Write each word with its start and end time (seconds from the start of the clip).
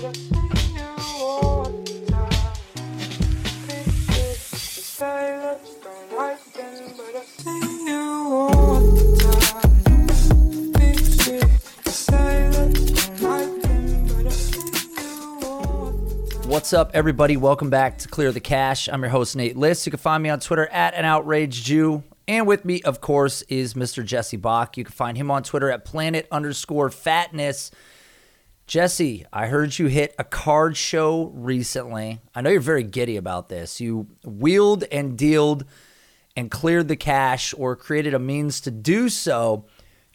What's 0.00 0.12
up, 16.72 16.92
everybody? 16.94 17.36
Welcome 17.36 17.68
back 17.68 17.98
to 17.98 18.08
Clear 18.08 18.32
the 18.32 18.40
Cash. 18.40 18.88
I'm 18.88 19.02
your 19.02 19.10
host, 19.10 19.36
Nate 19.36 19.58
Liss. 19.58 19.84
You 19.84 19.90
can 19.90 19.98
find 19.98 20.22
me 20.22 20.30
on 20.30 20.40
Twitter 20.40 20.66
at 20.68 20.94
an 20.94 21.04
outraged 21.04 21.66
Jew. 21.66 22.04
And 22.26 22.46
with 22.46 22.64
me, 22.64 22.80
of 22.84 23.02
course, 23.02 23.42
is 23.42 23.74
Mr. 23.74 24.02
Jesse 24.02 24.38
Bak. 24.38 24.78
You 24.78 24.84
can 24.84 24.92
find 24.94 25.18
him 25.18 25.30
on 25.30 25.42
Twitter 25.42 25.70
at 25.70 25.84
planet 25.84 26.26
underscore 26.32 26.88
fatness. 26.88 27.70
Jesse, 28.70 29.26
I 29.32 29.48
heard 29.48 29.80
you 29.80 29.88
hit 29.88 30.14
a 30.16 30.22
card 30.22 30.76
show 30.76 31.32
recently. 31.34 32.20
I 32.36 32.40
know 32.40 32.50
you're 32.50 32.60
very 32.60 32.84
giddy 32.84 33.16
about 33.16 33.48
this. 33.48 33.80
You 33.80 34.06
wheeled 34.24 34.84
and 34.92 35.18
dealed 35.18 35.64
and 36.36 36.52
cleared 36.52 36.86
the 36.86 36.94
cash 36.94 37.52
or 37.58 37.74
created 37.74 38.14
a 38.14 38.20
means 38.20 38.60
to 38.60 38.70
do 38.70 39.08
so 39.08 39.64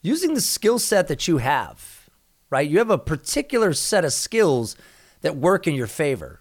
using 0.01 0.35
the 0.35 0.39
skill 0.39 0.79
set 0.79 1.09
that 1.09 1.27
you 1.27 1.39
have, 1.39 2.09
right? 2.49 2.69
You 2.69 2.77
have 2.77 2.89
a 2.89 2.97
particular 2.97 3.73
set 3.73 4.05
of 4.05 4.13
skills 4.13 4.77
that 5.19 5.35
work 5.35 5.67
in 5.67 5.75
your 5.75 5.85
favor. 5.85 6.39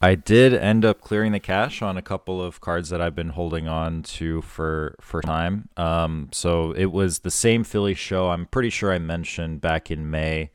I 0.00 0.16
did 0.16 0.52
end 0.52 0.84
up 0.84 1.00
clearing 1.00 1.30
the 1.30 1.38
cash 1.38 1.80
on 1.80 1.96
a 1.96 2.02
couple 2.02 2.42
of 2.42 2.60
cards 2.60 2.88
that 2.88 3.00
I've 3.00 3.14
been 3.14 3.28
holding 3.28 3.68
on 3.68 4.02
to 4.02 4.42
for 4.42 4.96
for 5.00 5.22
time. 5.22 5.68
Um, 5.76 6.28
so 6.32 6.72
it 6.72 6.86
was 6.86 7.20
the 7.20 7.30
same 7.30 7.62
Philly 7.62 7.94
show. 7.94 8.30
I'm 8.30 8.46
pretty 8.46 8.70
sure 8.70 8.92
I 8.92 8.98
mentioned 8.98 9.60
back 9.60 9.92
in 9.92 10.10
May. 10.10 10.50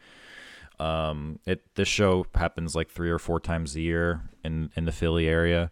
Um, 0.81 1.40
it 1.45 1.62
this 1.76 1.88
show 1.88 2.26
happens 2.34 2.76
like 2.76 2.89
three 2.89 3.12
or 3.12 3.20
four 3.20 3.39
times 3.39 3.76
a 3.76 3.81
year 3.81 4.23
in 4.44 4.72
in 4.75 4.86
the 4.86 4.92
Philly 4.92 5.28
area. 5.28 5.69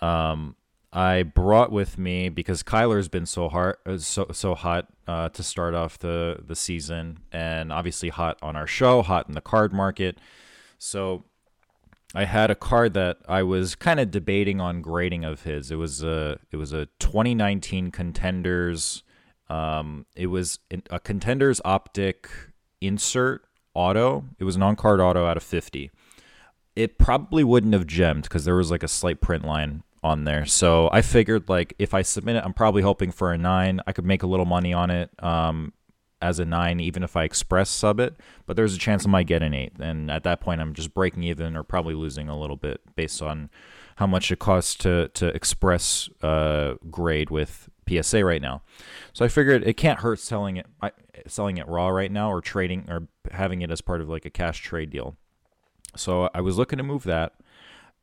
Um, 0.00 0.56
I 0.90 1.22
brought 1.22 1.70
with 1.70 1.98
me 1.98 2.30
because 2.30 2.62
Kyler's 2.62 3.08
been 3.08 3.26
so 3.26 3.50
hard, 3.50 3.76
uh, 3.84 3.98
so 3.98 4.28
so 4.32 4.54
hot 4.54 4.88
uh, 5.06 5.28
to 5.28 5.42
start 5.42 5.74
off 5.74 5.98
the 5.98 6.38
the 6.42 6.56
season, 6.56 7.18
and 7.30 7.70
obviously 7.70 8.08
hot 8.08 8.38
on 8.40 8.56
our 8.56 8.66
show, 8.66 9.02
hot 9.02 9.28
in 9.28 9.34
the 9.34 9.42
card 9.42 9.74
market. 9.74 10.18
So 10.78 11.24
I 12.14 12.24
had 12.24 12.50
a 12.50 12.54
card 12.54 12.94
that 12.94 13.18
I 13.28 13.42
was 13.42 13.74
kind 13.74 14.00
of 14.00 14.10
debating 14.10 14.62
on 14.62 14.80
grading 14.80 15.24
of 15.24 15.42
his. 15.42 15.70
It 15.70 15.76
was 15.76 16.02
a 16.02 16.38
it 16.50 16.56
was 16.56 16.72
a 16.72 16.86
2019 17.00 17.90
contenders. 17.90 19.02
Um, 19.50 20.06
it 20.16 20.28
was 20.28 20.58
a 20.88 20.98
contenders 21.00 21.60
optic 21.66 22.30
insert 22.80 23.47
auto. 23.78 24.24
It 24.38 24.44
was 24.44 24.56
an 24.56 24.62
on 24.62 24.74
card 24.74 25.00
auto 25.00 25.24
out 25.24 25.36
of 25.36 25.42
50. 25.42 25.90
It 26.74 26.98
probably 26.98 27.44
wouldn't 27.44 27.72
have 27.72 27.86
gemmed 27.86 28.24
because 28.24 28.44
there 28.44 28.56
was 28.56 28.70
like 28.70 28.82
a 28.82 28.88
slight 28.88 29.20
print 29.20 29.44
line 29.44 29.84
on 30.02 30.24
there. 30.24 30.44
So 30.46 30.90
I 30.92 31.02
figured 31.02 31.48
like 31.48 31.74
if 31.78 31.94
I 31.94 32.02
submit 32.02 32.36
it, 32.36 32.44
I'm 32.44 32.52
probably 32.52 32.82
hoping 32.82 33.12
for 33.12 33.32
a 33.32 33.38
nine. 33.38 33.80
I 33.86 33.92
could 33.92 34.04
make 34.04 34.22
a 34.22 34.26
little 34.26 34.46
money 34.46 34.72
on 34.72 34.90
it. 34.90 35.10
Um, 35.22 35.72
as 36.20 36.40
a 36.40 36.44
nine, 36.44 36.80
even 36.80 37.04
if 37.04 37.16
I 37.16 37.22
express 37.22 37.70
sub 37.70 38.00
it, 38.00 38.16
but 38.44 38.56
there's 38.56 38.74
a 38.74 38.78
chance 38.78 39.06
I 39.06 39.08
might 39.08 39.28
get 39.28 39.40
an 39.40 39.54
eight. 39.54 39.74
And 39.78 40.10
at 40.10 40.24
that 40.24 40.40
point, 40.40 40.60
I'm 40.60 40.74
just 40.74 40.92
breaking 40.92 41.22
even 41.22 41.56
or 41.56 41.62
probably 41.62 41.94
losing 41.94 42.28
a 42.28 42.36
little 42.36 42.56
bit 42.56 42.80
based 42.96 43.22
on 43.22 43.50
how 43.96 44.08
much 44.08 44.32
it 44.32 44.40
costs 44.40 44.74
to, 44.76 45.08
to 45.14 45.28
express 45.28 46.08
uh, 46.22 46.74
grade 46.90 47.30
with 47.30 47.68
PSA 47.88 48.24
right 48.24 48.42
now. 48.42 48.62
So 49.12 49.24
I 49.24 49.28
figured 49.28 49.66
it 49.66 49.74
can't 49.76 50.00
hurt 50.00 50.18
selling 50.18 50.58
it, 50.58 50.66
selling 51.26 51.56
it 51.56 51.66
raw 51.68 51.88
right 51.88 52.10
now 52.10 52.30
or 52.30 52.40
trading 52.40 52.86
or 52.88 53.08
having 53.32 53.62
it 53.62 53.70
as 53.70 53.80
part 53.80 54.00
of 54.00 54.08
like 54.08 54.24
a 54.24 54.30
cash 54.30 54.60
trade 54.60 54.90
deal. 54.90 55.16
So 55.96 56.30
I 56.34 56.40
was 56.40 56.58
looking 56.58 56.76
to 56.76 56.82
move 56.82 57.04
that. 57.04 57.34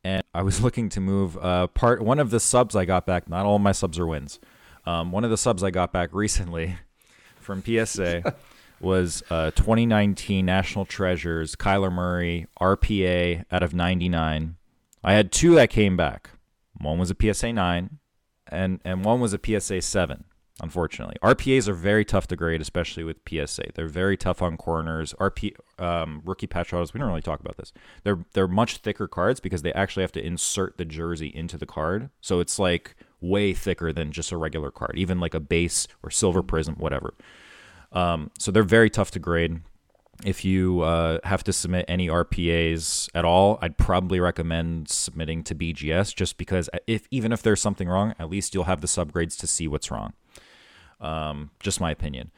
And 0.03 0.23
I 0.33 0.43
was 0.43 0.61
looking 0.63 0.89
to 0.89 0.99
move 0.99 1.37
uh, 1.37 1.67
part 1.67 2.01
one 2.01 2.19
of 2.19 2.29
the 2.29 2.39
subs 2.39 2.75
I 2.75 2.85
got 2.85 3.05
back. 3.05 3.29
Not 3.29 3.45
all 3.45 3.59
my 3.59 3.71
subs 3.71 3.99
are 3.99 4.07
wins. 4.07 4.39
Um, 4.85 5.11
one 5.11 5.23
of 5.23 5.31
the 5.31 5.37
subs 5.37 5.63
I 5.63 5.71
got 5.71 5.91
back 5.91 6.09
recently 6.13 6.77
from 7.39 7.63
PSA 7.63 8.35
was 8.79 9.23
uh, 9.29 9.51
2019 9.51 10.45
National 10.45 10.85
Treasures, 10.85 11.55
Kyler 11.55 11.91
Murray, 11.91 12.47
RPA 12.61 13.45
out 13.51 13.63
of 13.63 13.73
99. 13.73 14.57
I 15.03 15.13
had 15.13 15.31
two 15.31 15.55
that 15.55 15.69
came 15.69 15.97
back. 15.97 16.31
One 16.79 16.99
was 16.99 17.11
a 17.11 17.15
PSA 17.19 17.53
9, 17.53 17.99
and, 18.47 18.79
and 18.85 19.03
one 19.03 19.19
was 19.19 19.33
a 19.33 19.39
PSA 19.43 19.81
7, 19.81 20.23
unfortunately. 20.61 21.15
RPAs 21.23 21.67
are 21.67 21.73
very 21.73 22.05
tough 22.05 22.27
to 22.27 22.35
grade, 22.35 22.61
especially 22.61 23.03
with 23.03 23.17
PSA. 23.27 23.71
They're 23.73 23.87
very 23.87 24.17
tough 24.17 24.41
on 24.41 24.57
corners. 24.57 25.13
RP 25.19 25.55
um, 25.79 26.21
rookie 26.25 26.47
patch 26.47 26.73
autos, 26.73 26.93
we 26.93 26.99
don't 26.99 27.09
really 27.09 27.21
talk 27.21 27.39
about 27.39 27.57
this. 27.57 27.73
They're, 28.03 28.25
they're 28.33 28.47
much 28.47 28.77
thicker 28.77 29.07
cards 29.07 29.39
because 29.39 29.61
they 29.61 29.73
actually 29.73 30.03
have 30.03 30.11
to 30.13 30.25
insert 30.25 30.77
the 30.77 30.85
jersey 30.85 31.31
into 31.33 31.57
the 31.57 31.65
card. 31.65 32.09
So 32.21 32.39
it's 32.39 32.59
like 32.59 32.95
way 33.21 33.53
thicker 33.53 33.91
than 33.91 34.11
just 34.11 34.31
a 34.31 34.37
regular 34.37 34.71
card, 34.71 34.93
even 34.97 35.19
like 35.19 35.33
a 35.33 35.39
base 35.39 35.87
or 36.03 36.11
silver 36.11 36.43
prism, 36.43 36.75
whatever. 36.75 37.13
Um, 37.91 38.31
so 38.37 38.51
they're 38.51 38.63
very 38.63 38.89
tough 38.89 39.11
to 39.11 39.19
grade. 39.19 39.61
If 40.23 40.45
you 40.45 40.81
uh, 40.81 41.19
have 41.23 41.43
to 41.43 41.53
submit 41.53 41.85
any 41.87 42.07
RPAs 42.07 43.09
at 43.13 43.25
all, 43.25 43.59
I'd 43.61 43.77
probably 43.77 44.19
recommend 44.19 44.89
submitting 44.89 45.43
to 45.43 45.55
BGS 45.55 46.15
just 46.15 46.37
because 46.37 46.69
if 46.87 47.07
even 47.11 47.31
if 47.31 47.41
there's 47.41 47.61
something 47.61 47.89
wrong, 47.89 48.15
at 48.17 48.29
least 48.29 48.53
you'll 48.53 48.63
have 48.63 48.81
the 48.81 48.87
subgrades 48.87 49.37
to 49.39 49.47
see 49.47 49.67
what's 49.67 49.91
wrong. 49.91 50.13
Um, 51.01 51.51
just 51.59 51.81
my 51.81 51.91
opinion. 51.91 52.31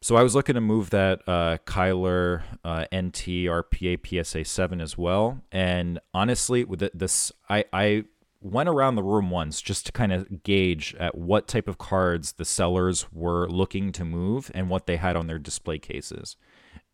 So 0.00 0.14
I 0.14 0.22
was 0.22 0.36
looking 0.36 0.54
to 0.54 0.60
move 0.60 0.90
that 0.90 1.22
uh, 1.26 1.58
Kyler 1.66 2.42
uh, 2.64 2.84
NT 2.94 3.48
RPA 3.48 4.24
PSA 4.24 4.44
seven 4.44 4.80
as 4.80 4.96
well, 4.96 5.40
and 5.50 5.98
honestly, 6.14 6.64
with 6.64 6.88
this, 6.94 7.32
I 7.48 7.64
I 7.72 8.04
went 8.40 8.68
around 8.68 8.94
the 8.94 9.02
room 9.02 9.30
once 9.30 9.60
just 9.60 9.86
to 9.86 9.92
kind 9.92 10.12
of 10.12 10.44
gauge 10.44 10.94
at 11.00 11.16
what 11.16 11.48
type 11.48 11.66
of 11.66 11.78
cards 11.78 12.32
the 12.32 12.44
sellers 12.44 13.06
were 13.12 13.48
looking 13.48 13.90
to 13.90 14.04
move 14.04 14.50
and 14.54 14.68
what 14.68 14.86
they 14.86 14.96
had 14.96 15.16
on 15.16 15.26
their 15.26 15.38
display 15.38 15.78
cases. 15.78 16.36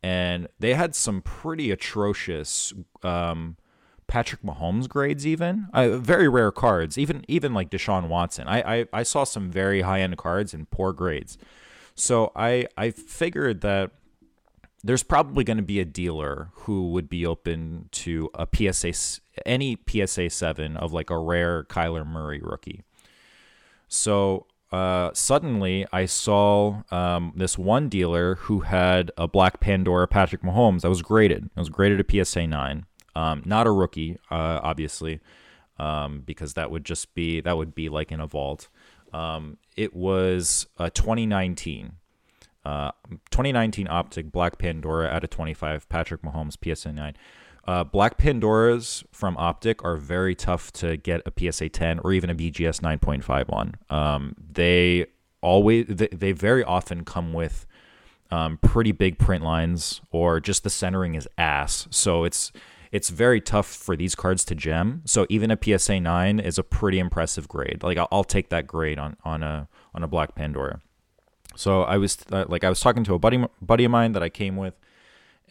And 0.02 0.48
they 0.58 0.74
had 0.74 0.94
some 0.94 1.22
pretty 1.22 1.70
atrocious 1.70 2.72
um, 3.02 3.56
Patrick 4.08 4.42
Mahomes 4.42 4.88
grades, 4.88 5.26
even 5.26 5.68
uh, 5.72 5.96
very 5.96 6.28
rare 6.28 6.50
cards, 6.50 6.98
even 6.98 7.24
even 7.28 7.54
like 7.54 7.70
Deshaun 7.70 8.08
Watson. 8.08 8.46
I, 8.48 8.80
I, 8.80 8.86
I 8.92 9.02
saw 9.04 9.24
some 9.24 9.50
very 9.50 9.82
high 9.82 10.00
end 10.00 10.18
cards 10.18 10.52
and 10.52 10.68
poor 10.70 10.92
grades. 10.92 11.38
So 11.94 12.32
I 12.34 12.66
I 12.76 12.90
figured 12.90 13.60
that 13.60 13.92
there's 14.84 15.02
probably 15.02 15.44
going 15.44 15.58
to 15.58 15.62
be 15.62 15.78
a 15.80 15.84
dealer 15.84 16.50
who 16.52 16.90
would 16.90 17.08
be 17.08 17.24
open 17.24 17.88
to 17.92 18.28
a 18.34 18.46
PSA 18.52 19.20
any 19.46 19.78
PSA 19.88 20.30
7 20.30 20.76
of 20.76 20.92
like 20.92 21.08
a 21.08 21.19
rare 21.19 21.64
Kyler 21.64 22.06
Murray 22.06 22.40
rookie. 22.42 22.82
So 23.88 24.46
uh, 24.72 25.10
suddenly 25.12 25.87
I 25.93 26.06
saw 26.06 26.83
um, 26.91 27.34
this 27.37 27.59
one 27.59 27.91
dealer 27.91 28.37
who 28.37 28.60
had 28.60 29.10
a 29.19 29.28
Black 29.28 29.60
Pandora 29.60 30.09
Patrick 30.09 30.43
Mahomes 30.43 30.81
that 30.81 30.88
was 30.88 31.03
graded. 31.03 31.44
It 31.44 31.60
was 31.60 31.69
graded 31.69 32.00
a 32.00 32.25
PSA 32.25 32.47
9. 32.47 32.87
Um, 33.15 33.43
not 33.44 33.66
a 33.66 33.71
rookie, 33.71 34.19
uh, 34.31 34.61
obviously, 34.62 35.21
um, 35.78 36.22
because 36.25 36.55
that 36.55 36.71
would 36.71 36.84
just 36.84 37.15
be 37.15 37.43
that 37.43 37.59
would 37.59 37.75
be 37.75 37.91
like 37.91 38.11
in 38.11 38.21
a 38.21 38.27
vault. 38.27 38.69
Um, 39.12 39.59
it 39.77 39.94
was 39.94 40.66
a 40.78 40.88
2019. 40.88 41.93
Uh, 42.65 42.93
2019 43.31 43.88
Optic 43.88 44.32
Black 44.32 44.56
Pandora 44.56 45.09
out 45.09 45.25
of 45.25 45.31
25 45.31 45.88
Patrick 45.91 46.22
Mahomes 46.22 46.56
PSA 46.56 46.93
9. 46.93 47.15
Uh, 47.65 47.84
Black 47.84 48.19
Pandoras 48.19 49.05
from 49.12 49.37
Optic 49.37 49.84
are 49.84 49.97
very 49.97 50.34
tough 50.34 50.73
to 50.73 50.97
get 50.97 51.23
a 51.25 51.53
PSA 51.53 51.69
10 51.69 52.00
or 52.00 52.12
even 52.12 52.28
a 52.28 52.34
BGS 52.34 52.81
9.5 52.81 53.53
on. 53.53 53.75
Um, 53.89 54.34
they 54.53 55.06
always 55.41 55.87
they, 55.89 56.09
they, 56.09 56.33
very 56.33 56.65
often 56.65 57.05
come 57.05 57.33
with 57.33 57.67
um, 58.31 58.59
pretty 58.59 58.91
big 58.91 59.19
print 59.19 59.45
lines 59.45 60.00
or 60.11 60.41
just 60.41 60.65
the 60.65 60.71
centering 60.71 61.15
is 61.15 61.28
ass. 61.39 61.87
So 61.91 62.25
it's 62.25 62.50
it's 62.91 63.11
very 63.11 63.41
tough 63.41 63.67
for 63.67 63.97
these 63.97 64.15
cards 64.15 64.44
to 64.44 64.55
gem. 64.55 65.03
So 65.06 65.26
even 65.31 65.50
a 65.50 65.58
PSA 65.61 66.00
9 66.00 66.41
is 66.41 66.58
a 66.58 66.62
pretty 66.62 66.99
impressive 66.99 67.49
grade. 67.49 67.82
Like 67.82 67.97
I'll, 67.97 68.08
I'll 68.11 68.25
take 68.25 68.49
that 68.49 68.67
grade 68.67 68.99
on 68.99 69.17
on 69.25 69.43
a 69.44 69.69
on 69.94 70.03
a 70.03 70.08
Black 70.08 70.35
Pandora. 70.35 70.81
So 71.55 71.82
I 71.82 71.97
was 71.99 72.19
uh, 72.32 72.44
like 72.49 72.65
I 72.65 72.69
was 72.69 72.81
talking 72.81 73.05
to 73.05 73.15
a 73.15 73.20
buddy 73.20 73.44
buddy 73.61 73.85
of 73.85 73.91
mine 73.93 74.12
that 74.12 74.23
I 74.23 74.29
came 74.29 74.56
with 74.56 74.75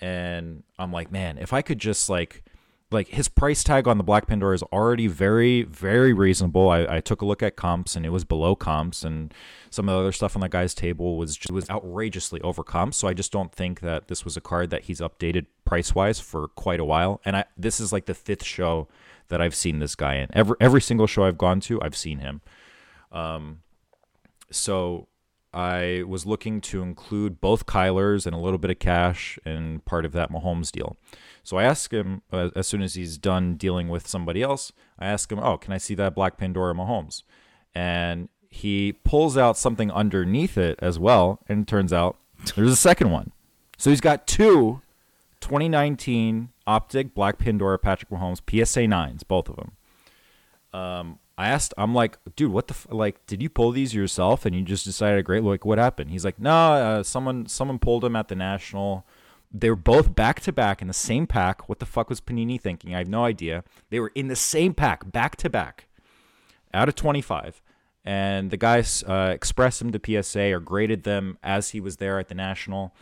and 0.01 0.63
I'm 0.79 0.91
like, 0.91 1.11
man, 1.11 1.37
if 1.37 1.53
I 1.53 1.61
could 1.61 1.79
just 1.79 2.09
like 2.09 2.43
like 2.91 3.07
his 3.07 3.29
price 3.29 3.63
tag 3.63 3.87
on 3.87 3.97
the 3.97 4.03
Black 4.03 4.27
Pandora 4.27 4.53
is 4.53 4.63
already 4.63 5.07
very, 5.07 5.63
very 5.63 6.11
reasonable. 6.11 6.69
I, 6.69 6.97
I 6.97 6.99
took 6.99 7.21
a 7.21 7.25
look 7.25 7.41
at 7.41 7.55
comps 7.55 7.95
and 7.95 8.05
it 8.05 8.09
was 8.09 8.25
below 8.25 8.53
comps, 8.53 9.03
and 9.03 9.33
some 9.69 9.87
of 9.87 9.95
the 9.95 9.99
other 9.99 10.11
stuff 10.11 10.35
on 10.35 10.41
that 10.41 10.51
guy's 10.51 10.73
table 10.73 11.17
was 11.17 11.37
just, 11.37 11.51
was 11.51 11.69
outrageously 11.69 12.41
over 12.41 12.63
comps. 12.63 12.97
So 12.97 13.07
I 13.07 13.13
just 13.13 13.31
don't 13.31 13.53
think 13.53 13.79
that 13.79 14.09
this 14.09 14.25
was 14.25 14.35
a 14.35 14.41
card 14.41 14.71
that 14.71 14.83
he's 14.83 14.99
updated 14.99 15.45
price 15.63 15.95
wise 15.95 16.19
for 16.19 16.49
quite 16.49 16.81
a 16.81 16.85
while. 16.85 17.21
And 17.23 17.37
I 17.37 17.45
this 17.57 17.79
is 17.79 17.93
like 17.93 18.07
the 18.07 18.13
fifth 18.13 18.43
show 18.43 18.89
that 19.29 19.41
I've 19.41 19.55
seen 19.55 19.79
this 19.79 19.95
guy 19.95 20.15
in. 20.15 20.27
Every 20.33 20.57
every 20.59 20.81
single 20.81 21.07
show 21.07 21.23
I've 21.23 21.37
gone 21.37 21.61
to, 21.61 21.81
I've 21.81 21.95
seen 21.95 22.19
him. 22.19 22.41
Um, 23.13 23.61
so 24.51 25.07
I 25.53 26.03
was 26.07 26.25
looking 26.25 26.61
to 26.61 26.81
include 26.81 27.41
both 27.41 27.65
Kylers 27.65 28.25
and 28.25 28.33
a 28.33 28.39
little 28.39 28.57
bit 28.57 28.71
of 28.71 28.79
cash 28.79 29.37
in 29.45 29.79
part 29.81 30.05
of 30.05 30.13
that 30.13 30.31
Mahomes 30.31 30.71
deal. 30.71 30.95
So 31.43 31.57
I 31.57 31.63
ask 31.63 31.91
him 31.91 32.21
uh, 32.31 32.49
as 32.55 32.67
soon 32.67 32.81
as 32.81 32.93
he's 32.93 33.17
done 33.17 33.55
dealing 33.55 33.89
with 33.89 34.07
somebody 34.07 34.41
else, 34.41 34.71
I 34.97 35.07
ask 35.07 35.31
him, 35.31 35.39
"Oh, 35.39 35.57
can 35.57 35.73
I 35.73 35.77
see 35.77 35.95
that 35.95 36.15
Black 36.15 36.37
Pandora 36.37 36.73
Mahomes?" 36.73 37.23
And 37.75 38.29
he 38.49 38.93
pulls 38.93 39.37
out 39.37 39.57
something 39.57 39.91
underneath 39.91 40.57
it 40.57 40.79
as 40.81 40.99
well, 40.99 41.39
and 41.49 41.67
turns 41.67 41.91
out 41.91 42.17
there's 42.55 42.71
a 42.71 42.75
second 42.75 43.11
one. 43.11 43.31
So 43.77 43.89
he's 43.89 44.01
got 44.01 44.27
two 44.27 44.81
2019 45.41 46.49
Optic 46.67 47.13
Black 47.13 47.37
Pandora 47.37 47.77
Patrick 47.79 48.09
Mahomes 48.09 48.41
PSA 48.47 48.81
9s, 48.81 49.27
both 49.27 49.49
of 49.49 49.55
them. 49.55 49.71
Um, 50.73 51.19
I 51.41 51.47
asked, 51.47 51.73
I'm 51.75 51.95
like, 51.95 52.19
dude, 52.35 52.51
what 52.51 52.67
the 52.67 52.75
f-? 52.75 52.85
like? 52.91 53.25
Did 53.25 53.41
you 53.41 53.49
pull 53.49 53.71
these 53.71 53.95
yourself 53.95 54.45
and 54.45 54.55
you 54.55 54.61
just 54.61 54.85
decided, 54.85 55.17
a 55.17 55.23
great, 55.23 55.43
like, 55.43 55.65
what 55.65 55.79
happened? 55.79 56.11
He's 56.11 56.23
like, 56.23 56.39
no, 56.39 56.51
uh, 56.51 57.03
someone 57.03 57.47
someone 57.47 57.79
pulled 57.79 58.03
them 58.03 58.15
at 58.15 58.27
the 58.27 58.35
national. 58.35 59.07
They 59.51 59.71
were 59.71 59.75
both 59.75 60.13
back 60.13 60.39
to 60.41 60.51
back 60.51 60.83
in 60.83 60.87
the 60.87 60.93
same 60.93 61.25
pack. 61.25 61.67
What 61.67 61.79
the 61.79 61.87
fuck 61.87 62.09
was 62.09 62.21
Panini 62.21 62.61
thinking? 62.61 62.93
I 62.93 62.99
have 62.99 63.07
no 63.07 63.25
idea. 63.25 63.63
They 63.89 63.99
were 63.99 64.11
in 64.13 64.27
the 64.27 64.35
same 64.35 64.75
pack, 64.75 65.11
back 65.11 65.35
to 65.37 65.49
back, 65.49 65.87
out 66.75 66.87
of 66.87 66.93
25. 66.93 67.59
And 68.05 68.51
the 68.51 68.57
guys 68.57 69.03
uh, 69.07 69.31
expressed 69.33 69.79
them 69.79 69.91
to 69.91 70.23
PSA 70.23 70.53
or 70.53 70.59
graded 70.59 71.03
them 71.03 71.39
as 71.41 71.71
he 71.71 71.81
was 71.81 71.97
there 71.97 72.19
at 72.19 72.27
the 72.27 72.35
national 72.35 72.93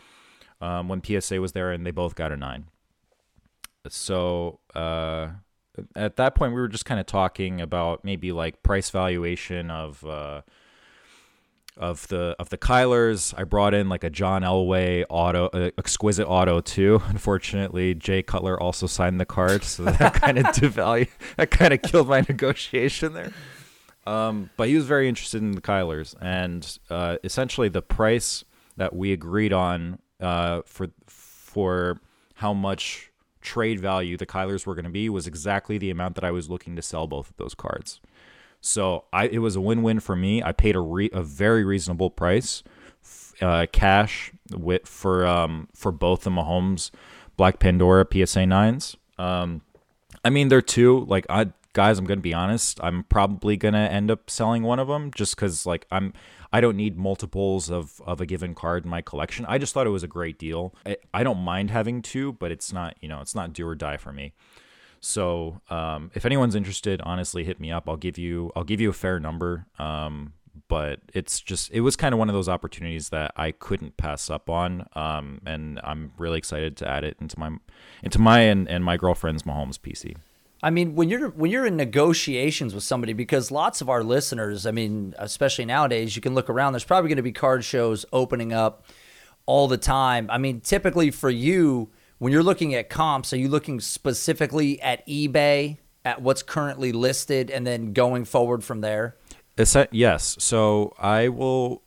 um, 0.62 0.88
when 0.88 1.04
PSA 1.04 1.42
was 1.42 1.52
there, 1.52 1.72
and 1.72 1.84
they 1.84 1.90
both 1.90 2.14
got 2.14 2.32
a 2.32 2.38
nine. 2.38 2.68
So 3.88 4.60
uh, 4.74 5.28
at 5.94 6.16
that 6.16 6.34
point, 6.34 6.52
we 6.52 6.60
were 6.60 6.68
just 6.68 6.84
kind 6.84 7.00
of 7.00 7.06
talking 7.06 7.60
about 7.60 8.04
maybe 8.04 8.32
like 8.32 8.62
price 8.62 8.90
valuation 8.90 9.70
of. 9.70 10.04
Uh, 10.04 10.42
of 11.76 12.06
the 12.08 12.36
of 12.38 12.50
the 12.50 12.58
Kylers. 12.58 13.32
I 13.36 13.44
brought 13.44 13.72
in 13.74 13.88
like 13.88 14.04
a 14.04 14.10
John 14.10 14.42
Elway 14.42 15.04
auto, 15.08 15.46
uh, 15.46 15.70
exquisite 15.78 16.26
auto 16.26 16.60
too. 16.60 17.02
Unfortunately, 17.08 17.94
Jay 17.94 18.22
Cutler 18.22 18.60
also 18.60 18.86
signed 18.86 19.18
the 19.18 19.24
card, 19.24 19.64
so 19.64 19.84
that 19.84 20.14
kind 20.22 20.38
of 20.38 20.46
devalue 20.46 21.08
that 21.36 21.50
kind 21.50 21.72
of 21.72 21.80
killed 21.82 22.08
my 22.08 22.20
negotiation 22.28 23.14
there. 23.14 23.32
Um, 24.06 24.50
but 24.56 24.68
he 24.68 24.76
was 24.76 24.86
very 24.86 25.08
interested 25.08 25.42
in 25.42 25.52
the 25.52 25.60
Kylers, 25.60 26.14
and 26.20 26.78
uh, 26.90 27.16
essentially 27.24 27.68
the 27.68 27.82
price 27.82 28.44
that 28.76 28.94
we 28.94 29.12
agreed 29.12 29.52
on 29.52 30.00
uh, 30.20 30.62
for 30.66 30.88
for 31.06 32.00
how 32.34 32.52
much 32.52 33.09
trade 33.40 33.80
value 33.80 34.16
the 34.16 34.26
Kylers 34.26 34.66
were 34.66 34.74
going 34.74 34.84
to 34.84 34.90
be 34.90 35.08
was 35.08 35.26
exactly 35.26 35.78
the 35.78 35.90
amount 35.90 36.14
that 36.16 36.24
I 36.24 36.30
was 36.30 36.50
looking 36.50 36.76
to 36.76 36.82
sell 36.82 37.06
both 37.06 37.30
of 37.30 37.36
those 37.36 37.54
cards. 37.54 38.00
So 38.60 39.04
I 39.12 39.26
it 39.26 39.38
was 39.38 39.56
a 39.56 39.60
win-win 39.60 40.00
for 40.00 40.14
me. 40.14 40.42
I 40.42 40.52
paid 40.52 40.76
a 40.76 40.80
re, 40.80 41.08
a 41.12 41.22
very 41.22 41.64
reasonable 41.64 42.10
price, 42.10 42.62
uh, 43.40 43.66
cash 43.72 44.32
with 44.52 44.86
for 44.86 45.26
um 45.26 45.68
for 45.74 45.92
both 45.92 46.22
the 46.22 46.30
Mahomes 46.30 46.90
Black 47.36 47.58
Pandora 47.58 48.06
PSA 48.10 48.46
nines. 48.46 48.96
Um, 49.18 49.62
I 50.24 50.30
mean 50.30 50.48
they're 50.48 50.60
two 50.60 51.04
like 51.06 51.26
I 51.30 51.52
guys. 51.72 51.98
I'm 51.98 52.04
gonna 52.04 52.20
be 52.20 52.34
honest. 52.34 52.80
I'm 52.82 53.04
probably 53.04 53.56
gonna 53.56 53.78
end 53.78 54.10
up 54.10 54.30
selling 54.30 54.62
one 54.62 54.78
of 54.78 54.88
them 54.88 55.10
just 55.14 55.36
because 55.36 55.66
like 55.66 55.86
I'm 55.90 56.12
I 56.52 56.60
don't 56.60 56.76
need 56.76 56.96
multiples 56.96 57.70
of 57.70 58.00
of 58.06 58.20
a 58.20 58.26
given 58.26 58.54
card 58.54 58.84
in 58.84 58.90
my 58.90 59.02
collection. 59.02 59.46
I 59.46 59.58
just 59.58 59.74
thought 59.74 59.86
it 59.86 59.90
was 59.90 60.02
a 60.02 60.08
great 60.08 60.38
deal. 60.38 60.74
I, 60.84 60.96
I 61.12 61.22
don't 61.22 61.38
mind 61.38 61.70
having 61.70 62.02
two, 62.02 62.32
but 62.34 62.50
it's 62.50 62.72
not 62.72 62.96
you 63.00 63.08
know 63.08 63.20
it's 63.20 63.34
not 63.34 63.52
do 63.52 63.66
or 63.66 63.74
die 63.74 63.96
for 63.96 64.12
me. 64.12 64.32
So 65.00 65.60
um, 65.70 66.10
if 66.14 66.26
anyone's 66.26 66.54
interested, 66.54 67.00
honestly, 67.02 67.44
hit 67.44 67.58
me 67.58 67.72
up. 67.72 67.88
I'll 67.88 67.96
give 67.96 68.18
you 68.18 68.52
I'll 68.54 68.64
give 68.64 68.80
you 68.80 68.90
a 68.90 68.94
fair 68.94 69.18
number. 69.18 69.66
Um, 69.78 70.34
but 70.68 71.00
it's 71.14 71.40
just 71.40 71.70
it 71.72 71.80
was 71.80 71.96
kind 71.96 72.12
of 72.12 72.18
one 72.18 72.28
of 72.28 72.34
those 72.34 72.48
opportunities 72.48 73.08
that 73.08 73.32
I 73.36 73.50
couldn't 73.50 73.96
pass 73.96 74.30
up 74.30 74.50
on. 74.50 74.86
Um, 74.94 75.40
and 75.46 75.80
I'm 75.82 76.12
really 76.18 76.38
excited 76.38 76.76
to 76.78 76.88
add 76.88 77.04
it 77.04 77.16
into 77.20 77.38
my 77.38 77.50
into 78.02 78.18
my 78.18 78.40
and, 78.40 78.68
and 78.68 78.84
my 78.84 78.96
girlfriend's 78.96 79.42
Mahomes 79.42 79.78
PC. 79.78 80.16
I 80.62 80.70
mean, 80.70 80.94
when 80.94 81.08
you're 81.08 81.30
when 81.30 81.50
you're 81.50 81.66
in 81.66 81.76
negotiations 81.76 82.74
with 82.74 82.84
somebody, 82.84 83.12
because 83.12 83.50
lots 83.50 83.80
of 83.80 83.88
our 83.88 84.02
listeners, 84.02 84.66
I 84.66 84.72
mean, 84.72 85.14
especially 85.18 85.64
nowadays, 85.64 86.14
you 86.14 86.22
can 86.22 86.34
look 86.34 86.50
around. 86.50 86.74
There's 86.74 86.84
probably 86.84 87.08
going 87.08 87.16
to 87.16 87.22
be 87.22 87.32
card 87.32 87.64
shows 87.64 88.04
opening 88.12 88.52
up 88.52 88.84
all 89.46 89.68
the 89.68 89.78
time. 89.78 90.28
I 90.30 90.38
mean, 90.38 90.60
typically 90.60 91.10
for 91.10 91.30
you, 91.30 91.90
when 92.18 92.32
you're 92.32 92.42
looking 92.42 92.74
at 92.74 92.90
comps, 92.90 93.32
are 93.32 93.38
you 93.38 93.48
looking 93.48 93.80
specifically 93.80 94.80
at 94.82 95.06
eBay 95.06 95.78
at 96.04 96.20
what's 96.20 96.42
currently 96.42 96.92
listed, 96.92 97.50
and 97.50 97.66
then 97.66 97.92
going 97.92 98.26
forward 98.26 98.62
from 98.62 98.82
there? 98.82 99.16
yes. 99.92 100.36
So 100.38 100.94
I 100.98 101.28
will. 101.28 101.82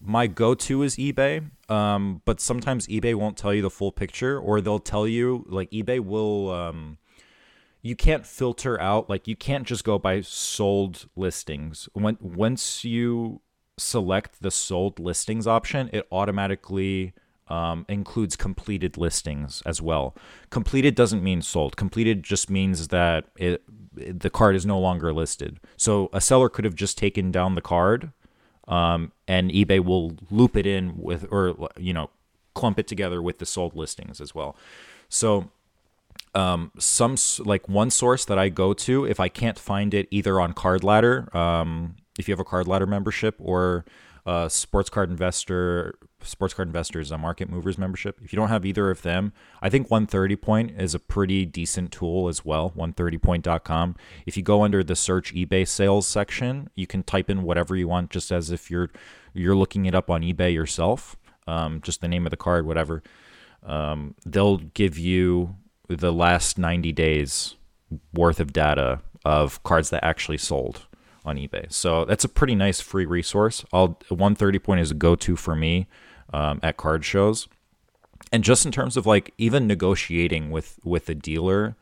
My 0.00 0.26
go-to 0.26 0.82
is 0.82 0.96
eBay, 0.96 1.48
um, 1.70 2.20
but 2.24 2.40
sometimes 2.40 2.86
eBay 2.88 3.14
won't 3.14 3.36
tell 3.38 3.54
you 3.54 3.62
the 3.62 3.70
full 3.70 3.90
picture, 3.90 4.38
or 4.38 4.60
they'll 4.60 4.78
tell 4.78 5.08
you 5.08 5.44
like 5.48 5.70
eBay 5.70 5.98
will. 5.98 6.50
Um, 6.50 6.98
you 7.84 7.94
can't 7.94 8.24
filter 8.24 8.80
out 8.80 9.10
like 9.10 9.28
you 9.28 9.36
can't 9.36 9.66
just 9.66 9.84
go 9.84 9.98
by 9.98 10.22
sold 10.22 11.06
listings. 11.16 11.86
When 11.92 12.16
once 12.18 12.82
you 12.82 13.42
select 13.76 14.40
the 14.40 14.50
sold 14.50 14.98
listings 14.98 15.46
option, 15.46 15.90
it 15.92 16.06
automatically 16.10 17.12
um, 17.48 17.84
includes 17.86 18.36
completed 18.36 18.96
listings 18.96 19.62
as 19.66 19.82
well. 19.82 20.16
Completed 20.48 20.94
doesn't 20.94 21.22
mean 21.22 21.42
sold. 21.42 21.76
Completed 21.76 22.22
just 22.22 22.48
means 22.48 22.88
that 22.88 23.26
it, 23.36 23.62
it, 23.98 24.18
the 24.18 24.30
card 24.30 24.56
is 24.56 24.64
no 24.64 24.78
longer 24.78 25.12
listed. 25.12 25.60
So 25.76 26.08
a 26.10 26.22
seller 26.22 26.48
could 26.48 26.64
have 26.64 26.74
just 26.74 26.96
taken 26.96 27.30
down 27.30 27.54
the 27.54 27.60
card, 27.60 28.12
um, 28.66 29.12
and 29.28 29.50
eBay 29.50 29.84
will 29.84 30.16
loop 30.30 30.56
it 30.56 30.66
in 30.66 30.96
with, 30.96 31.26
or 31.30 31.68
you 31.76 31.92
know, 31.92 32.08
clump 32.54 32.78
it 32.78 32.88
together 32.88 33.20
with 33.20 33.40
the 33.40 33.46
sold 33.46 33.76
listings 33.76 34.22
as 34.22 34.34
well. 34.34 34.56
So 35.10 35.50
um, 36.34 36.72
some 36.78 37.16
like 37.40 37.68
one 37.68 37.90
source 37.90 38.24
that 38.24 38.38
I 38.38 38.48
go 38.48 38.74
to 38.74 39.04
if 39.04 39.20
I 39.20 39.28
can't 39.28 39.58
find 39.58 39.94
it 39.94 40.08
either 40.10 40.40
on 40.40 40.52
Card 40.52 40.82
Ladder, 40.82 41.34
um, 41.36 41.96
if 42.18 42.28
you 42.28 42.32
have 42.32 42.40
a 42.40 42.44
Card 42.44 42.66
Ladder 42.66 42.86
membership, 42.86 43.36
or 43.38 43.84
uh, 44.26 44.48
Sports 44.48 44.90
Card 44.90 45.10
Investor, 45.10 45.98
Sports 46.22 46.54
Card 46.54 46.68
Investors, 46.68 47.10
a 47.10 47.18
Market 47.18 47.50
Movers 47.50 47.76
membership. 47.76 48.18
If 48.24 48.32
you 48.32 48.36
don't 48.36 48.48
have 48.48 48.64
either 48.64 48.90
of 48.90 49.02
them, 49.02 49.32
I 49.60 49.68
think 49.68 49.90
130 49.90 50.36
Point 50.36 50.80
is 50.80 50.94
a 50.94 50.98
pretty 50.98 51.44
decent 51.44 51.92
tool 51.92 52.28
as 52.28 52.44
well. 52.44 52.72
130point.com. 52.76 53.96
If 54.26 54.36
you 54.36 54.42
go 54.42 54.62
under 54.62 54.82
the 54.82 54.96
search 54.96 55.34
eBay 55.34 55.68
sales 55.68 56.06
section, 56.08 56.70
you 56.74 56.86
can 56.86 57.02
type 57.02 57.28
in 57.28 57.42
whatever 57.42 57.76
you 57.76 57.86
want, 57.86 58.10
just 58.10 58.32
as 58.32 58.50
if 58.50 58.70
you're 58.70 58.90
you're 59.34 59.56
looking 59.56 59.86
it 59.86 59.94
up 59.94 60.10
on 60.10 60.22
eBay 60.22 60.52
yourself. 60.54 61.16
Um, 61.46 61.80
just 61.82 62.00
the 62.00 62.08
name 62.08 62.26
of 62.26 62.30
the 62.30 62.36
card, 62.36 62.66
whatever. 62.66 63.02
Um, 63.62 64.14
they'll 64.24 64.58
give 64.58 64.98
you 64.98 65.56
the 65.88 66.12
last 66.12 66.58
90 66.58 66.92
days 66.92 67.56
worth 68.12 68.40
of 68.40 68.52
data 68.52 69.00
of 69.24 69.62
cards 69.62 69.90
that 69.90 70.04
actually 70.04 70.38
sold 70.38 70.86
on 71.24 71.36
eBay. 71.36 71.72
So 71.72 72.04
that's 72.04 72.24
a 72.24 72.28
pretty 72.28 72.54
nice 72.54 72.80
free 72.80 73.06
resource. 73.06 73.64
I'll 73.72 73.98
130 74.08 74.58
point 74.58 74.80
is 74.80 74.90
a 74.90 74.94
go-to 74.94 75.36
for 75.36 75.54
me 75.54 75.86
um, 76.32 76.60
at 76.62 76.76
card 76.76 77.04
shows. 77.04 77.48
And 78.32 78.44
just 78.44 78.66
in 78.66 78.72
terms 78.72 78.96
of 78.96 79.06
like 79.06 79.32
even 79.38 79.66
negotiating 79.66 80.50
with 80.50 80.78
with 80.84 81.08
a 81.08 81.14
dealer, 81.14 81.76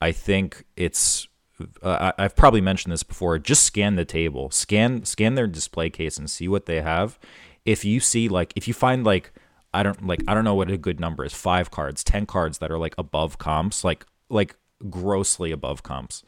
I 0.00 0.12
think 0.12 0.64
it's 0.76 1.28
uh, 1.82 2.12
I've 2.18 2.34
probably 2.34 2.60
mentioned 2.60 2.92
this 2.92 3.02
before. 3.02 3.38
Just 3.38 3.64
scan 3.64 3.96
the 3.96 4.04
table, 4.04 4.50
scan 4.50 5.04
scan 5.04 5.34
their 5.34 5.46
display 5.46 5.90
case, 5.90 6.18
and 6.18 6.30
see 6.30 6.48
what 6.48 6.66
they 6.66 6.80
have. 6.80 7.18
If 7.64 7.84
you 7.84 8.00
see 8.00 8.28
like 8.28 8.52
if 8.56 8.66
you 8.66 8.74
find 8.74 9.04
like 9.04 9.32
I 9.74 9.82
don't 9.82 10.06
like 10.06 10.22
I 10.28 10.34
don't 10.34 10.44
know 10.44 10.54
what 10.54 10.70
a 10.70 10.76
good 10.76 11.00
number 11.00 11.24
is. 11.24 11.32
Five 11.32 11.70
cards, 11.70 12.04
ten 12.04 12.26
cards 12.26 12.58
that 12.58 12.70
are 12.70 12.78
like 12.78 12.94
above 12.98 13.38
comps, 13.38 13.84
like 13.84 14.06
like 14.28 14.56
grossly 14.90 15.50
above 15.52 15.82
comps. 15.82 16.22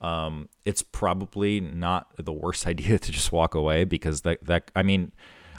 Um, 0.00 0.48
it's 0.64 0.82
probably 0.82 1.60
not 1.60 2.12
the 2.16 2.32
worst 2.32 2.66
idea 2.72 2.98
to 2.98 3.12
just 3.12 3.32
walk 3.32 3.54
away 3.54 3.84
because 3.84 4.22
that 4.22 4.44
that 4.44 4.70
I 4.74 4.82
mean, 4.82 5.12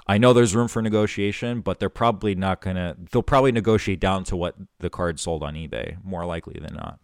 I 0.07 0.17
know 0.17 0.33
there's 0.33 0.55
room 0.55 0.67
for 0.67 0.81
negotiation, 0.81 1.61
but 1.61 1.79
they're 1.79 1.89
probably 1.89 2.35
not 2.35 2.61
gonna. 2.61 2.97
They'll 3.11 3.23
probably 3.23 3.51
negotiate 3.51 3.99
down 3.99 4.23
to 4.25 4.35
what 4.35 4.55
the 4.79 4.89
card 4.89 5.19
sold 5.19 5.43
on 5.43 5.55
eBay, 5.55 6.03
more 6.03 6.25
likely 6.25 6.59
than 6.59 6.75
not. 6.75 6.99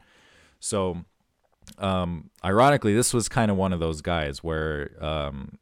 So, 0.60 1.06
um, 1.78 2.32
ironically, 2.44 2.96
this 2.96 3.14
was 3.14 3.30
kind 3.30 3.52
of 3.52 3.58
one 3.58 3.74
of 3.74 3.80
those 3.80 4.02
guys 4.02 4.44
where 4.44 4.92
um, 5.04 5.60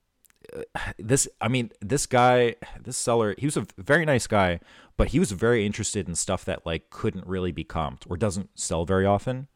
this 0.99 1.27
i 1.41 1.47
mean 1.47 1.71
this 1.81 2.05
guy 2.05 2.55
this 2.81 2.97
seller 2.97 3.35
he 3.37 3.45
was 3.45 3.57
a 3.57 3.65
very 3.77 4.05
nice 4.05 4.27
guy 4.27 4.59
but 4.97 5.09
he 5.09 5.19
was 5.19 5.31
very 5.31 5.65
interested 5.65 6.07
in 6.07 6.15
stuff 6.15 6.45
that 6.45 6.65
like 6.65 6.89
couldn't 6.89 7.25
really 7.25 7.51
be 7.51 7.63
comped 7.63 8.03
or 8.09 8.17
doesn't 8.17 8.49
sell 8.57 8.85
very 8.85 9.05
often. 9.05 9.47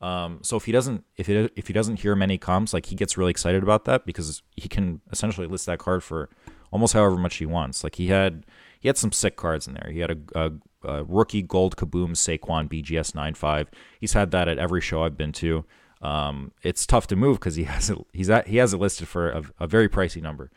Um, 0.00 0.40
so 0.42 0.56
if 0.56 0.64
he 0.64 0.72
doesn't 0.72 1.04
if 1.16 1.28
it 1.28 1.52
if 1.54 1.68
he 1.68 1.72
doesn't 1.72 2.00
hear 2.00 2.16
many 2.16 2.36
comps 2.36 2.74
like 2.74 2.86
he 2.86 2.96
gets 2.96 3.16
really 3.16 3.30
excited 3.30 3.62
about 3.62 3.84
that 3.84 4.04
because 4.04 4.42
he 4.56 4.68
can 4.68 5.00
essentially 5.12 5.46
list 5.46 5.66
that 5.66 5.78
card 5.78 6.02
for 6.02 6.28
almost 6.72 6.92
however 6.92 7.16
much 7.16 7.36
he 7.36 7.46
wants. 7.46 7.84
Like 7.84 7.94
he 7.94 8.08
had 8.08 8.44
he 8.80 8.88
had 8.88 8.98
some 8.98 9.12
sick 9.12 9.36
cards 9.36 9.68
in 9.68 9.74
there. 9.74 9.92
He 9.92 10.00
had 10.00 10.10
a, 10.10 10.18
a, 10.34 10.52
a 10.88 11.04
rookie 11.04 11.42
gold 11.42 11.76
kaboom 11.76 12.10
saquon 12.10 12.68
bgs 12.68 13.14
95 13.14 13.70
he's 14.00 14.14
had 14.14 14.32
that 14.32 14.48
at 14.48 14.58
every 14.58 14.80
show 14.80 15.04
i've 15.04 15.16
been 15.16 15.30
to 15.30 15.64
um, 16.02 16.52
it's 16.62 16.84
tough 16.84 17.06
to 17.08 17.16
move 17.16 17.38
because 17.38 17.54
he 17.54 17.64
has 17.74 17.88
it, 17.88 17.98
he's 18.12 18.28
at, 18.28 18.48
he 18.48 18.58
has 18.58 18.74
it 18.74 18.78
listed 18.78 19.08
for 19.08 19.30
a, 19.30 19.42
a 19.60 19.66
very 19.66 19.88
pricey 19.88 20.20
number. 20.20 20.50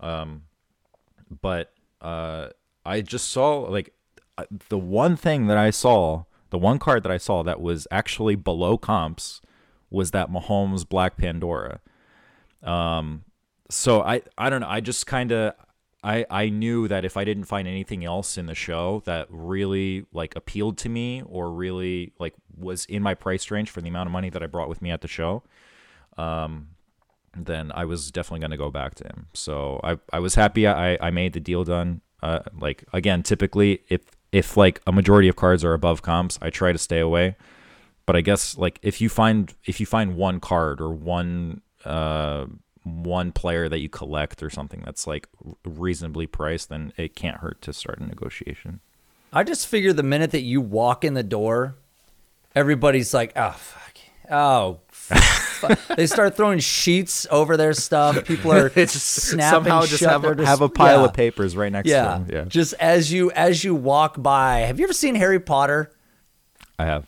Um, 0.00 0.42
but 1.40 1.72
uh, 2.00 2.48
I 2.84 3.00
just 3.00 3.30
saw 3.30 3.60
like 3.60 3.94
uh, 4.36 4.44
the 4.68 4.78
one 4.78 5.16
thing 5.16 5.46
that 5.46 5.56
I 5.56 5.70
saw, 5.70 6.24
the 6.50 6.58
one 6.58 6.78
card 6.78 7.02
that 7.04 7.12
I 7.12 7.18
saw 7.18 7.42
that 7.42 7.60
was 7.60 7.86
actually 7.90 8.34
below 8.36 8.76
comps 8.78 9.40
was 9.90 10.10
that 10.10 10.30
Mahomes 10.30 10.88
Black 10.88 11.16
Pandora. 11.16 11.80
Um, 12.62 13.24
so 13.70 14.02
I 14.02 14.22
I 14.36 14.50
don't 14.50 14.60
know. 14.60 14.68
I 14.68 14.80
just 14.80 15.06
kind 15.06 15.32
of 15.32 15.54
I 16.02 16.24
I 16.30 16.48
knew 16.48 16.88
that 16.88 17.04
if 17.04 17.16
I 17.16 17.24
didn't 17.24 17.44
find 17.44 17.66
anything 17.66 18.04
else 18.04 18.38
in 18.38 18.46
the 18.46 18.54
show 18.54 19.02
that 19.04 19.26
really 19.30 20.06
like 20.12 20.36
appealed 20.36 20.78
to 20.78 20.88
me 20.88 21.22
or 21.26 21.50
really 21.50 22.12
like 22.18 22.34
was 22.56 22.84
in 22.86 23.02
my 23.02 23.14
price 23.14 23.50
range 23.50 23.70
for 23.70 23.80
the 23.80 23.88
amount 23.88 24.06
of 24.08 24.12
money 24.12 24.30
that 24.30 24.42
I 24.42 24.46
brought 24.46 24.68
with 24.68 24.80
me 24.82 24.90
at 24.90 25.00
the 25.00 25.08
show, 25.08 25.42
um, 26.16 26.68
then 27.36 27.72
I 27.74 27.84
was 27.84 28.10
definitely 28.10 28.40
going 28.40 28.52
to 28.52 28.56
go 28.56 28.70
back 28.70 28.94
to 28.96 29.04
him. 29.04 29.26
So 29.34 29.80
I 29.82 29.98
I 30.12 30.20
was 30.20 30.34
happy 30.34 30.66
I 30.66 30.98
I 31.00 31.10
made 31.10 31.32
the 31.32 31.40
deal 31.40 31.64
done. 31.64 32.00
Uh, 32.22 32.40
like 32.58 32.84
again, 32.92 33.22
typically 33.22 33.82
if 33.88 34.02
if 34.32 34.56
like 34.56 34.80
a 34.86 34.92
majority 34.92 35.28
of 35.28 35.36
cards 35.36 35.64
are 35.64 35.74
above 35.74 36.02
comps, 36.02 36.38
I 36.40 36.50
try 36.50 36.72
to 36.72 36.78
stay 36.78 37.00
away. 37.00 37.36
But 38.06 38.16
I 38.16 38.20
guess 38.20 38.56
like 38.56 38.78
if 38.82 39.00
you 39.00 39.08
find 39.08 39.52
if 39.64 39.80
you 39.80 39.86
find 39.86 40.16
one 40.16 40.40
card 40.40 40.80
or 40.80 40.90
one 40.90 41.60
uh 41.84 42.46
one 43.02 43.32
player 43.32 43.68
that 43.68 43.78
you 43.80 43.88
collect 43.88 44.42
or 44.42 44.50
something 44.50 44.82
that's 44.84 45.06
like 45.06 45.28
reasonably 45.64 46.26
priced, 46.26 46.68
then 46.68 46.92
it 46.96 47.14
can't 47.14 47.38
hurt 47.38 47.60
to 47.62 47.72
start 47.72 47.98
a 48.00 48.06
negotiation. 48.06 48.80
I 49.32 49.44
just 49.44 49.66
figure 49.66 49.92
the 49.92 50.02
minute 50.02 50.30
that 50.32 50.40
you 50.42 50.60
walk 50.60 51.04
in 51.04 51.14
the 51.14 51.22
door, 51.22 51.76
everybody's 52.54 53.12
like, 53.12 53.32
oh, 53.36 53.50
fuck. 53.50 53.84
Oh, 54.30 54.80
they 55.96 56.06
start 56.06 56.36
throwing 56.36 56.58
sheets 56.58 57.26
over 57.30 57.56
their 57.56 57.72
stuff. 57.72 58.24
People 58.24 58.52
are 58.52 58.70
it's 58.74 58.92
snapping 58.92 59.64
somehow 59.64 59.80
just 59.86 60.00
shut. 60.00 60.10
have, 60.10 60.24
a, 60.24 60.34
just- 60.34 60.46
have 60.46 60.60
a 60.60 60.68
pile 60.68 61.00
yeah. 61.00 61.04
of 61.06 61.14
papers 61.14 61.56
right 61.56 61.72
next 61.72 61.88
Yeah. 61.88 62.02
to 62.02 62.08
them. 62.24 62.26
Yeah, 62.30 62.44
Just 62.44 62.74
as 62.74 63.12
you 63.12 63.30
as 63.32 63.64
you 63.64 63.74
walk 63.74 64.22
by. 64.22 64.60
Have 64.60 64.78
you 64.78 64.84
ever 64.84 64.92
seen 64.92 65.14
Harry 65.14 65.40
Potter? 65.40 65.90
I 66.78 66.84
have. 66.84 67.06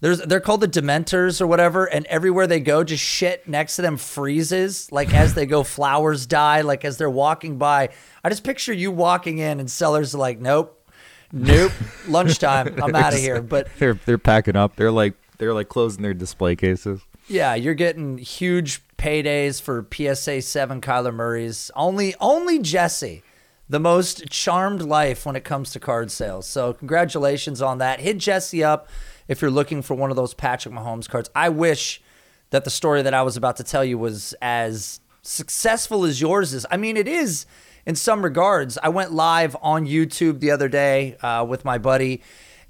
There's 0.00 0.18
they're 0.20 0.40
called 0.40 0.60
the 0.60 0.68
Dementors 0.68 1.40
or 1.40 1.46
whatever, 1.46 1.86
and 1.86 2.04
everywhere 2.06 2.46
they 2.46 2.60
go, 2.60 2.84
just 2.84 3.02
shit 3.02 3.48
next 3.48 3.76
to 3.76 3.82
them 3.82 3.96
freezes. 3.96 4.90
Like 4.92 5.14
as 5.14 5.34
they 5.34 5.46
go, 5.46 5.62
flowers 5.62 6.26
die. 6.26 6.60
Like 6.60 6.84
as 6.84 6.98
they're 6.98 7.08
walking 7.08 7.56
by, 7.58 7.88
I 8.22 8.28
just 8.28 8.44
picture 8.44 8.72
you 8.72 8.90
walking 8.90 9.38
in, 9.38 9.60
and 9.60 9.70
sellers 9.70 10.14
are 10.14 10.18
like, 10.18 10.40
"Nope, 10.40 10.86
nope, 11.32 11.72
lunchtime, 12.08 12.78
I'm 12.82 12.94
out 12.94 13.14
of 13.14 13.18
here." 13.20 13.40
But 13.40 13.68
They're 13.78 13.94
they're 14.04 14.18
packing 14.18 14.56
up. 14.56 14.76
They're 14.76 14.90
like 14.92 15.14
they're 15.38 15.54
like 15.54 15.68
closing 15.68 16.02
their 16.02 16.14
display 16.14 16.54
cases. 16.56 17.00
yeah, 17.28 17.54
you're 17.54 17.74
getting 17.74 18.18
huge 18.18 18.82
paydays 18.98 19.60
for 19.60 19.86
PSA 19.92 20.42
seven 20.42 20.80
Kyler 20.80 21.14
Murray's. 21.14 21.70
Only 21.74 22.14
only 22.20 22.58
Jesse, 22.58 23.22
the 23.68 23.80
most 23.80 24.28
charmed 24.28 24.82
life 24.82 25.24
when 25.24 25.34
it 25.36 25.44
comes 25.44 25.72
to 25.72 25.80
card 25.80 26.10
sales. 26.10 26.46
So 26.46 26.74
congratulations 26.74 27.62
on 27.62 27.78
that. 27.78 28.00
Hit 28.00 28.18
Jesse 28.18 28.62
up 28.62 28.88
if 29.28 29.40
you're 29.40 29.50
looking 29.50 29.82
for 29.82 29.94
one 29.94 30.10
of 30.10 30.16
those 30.16 30.34
Patrick 30.34 30.74
Mahomes 30.74 31.08
cards. 31.08 31.30
I 31.34 31.48
wish 31.48 32.02
that 32.50 32.64
the 32.64 32.70
story 32.70 33.02
that 33.02 33.14
I 33.14 33.22
was 33.22 33.36
about 33.36 33.56
to 33.56 33.64
tell 33.64 33.84
you 33.84 33.98
was 33.98 34.34
as 34.40 35.00
successful 35.22 36.04
as 36.04 36.20
yours 36.20 36.52
is. 36.52 36.66
I 36.70 36.76
mean, 36.76 36.96
it 36.96 37.08
is 37.08 37.46
in 37.86 37.96
some 37.96 38.22
regards. 38.22 38.78
I 38.82 38.88
went 38.90 39.12
live 39.12 39.56
on 39.62 39.86
YouTube 39.86 40.40
the 40.40 40.50
other 40.50 40.68
day 40.68 41.16
uh, 41.16 41.44
with 41.48 41.64
my 41.64 41.78
buddy. 41.78 42.22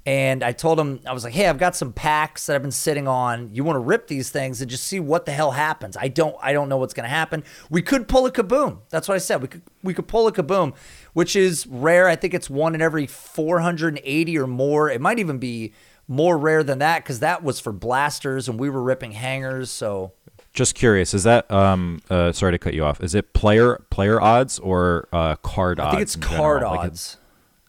And 0.07 0.43
I 0.43 0.51
told 0.51 0.79
him, 0.79 0.99
I 1.07 1.13
was 1.13 1.23
like, 1.23 1.33
hey, 1.33 1.47
I've 1.47 1.57
got 1.57 1.75
some 1.75 1.91
packs 1.91 2.45
that 2.45 2.55
I've 2.55 2.61
been 2.61 2.69
sitting 2.69 3.07
on. 3.07 3.49
You 3.55 3.63
want 3.63 3.75
to 3.75 3.79
rip 3.79 4.05
these 4.07 4.29
things 4.29 4.61
and 4.61 4.69
just 4.69 4.83
see 4.83 4.99
what 4.99 5.25
the 5.25 5.31
hell 5.31 5.51
happens. 5.51 5.97
I 5.97 6.09
don't 6.09 6.35
I 6.43 6.53
don't 6.53 6.69
know 6.69 6.77
what's 6.77 6.93
gonna 6.93 7.07
happen. 7.07 7.43
We 7.71 7.81
could 7.81 8.07
pull 8.07 8.27
a 8.27 8.31
kaboom. 8.31 8.81
That's 8.89 9.07
what 9.07 9.15
I 9.15 9.17
said. 9.17 9.41
We 9.41 9.47
could 9.47 9.63
we 9.81 9.95
could 9.95 10.07
pull 10.07 10.27
a 10.27 10.31
kaboom, 10.31 10.75
which 11.13 11.35
is 11.35 11.65
rare. 11.65 12.07
I 12.07 12.15
think 12.15 12.35
it's 12.35 12.51
one 12.51 12.75
in 12.75 12.83
every 12.83 13.07
480 13.07 14.37
or 14.37 14.45
more. 14.45 14.91
It 14.91 15.01
might 15.01 15.17
even 15.17 15.39
be 15.39 15.73
more 16.07 16.37
rare 16.37 16.63
than 16.63 16.79
that 16.79 17.03
because 17.03 17.19
that 17.19 17.43
was 17.43 17.59
for 17.59 17.71
blasters 17.71 18.47
and 18.47 18.59
we 18.59 18.69
were 18.69 18.81
ripping 18.83 19.11
hangers. 19.13 19.69
So 19.71 20.11
Just 20.53 20.75
curious, 20.75 21.13
is 21.13 21.23
that 21.23 21.49
um 21.51 22.01
uh 22.09 22.31
sorry 22.31 22.51
to 22.53 22.59
cut 22.59 22.73
you 22.73 22.83
off. 22.85 23.01
Is 23.01 23.15
it 23.15 23.33
player 23.33 23.83
player 23.89 24.21
odds 24.21 24.59
or 24.59 25.07
uh 25.11 25.35
card 25.37 25.79
odds? 25.79 25.87
I 25.87 25.91
think 25.91 26.01
it's 26.03 26.15
card 26.15 26.61
general? 26.61 26.75
Like, 26.77 26.91
odds. 26.91 27.17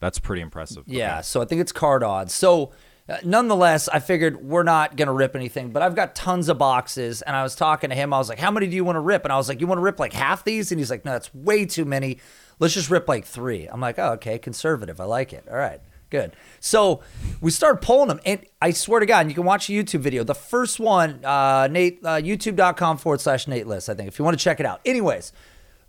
that's 0.01 0.19
pretty 0.19 0.43
impressive. 0.43 0.85
Yeah, 0.87 1.15
Okay. 1.15 1.23
so 1.23 1.41
I 1.41 1.45
think 1.47 1.61
it's 1.63 1.73
card 1.73 2.03
odds. 2.03 2.35
So, 2.35 2.73
uh, 3.09 3.19
nonetheless, 3.25 3.89
I 3.89 4.01
figured 4.01 4.43
we're 4.45 4.65
not 4.65 4.97
going 4.97 5.07
to 5.07 5.13
rip 5.13 5.37
anything, 5.37 5.71
but 5.71 5.81
I've 5.81 5.95
got 5.95 6.17
tons 6.17 6.49
of 6.49 6.59
boxes. 6.59 7.23
And 7.23 7.37
I 7.37 7.45
was 7.45 7.55
talking 7.55 7.91
to 7.91 7.97
him. 7.97 8.13
I 8.13 8.19
was 8.19 8.29
like, 8.29 8.41
How 8.41 8.51
many 8.51 8.67
do 8.67 8.75
you 8.75 8.85
want 8.85 8.97
to 8.97 9.01
rip? 9.01 9.23
And 9.25 9.33
I 9.33 9.37
was 9.37 9.49
like, 9.49 9.61
You 9.61 9.67
want 9.69 9.79
to 9.79 9.83
rip 9.83 9.99
like 10.01 10.13
half 10.13 10.43
these? 10.45 10.73
And 10.73 10.79
he's 10.81 10.91
like, 10.91 11.05
No, 11.05 11.13
that's 11.13 11.33
way 11.35 11.67
too 11.67 11.85
many. 11.85 12.19
Let's 12.59 12.75
just 12.75 12.91
rip 12.91 13.07
like 13.09 13.25
three. 13.25 13.67
I'm 13.67 13.81
like, 13.81 13.99
Oh, 14.01 14.13
okay, 14.15 14.39
conservative. 14.39 15.01
I 15.01 15.05
like 15.05 15.33
it. 15.33 15.45
All 15.49 15.57
right, 15.57 15.81
good. 16.11 16.37
So 16.61 17.03
we 17.41 17.51
started 17.51 17.81
pulling 17.83 18.09
them. 18.09 18.21
And 18.25 18.45
I 18.61 18.71
swear 18.71 19.01
to 19.01 19.07
God, 19.07 19.21
and 19.21 19.31
you 19.31 19.35
can 19.35 19.45
watch 19.45 19.69
a 19.69 19.73
YouTube 19.73 20.01
video. 20.01 20.25
The 20.25 20.35
first 20.35 20.81
one, 20.81 21.25
uh, 21.25 21.69
Nate, 21.69 22.01
uh, 22.05 22.17
youtube.com 22.17 22.99
forward 22.99 23.21
slash 23.21 23.47
Nate 23.47 23.67
Liss, 23.67 23.89
I 23.89 23.95
think, 23.95 24.09
if 24.09 24.19
you 24.19 24.25
want 24.25 24.39
to 24.39 24.43
check 24.43 24.61
it 24.61 24.67
out. 24.67 24.81
Anyways, 24.85 25.33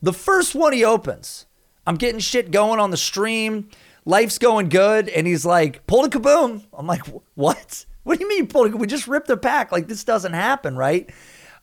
the 0.02 0.14
first 0.14 0.56
one 0.56 0.74
he 0.74 0.84
opens, 0.84 1.46
I'm 1.86 1.96
getting 1.96 2.20
shit 2.20 2.52
going 2.52 2.80
on 2.80 2.92
the 2.92 2.98
stream. 2.98 3.70
Life's 4.06 4.38
going 4.38 4.70
good. 4.70 5.10
And 5.10 5.28
he's 5.28 5.46
like, 5.46 5.86
pull 5.88 6.02
the 6.02 6.10
kaboom. 6.10 6.64
I'm 6.74 6.88
like, 6.88 7.04
what? 7.36 7.86
What 8.04 8.18
do 8.18 8.24
you 8.24 8.30
mean 8.30 8.48
pull 8.48 8.70
We 8.70 8.88
just 8.88 9.08
ripped 9.08 9.28
the 9.28 9.36
pack. 9.36 9.72
Like, 9.72 9.88
this 9.88 10.04
doesn't 10.04 10.34
happen, 10.34 10.78
right? 10.78 11.10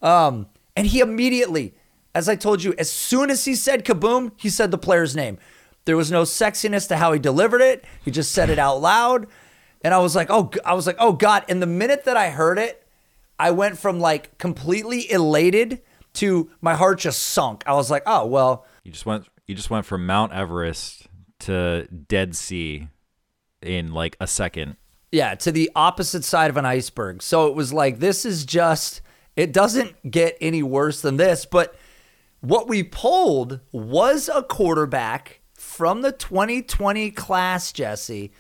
Um, 0.03 0.49
and 0.77 0.87
he 0.87 1.01
immediately, 1.01 1.75
as 2.15 2.29
I 2.29 2.37
told 2.37 2.63
you, 2.63 2.75
as 2.79 2.91
soon 2.91 3.31
as 3.31 3.47
he 3.47 3.55
said 3.55 3.85
kaboom, 3.85 4.33
he 4.37 4.51
said 4.51 4.71
the 4.71 4.79
player's 4.79 5.17
name. 5.17 5.39
There 5.85 5.97
was 5.97 6.11
no 6.11 6.23
sexiness 6.23 6.89
to 6.89 6.97
how 6.97 7.13
he 7.13 7.19
delivered 7.19 7.61
it. 7.61 7.85
He 8.05 8.11
just 8.11 8.33
said 8.33 8.51
it 8.51 8.59
out 8.59 8.81
loud. 8.81 9.27
And 9.83 9.93
I 9.93 9.99
was 9.99 10.17
like, 10.17 10.29
oh, 10.31 10.51
I 10.65 10.75
was 10.75 10.87
like, 10.87 10.97
oh 10.99 11.13
God. 11.13 11.45
And 11.49 11.61
the 11.61 11.67
minute 11.67 12.05
that 12.05 12.17
I 12.17 12.31
heard 12.31 12.59
it, 12.59 12.87
I 13.39 13.51
went 13.51 13.79
from 13.79 14.01
like 14.01 14.39
completely 14.39 15.11
elated 15.11 15.83
to 16.15 16.51
my 16.61 16.75
heart 16.75 17.01
just 17.01 17.21
sunk. 17.21 17.65
I 17.67 17.75
was 17.75 17.91
like, 17.91 18.03
oh, 18.07 18.27
well, 18.27 18.65
You 18.85 18.93
just 18.93 19.05
went 19.05 19.27
you 19.47 19.55
just 19.55 19.69
went 19.69 19.85
from 19.85 20.07
Mount 20.07 20.33
Everest 20.33 21.07
to 21.41 21.87
Dead 21.87 22.35
Sea 22.35 22.89
in 23.61 23.93
like 23.93 24.17
a 24.21 24.27
second. 24.27 24.77
Yeah, 25.13 25.35
to 25.37 25.53
the 25.53 25.71
opposite 25.77 26.25
side 26.25 26.51
of 26.51 26.57
an 26.57 26.65
iceberg. 26.65 27.23
So 27.23 27.47
it 27.49 27.55
was 27.55 27.73
like, 27.73 27.99
this 27.99 28.25
is 28.25 28.45
just, 28.45 29.03
it 29.37 29.53
doesn't 29.53 30.11
get 30.11 30.37
any 30.41 30.63
worse 30.63 31.03
than 31.03 31.19
this. 31.19 31.45
But 31.45 31.77
what 32.41 32.69
we 32.69 32.83
pulled 32.83 33.61
was 33.71 34.31
a 34.33 34.43
quarterback 34.43 35.41
from 35.75 36.03
the 36.03 36.13
2020 36.13 37.11
class, 37.11 37.73
Jesse. 37.73 38.31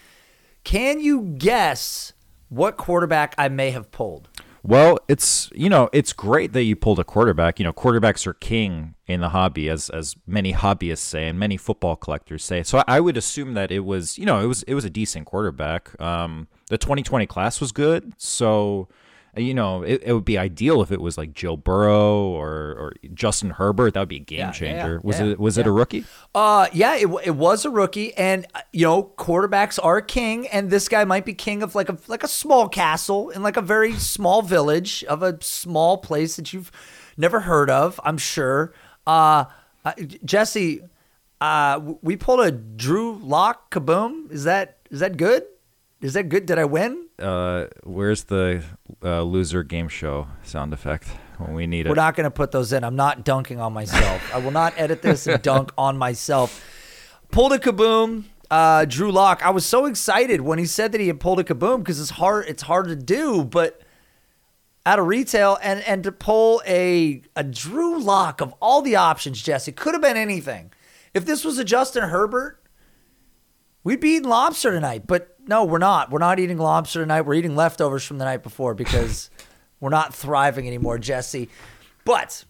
Can 0.63 1.01
you 1.01 1.35
guess 1.37 2.13
what 2.49 2.77
quarterback 2.77 3.35
I 3.37 3.49
may 3.49 3.73
have 3.73 3.91
pulled? 3.91 4.29
Well, 4.63 4.99
it's 5.09 5.51
you 5.55 5.69
know 5.69 5.91
it's 5.93 6.15
great 6.15 6.55
that 6.55 6.63
you 6.63 6.75
pulled 6.75 6.99
a 6.99 7.05
quarterback. 7.05 7.59
You 7.59 7.65
know, 7.65 7.73
quarterbacks 7.73 8.27
are 8.27 8.33
king 8.33 8.95
in 9.07 9.21
the 9.21 9.29
hobby, 9.31 9.69
as 9.69 9.91
as 9.91 10.17
many 10.27 10.55
hobbyists 10.55 10.99
say 10.99 11.29
and 11.29 11.39
many 11.39 11.59
football 11.59 11.97
collectors 11.97 12.43
say. 12.43 12.63
So 12.63 12.83
I 12.87 13.01
would 13.01 13.19
assume 13.19 13.53
that 13.55 13.71
it 13.71 13.81
was 13.81 14.17
you 14.17 14.25
know 14.25 14.41
it 14.41 14.47
was 14.47 14.63
it 14.63 14.75
was 14.75 14.87
a 14.87 14.91
decent 14.91 15.27
quarterback. 15.27 16.01
Um, 16.01 16.49
the 16.71 16.79
2020 16.79 17.27
class 17.27 17.61
was 17.61 17.73
good, 17.73 18.15
so 18.17 18.89
you 19.37 19.55
know 19.55 19.83
it, 19.83 20.03
it 20.05 20.13
would 20.13 20.25
be 20.25 20.39
ideal 20.39 20.83
if 20.83 20.93
it 20.93 21.01
was 21.01 21.19
like 21.19 21.33
Joe 21.33 21.57
Burrow 21.57 22.29
or 22.29 22.51
or 22.51 22.93
Justin 23.13 23.51
Herbert. 23.51 23.95
That 23.95 24.01
would 24.01 24.09
be 24.09 24.17
a 24.17 24.21
game 24.21 24.39
Yeah, 24.39 24.47
yeah, 24.47 24.53
changer. 24.53 24.93
yeah, 24.95 25.01
was 25.03 25.21
yeah, 25.21 25.27
it 25.27 25.41
was 25.41 25.59
it 25.59 25.67
a 25.67 25.73
rookie? 25.73 26.05
Uh, 26.35 26.67
yeah, 26.73 26.95
it, 26.97 27.09
it 27.25 27.35
was 27.37 27.65
a 27.65 27.71
rookie, 27.71 28.15
and 28.15 28.47
uh, 28.55 28.61
you 28.73 28.87
know, 28.87 29.13
quarterbacks 29.17 29.79
are 29.83 30.01
king, 30.01 30.47
and 30.49 30.71
this 30.71 30.89
guy 30.89 31.05
might 31.05 31.25
be 31.25 31.35
king 31.35 31.63
of 31.63 31.75
like 31.75 31.89
a 31.89 31.99
like 32.09 32.23
a 32.23 32.29
small 32.29 32.69
castle 32.69 33.31
in 33.31 33.43
like 33.43 33.57
a 33.57 33.63
very 33.63 33.95
small 33.95 34.43
village 34.43 35.05
of 35.05 35.23
a 35.23 35.43
small 35.43 35.99
place 35.99 36.37
that 36.37 36.53
you've 36.53 36.71
never 37.17 37.41
heard 37.41 37.71
of. 37.71 38.01
I'm 38.05 38.19
sure. 38.19 38.73
Uh, 39.07 39.45
uh 39.85 39.93
Jesse, 40.25 40.81
uh, 41.41 41.81
we 42.01 42.17
pulled 42.17 42.41
a 42.41 42.51
Drew 42.51 43.19
Lock 43.19 43.71
kaboom. 43.71 44.31
Is 44.31 44.45
that 44.45 44.79
is 44.91 45.01
that 45.01 45.17
good? 45.17 45.45
Is 46.01 46.15
that 46.15 46.29
good? 46.29 46.47
Did 46.47 46.59
I 46.59 46.65
win? 46.67 47.07
Uh, 47.19 47.67
where's 47.83 48.25
the 48.25 48.63
uh, 49.05 49.23
loser 49.23 49.63
game 49.63 49.89
show 49.89 50.27
sound 50.43 50.73
effect 50.73 51.09
when 51.39 51.55
we 51.55 51.67
need 51.67 51.87
it? 51.87 51.89
We're 51.91 51.95
not 51.95 52.17
going 52.17 52.25
to 52.25 52.31
put 52.31 52.51
those 52.51 52.73
in. 52.73 52.85
I'm 52.85 52.97
not 52.97 53.25
dunking 53.25 53.61
on 53.61 53.73
myself. 53.73 54.35
I 54.35 54.39
will 54.39 54.51
not 54.51 54.75
edit 54.77 55.03
this 55.03 55.27
and 55.27 55.43
dunk 55.43 55.73
on 55.77 55.97
myself. 55.99 56.65
Pulled 57.31 57.53
a 57.53 57.59
kaboom. 57.59 58.25
Uh, 58.51 58.85
Drew 58.85 59.11
Lock. 59.11 59.45
I 59.45 59.51
was 59.51 59.65
so 59.67 59.87
excited 59.87 60.41
when 60.43 60.59
he 60.59 60.67
said 60.67 60.93
that 60.93 61.01
he 61.01 61.09
had 61.09 61.19
pulled 61.19 61.41
a 61.41 61.45
kaboom 61.45 61.79
because 61.79 61.99
it's 61.99 62.11
hard. 62.11 62.47
It's 62.47 62.63
hard 62.63 62.87
to 62.87 62.97
do, 62.97 63.43
but 63.45 63.81
out 64.87 64.99
of 64.99 65.07
retail 65.07 65.59
and 65.63 65.81
and 65.83 66.05
to 66.05 66.13
pull 66.13 66.63
a 66.67 67.23
a 67.35 67.43
Drew 67.43 67.99
Lock 67.99 68.41
of 68.41 68.55
all 68.61 68.83
the 68.83 68.97
options, 68.97 69.43
Jesse 69.43 69.73
could 69.73 69.95
have 69.95 70.03
been 70.03 70.17
anything. 70.17 70.73
If 71.15 71.25
this 71.25 71.45
was 71.45 71.59
a 71.59 71.65
Justin 71.65 72.09
Herbert, 72.09 72.61
we'd 73.83 74.01
be 74.01 74.11
eating 74.11 74.29
lobster 74.29 74.71
tonight. 74.73 75.07
But 75.07 75.34
no, 75.47 75.65
we're 75.65 75.79
not. 75.79 76.11
We're 76.11 76.19
not 76.19 76.39
eating 76.39 76.59
lobster 76.59 77.01
tonight. 77.01 77.23
We're 77.23 77.35
eating 77.35 77.57
leftovers 77.57 78.05
from 78.05 78.19
the 78.19 78.25
night 78.25 78.43
before 78.43 78.75
because 78.75 79.31
we're 79.81 79.91
not 79.91 80.15
thriving 80.15 80.67
anymore, 80.67 80.99
Jesse. 80.99 81.49
But 82.05 82.45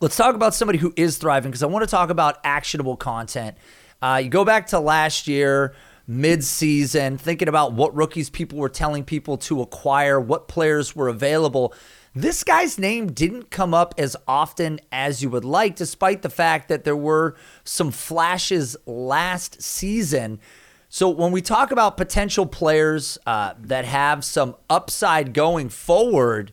let's 0.00 0.16
talk 0.16 0.34
about 0.34 0.54
somebody 0.54 0.78
who 0.78 0.92
is 0.96 1.18
thriving 1.18 1.50
because 1.50 1.62
I 1.62 1.66
want 1.66 1.84
to 1.84 1.90
talk 1.90 2.10
about 2.10 2.38
actionable 2.44 2.96
content. 2.96 3.56
Uh, 4.00 4.20
you 4.22 4.30
go 4.30 4.44
back 4.44 4.68
to 4.68 4.78
last 4.78 5.26
year, 5.26 5.74
mid-season, 6.06 7.18
thinking 7.18 7.48
about 7.48 7.72
what 7.72 7.94
rookies 7.94 8.30
people 8.30 8.58
were 8.58 8.68
telling 8.68 9.04
people 9.04 9.36
to 9.38 9.60
acquire, 9.60 10.20
what 10.20 10.48
players 10.48 10.94
were 10.94 11.08
available. 11.08 11.74
This 12.14 12.42
guy's 12.42 12.78
name 12.78 13.12
didn't 13.12 13.50
come 13.50 13.74
up 13.74 13.94
as 13.98 14.16
often 14.26 14.80
as 14.90 15.22
you 15.22 15.30
would 15.30 15.44
like, 15.44 15.76
despite 15.76 16.22
the 16.22 16.30
fact 16.30 16.68
that 16.68 16.84
there 16.84 16.96
were 16.96 17.36
some 17.64 17.90
flashes 17.90 18.76
last 18.86 19.62
season. 19.62 20.40
So 20.88 21.08
when 21.08 21.32
we 21.32 21.42
talk 21.42 21.70
about 21.70 21.96
potential 21.96 22.46
players 22.46 23.18
uh, 23.26 23.54
that 23.60 23.84
have 23.84 24.24
some 24.24 24.56
upside 24.70 25.34
going 25.34 25.68
forward, 25.68 26.52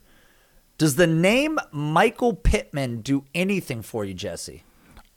does 0.78 0.98
the 0.98 1.08
name 1.08 1.58
Michael 1.72 2.34
Pittman 2.34 3.02
do 3.02 3.24
anything 3.34 3.82
for 3.82 4.04
you, 4.04 4.14
Jesse? 4.14 4.64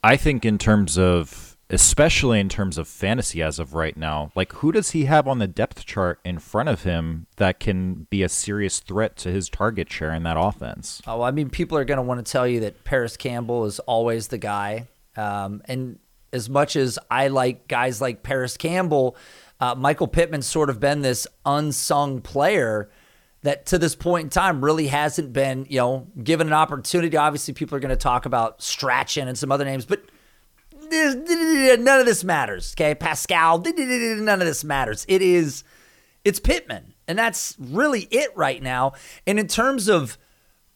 I 0.04 0.16
think 0.16 0.44
in 0.44 0.58
terms 0.58 0.96
of 0.96 1.56
especially 1.70 2.40
in 2.40 2.48
terms 2.48 2.78
of 2.78 2.88
fantasy 2.88 3.42
as 3.42 3.58
of 3.58 3.74
right 3.74 3.96
now, 3.96 4.32
like 4.34 4.52
who 4.54 4.72
does 4.72 4.92
he 4.92 5.04
have 5.04 5.28
on 5.28 5.38
the 5.38 5.46
depth 5.46 5.84
chart 5.84 6.18
in 6.24 6.38
front 6.38 6.68
of 6.68 6.84
him 6.84 7.26
that 7.36 7.60
can 7.60 8.06
be 8.08 8.22
a 8.22 8.28
serious 8.28 8.80
threat 8.80 9.16
to 9.16 9.30
his 9.30 9.48
target 9.50 9.92
share 9.92 10.14
in 10.14 10.22
that 10.22 10.36
offense? 10.38 11.02
Oh, 11.06 11.22
I 11.22 11.30
mean, 11.30 11.50
people 11.50 11.76
are 11.76 11.84
going 11.84 11.98
to 11.98 12.02
want 12.02 12.24
to 12.24 12.32
tell 12.32 12.46
you 12.46 12.60
that 12.60 12.84
Parris 12.84 13.16
Campbell 13.16 13.66
is 13.66 13.80
always 13.80 14.28
the 14.28 14.38
guy. 14.38 14.88
Um, 15.16 15.62
and 15.66 15.98
as 16.32 16.48
much 16.48 16.76
as 16.76 16.98
I 17.10 17.28
like 17.28 17.68
guys 17.68 18.00
like 18.00 18.22
Parris 18.22 18.56
Campbell, 18.56 19.16
uh, 19.60 19.74
Michael 19.74 20.08
Pittman's 20.08 20.46
sort 20.46 20.70
of 20.70 20.80
been 20.80 21.02
this 21.02 21.26
unsung 21.44 22.20
player 22.20 22.90
that 23.42 23.66
to 23.66 23.78
this 23.78 23.94
point 23.94 24.24
in 24.24 24.30
time 24.30 24.64
really 24.64 24.88
hasn't 24.88 25.32
been, 25.32 25.66
you 25.68 25.78
know, 25.78 26.06
given 26.22 26.46
an 26.48 26.52
opportunity. 26.52 27.16
Obviously, 27.16 27.54
people 27.54 27.76
are 27.76 27.80
going 27.80 27.90
to 27.90 27.96
talk 27.96 28.26
about 28.26 28.62
Strachan 28.62 29.28
and 29.28 29.38
some 29.38 29.52
other 29.52 29.64
names, 29.64 29.84
but 29.84 30.02
none 30.90 32.00
of 32.00 32.06
this 32.06 32.24
matters. 32.24 32.74
Okay, 32.74 32.94
Pascal, 32.94 33.58
none 33.60 34.40
of 34.40 34.46
this 34.46 34.64
matters. 34.64 35.04
It 35.08 35.22
is, 35.22 35.64
it's 36.24 36.40
Pittman, 36.40 36.94
and 37.06 37.18
that's 37.18 37.56
really 37.58 38.02
it 38.10 38.30
right 38.36 38.62
now. 38.62 38.92
And 39.26 39.38
in 39.38 39.46
terms 39.46 39.88
of 39.88 40.18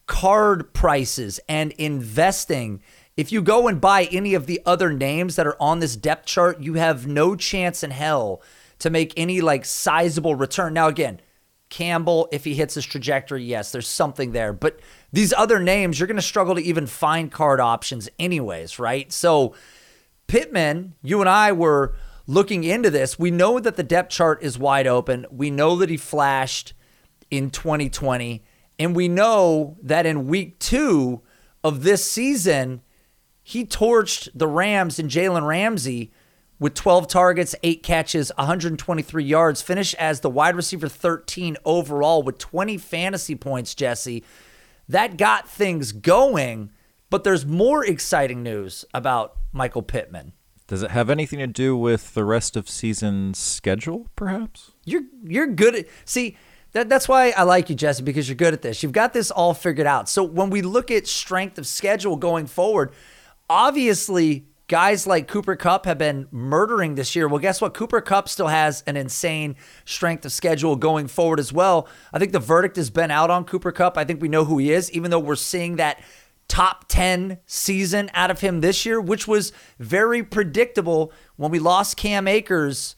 card 0.05 0.73
prices 0.73 1.39
and 1.49 1.71
investing, 1.73 2.81
if 3.15 3.31
you 3.31 3.41
go 3.41 3.67
and 3.67 3.79
buy 3.79 4.05
any 4.05 4.33
of 4.33 4.47
the 4.47 4.61
other 4.65 4.91
names 4.91 5.35
that 5.35 5.47
are 5.47 5.61
on 5.61 5.79
this 5.79 5.95
depth 5.95 6.25
chart, 6.25 6.59
you 6.59 6.75
have 6.75 7.05
no 7.07 7.35
chance 7.35 7.83
in 7.83 7.91
hell 7.91 8.41
to 8.79 8.89
make 8.89 9.13
any 9.15 9.41
like 9.41 9.65
sizable 9.65 10.35
return. 10.35 10.73
Now, 10.73 10.87
again, 10.87 11.21
Campbell, 11.69 12.27
if 12.31 12.43
he 12.43 12.53
hits 12.53 12.75
his 12.75 12.85
trajectory, 12.85 13.43
yes, 13.43 13.71
there's 13.71 13.87
something 13.87 14.31
there. 14.31 14.53
But 14.53 14.79
these 15.11 15.33
other 15.33 15.59
names, 15.59 15.99
you're 15.99 16.07
going 16.07 16.17
to 16.17 16.21
struggle 16.21 16.55
to 16.55 16.61
even 16.61 16.85
find 16.85 17.31
card 17.31 17.59
options, 17.59 18.09
anyways, 18.19 18.77
right? 18.77 19.11
So, 19.11 19.55
Pittman, 20.27 20.93
you 21.01 21.19
and 21.19 21.29
I 21.29 21.51
were 21.51 21.95
looking 22.27 22.63
into 22.63 22.89
this. 22.89 23.19
We 23.19 23.31
know 23.31 23.59
that 23.59 23.75
the 23.75 23.83
depth 23.83 24.11
chart 24.11 24.43
is 24.43 24.57
wide 24.57 24.87
open. 24.87 25.25
We 25.31 25.49
know 25.49 25.75
that 25.77 25.89
he 25.89 25.97
flashed 25.97 26.73
in 27.29 27.49
2020. 27.49 28.43
And 28.79 28.95
we 28.95 29.07
know 29.07 29.77
that 29.81 30.05
in 30.05 30.27
week 30.27 30.59
two 30.59 31.21
of 31.63 31.83
this 31.83 32.09
season, 32.09 32.81
he 33.43 33.65
torched 33.65 34.29
the 34.33 34.47
Rams 34.47 34.97
and 34.97 35.09
Jalen 35.09 35.45
Ramsey 35.45 36.11
with 36.59 36.73
12 36.75 37.07
targets, 37.07 37.55
eight 37.61 37.83
catches, 37.83 38.31
123 38.37 39.23
yards, 39.23 39.61
finished 39.61 39.95
as 39.99 40.21
the 40.21 40.29
wide 40.29 40.55
receiver 40.55 40.87
13 40.87 41.57
overall 41.65 42.23
with 42.23 42.37
20 42.37 42.77
fantasy 42.77 43.35
points, 43.35 43.75
Jesse. 43.75 44.23
That 44.87 45.17
got 45.17 45.49
things 45.49 45.91
going, 45.91 46.71
but 47.09 47.25
there's 47.25 47.45
more 47.45 47.85
exciting 47.85 48.43
news 48.43 48.85
about 48.93 49.35
Michael 49.51 49.81
Pittman. 49.81 50.31
Does 50.67 50.83
it 50.83 50.91
have 50.91 51.09
anything 51.09 51.39
to 51.39 51.47
do 51.47 51.75
with 51.75 52.13
the 52.13 52.23
rest 52.23 52.55
of 52.55 52.69
season 52.69 53.33
schedule, 53.33 54.07
perhaps? 54.15 54.71
You're 54.85 55.03
you're 55.21 55.47
good 55.47 55.75
at 55.75 55.85
see 56.05 56.37
that 56.71 56.89
that's 56.89 57.07
why 57.07 57.31
I 57.31 57.43
like 57.43 57.69
you, 57.69 57.75
Jesse, 57.75 58.03
because 58.03 58.27
you're 58.27 58.35
good 58.35 58.53
at 58.53 58.61
this. 58.61 58.81
You've 58.81 58.93
got 58.93 59.13
this 59.13 59.29
all 59.29 59.53
figured 59.53 59.85
out. 59.85 60.09
So 60.09 60.23
when 60.23 60.49
we 60.49 60.61
look 60.61 60.89
at 60.89 61.07
strength 61.07 61.57
of 61.57 61.67
schedule 61.67 62.15
going 62.15 62.47
forward, 62.47 62.93
obviously 63.49 64.45
guys 64.67 65.05
like 65.05 65.27
Cooper 65.27 65.55
Kupp 65.55 65.85
have 65.85 65.97
been 65.97 66.27
murdering 66.31 66.95
this 66.95 67.15
year. 67.15 67.27
Well, 67.27 67.39
guess 67.39 67.61
what? 67.61 67.73
Cooper 67.73 68.01
Kupp 68.01 68.29
still 68.29 68.47
has 68.47 68.83
an 68.87 68.97
insane 68.97 69.55
strength 69.85 70.25
of 70.25 70.31
schedule 70.31 70.75
going 70.75 71.07
forward 71.07 71.39
as 71.39 71.51
well. 71.53 71.87
I 72.11 72.19
think 72.19 72.31
the 72.31 72.39
verdict 72.39 72.77
has 72.77 72.89
been 72.89 73.11
out 73.11 73.29
on 73.29 73.45
Cooper 73.45 73.71
Kupp. 73.71 73.97
I 73.97 74.03
think 74.03 74.21
we 74.21 74.29
know 74.29 74.45
who 74.45 74.57
he 74.57 74.71
is, 74.71 74.91
even 74.91 75.11
though 75.11 75.19
we're 75.19 75.35
seeing 75.35 75.75
that 75.75 76.01
top 76.47 76.85
10 76.87 77.39
season 77.45 78.09
out 78.13 78.31
of 78.31 78.41
him 78.41 78.61
this 78.61 78.85
year, 78.85 78.99
which 78.99 79.27
was 79.27 79.51
very 79.79 80.23
predictable 80.23 81.11
when 81.35 81.51
we 81.51 81.59
lost 81.59 81.97
Cam 81.97 82.27
Akers. 82.27 82.95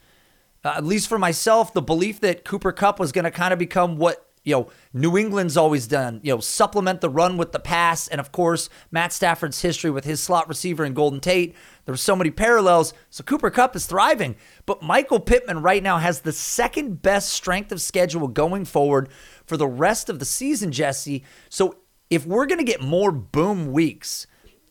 Uh, 0.64 0.74
at 0.78 0.84
least 0.84 1.08
for 1.08 1.20
myself, 1.20 1.74
the 1.74 1.82
belief 1.82 2.20
that 2.22 2.44
Cooper 2.44 2.72
Kupp 2.72 3.00
was 3.00 3.12
going 3.12 3.26
to 3.26 3.32
kind 3.32 3.54
of 3.54 3.60
become 3.60 3.98
what 3.98 4.26
you 4.46 4.54
know, 4.54 4.70
New 4.94 5.18
England's 5.18 5.58
always 5.58 5.88
done, 5.88 6.22
you 6.24 6.32
know, 6.32 6.40
supplement 6.40 7.02
the 7.02 7.10
run 7.10 7.36
with 7.36 7.52
the 7.52 7.60
pass. 7.60 8.08
And 8.08 8.22
of 8.22 8.32
course, 8.32 8.70
Matt 8.92 9.12
Stafford's 9.12 9.62
history 9.62 9.90
with 9.90 10.06
his 10.06 10.22
slot 10.22 10.48
receiver 10.48 10.84
and 10.84 10.96
Golden 10.96 11.20
Tate. 11.20 11.56
There 11.84 11.94
were 11.94 11.98
so 11.98 12.16
many 12.16 12.30
parallels. 12.30 12.94
So 13.10 13.24
Cooper 13.24 13.50
Kupp 13.50 13.76
is 13.76 13.88
thriving. 13.88 14.36
But 14.68 14.84
Michael 14.84 15.20
Pittman 15.20 15.64
right 15.64 15.82
now 15.82 15.98
has 15.98 16.22
the 16.22 16.32
second 16.32 17.02
best 17.02 17.30
strength 17.30 17.72
of 17.72 17.82
schedule 17.82 18.28
going 18.28 18.66
forward 18.66 19.10
for 19.46 19.58
the 19.58 19.68
rest 19.68 20.10
of 20.10 20.20
the 20.20 20.26
season, 20.26 20.72
Jesse. 20.72 21.24
So 21.50 21.78
if 22.12 22.26
we're 22.26 22.46
going 22.46 22.60
to 22.60 22.64
get 22.64 22.82
more 22.82 23.12
boom 23.12 23.72
weeks 23.72 24.28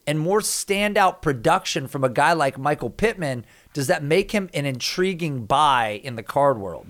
and 0.06 0.20
more 0.20 0.40
standout 0.40 1.20
production 1.20 1.88
from 1.88 2.04
a 2.04 2.08
guy 2.08 2.32
like 2.32 2.58
Michael 2.58 2.90
Pittman, 2.90 3.44
does 3.72 3.88
that 3.88 4.04
make 4.04 4.30
him 4.30 4.48
an 4.54 4.66
intriguing 4.66 5.46
buy 5.46 6.00
in 6.04 6.14
the 6.14 6.22
card 6.22 6.58
world? 6.58 6.86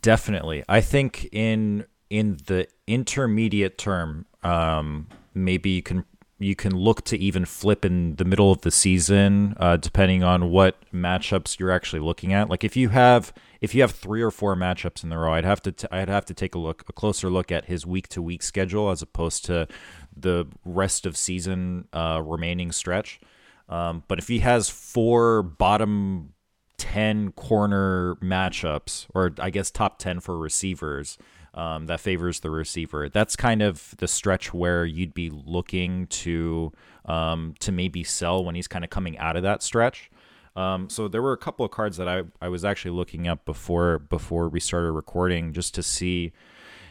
Definitely. 0.00 0.64
I 0.68 0.80
think 0.80 1.28
in 1.32 1.84
in 2.10 2.38
the 2.46 2.68
intermediate 2.86 3.76
term, 3.76 4.26
um, 4.42 5.08
maybe 5.34 5.70
you 5.70 5.82
can 5.82 6.04
you 6.38 6.56
can 6.56 6.76
look 6.76 7.02
to 7.04 7.18
even 7.18 7.44
flip 7.44 7.84
in 7.84 8.16
the 8.16 8.24
middle 8.24 8.50
of 8.50 8.62
the 8.62 8.70
season, 8.70 9.54
uh, 9.58 9.76
depending 9.76 10.22
on 10.22 10.50
what 10.50 10.76
matchups 10.92 11.58
you're 11.58 11.70
actually 11.70 12.00
looking 12.00 12.32
at. 12.32 12.48
Like 12.48 12.64
if 12.64 12.76
you 12.76 12.90
have 12.90 13.32
if 13.60 13.74
you 13.74 13.82
have 13.82 13.92
three 13.92 14.22
or 14.22 14.30
four 14.30 14.56
matchups 14.56 15.02
in 15.04 15.10
the 15.10 15.18
row, 15.18 15.34
I'd 15.34 15.44
have 15.44 15.62
to 15.62 15.72
t- 15.72 15.88
I'd 15.90 16.08
have 16.08 16.24
to 16.26 16.34
take 16.34 16.54
a 16.54 16.58
look 16.58 16.84
a 16.88 16.92
closer 16.92 17.30
look 17.30 17.52
at 17.52 17.66
his 17.66 17.86
week 17.86 18.08
to 18.08 18.22
week 18.22 18.42
schedule 18.42 18.90
as 18.90 19.02
opposed 19.02 19.44
to 19.46 19.68
the 20.16 20.46
rest 20.64 21.06
of 21.06 21.16
season 21.16 21.88
uh, 21.92 22.22
remaining 22.24 22.72
stretch. 22.72 23.20
Um, 23.68 24.04
but 24.08 24.18
if 24.18 24.28
he 24.28 24.40
has 24.40 24.68
four 24.68 25.42
bottom 25.42 26.33
10 26.78 27.32
corner 27.32 28.16
matchups, 28.16 29.06
or 29.14 29.32
I 29.38 29.50
guess 29.50 29.70
top 29.70 29.98
10 29.98 30.20
for 30.20 30.38
receivers, 30.38 31.18
um, 31.54 31.86
that 31.86 32.00
favors 32.00 32.40
the 32.40 32.50
receiver. 32.50 33.08
That's 33.08 33.36
kind 33.36 33.62
of 33.62 33.94
the 33.98 34.08
stretch 34.08 34.52
where 34.52 34.84
you'd 34.84 35.14
be 35.14 35.30
looking 35.30 36.06
to 36.08 36.72
um, 37.04 37.54
to 37.60 37.70
maybe 37.70 38.02
sell 38.02 38.44
when 38.44 38.54
he's 38.54 38.68
kind 38.68 38.84
of 38.84 38.90
coming 38.90 39.18
out 39.18 39.36
of 39.36 39.42
that 39.42 39.62
stretch. 39.62 40.10
Um, 40.56 40.88
so 40.88 41.08
there 41.08 41.22
were 41.22 41.32
a 41.32 41.38
couple 41.38 41.64
of 41.64 41.72
cards 41.72 41.96
that 41.96 42.08
I, 42.08 42.22
I 42.40 42.48
was 42.48 42.64
actually 42.64 42.92
looking 42.92 43.26
up 43.26 43.44
before 43.44 43.98
before 43.98 44.48
we 44.48 44.60
started 44.60 44.92
recording 44.92 45.52
just 45.52 45.74
to 45.74 45.82
see 45.82 46.32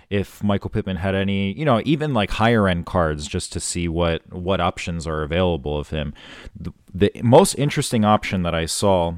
if 0.10 0.44
Michael 0.44 0.70
Pittman 0.70 0.98
had 0.98 1.16
any, 1.16 1.54
you 1.54 1.66
know, 1.66 1.82
even 1.86 2.14
like 2.14 2.32
higher 2.32 2.68
end 2.68 2.86
cards 2.86 3.28
just 3.28 3.52
to 3.54 3.60
see 3.60 3.88
what 3.88 4.22
what 4.32 4.62
options 4.62 5.08
are 5.08 5.24
available 5.24 5.78
of 5.78 5.90
him. 5.90 6.14
The, 6.56 6.72
the 6.94 7.12
most 7.24 7.56
interesting 7.56 8.06
option 8.06 8.44
that 8.44 8.54
I 8.54 8.66
saw 8.66 9.16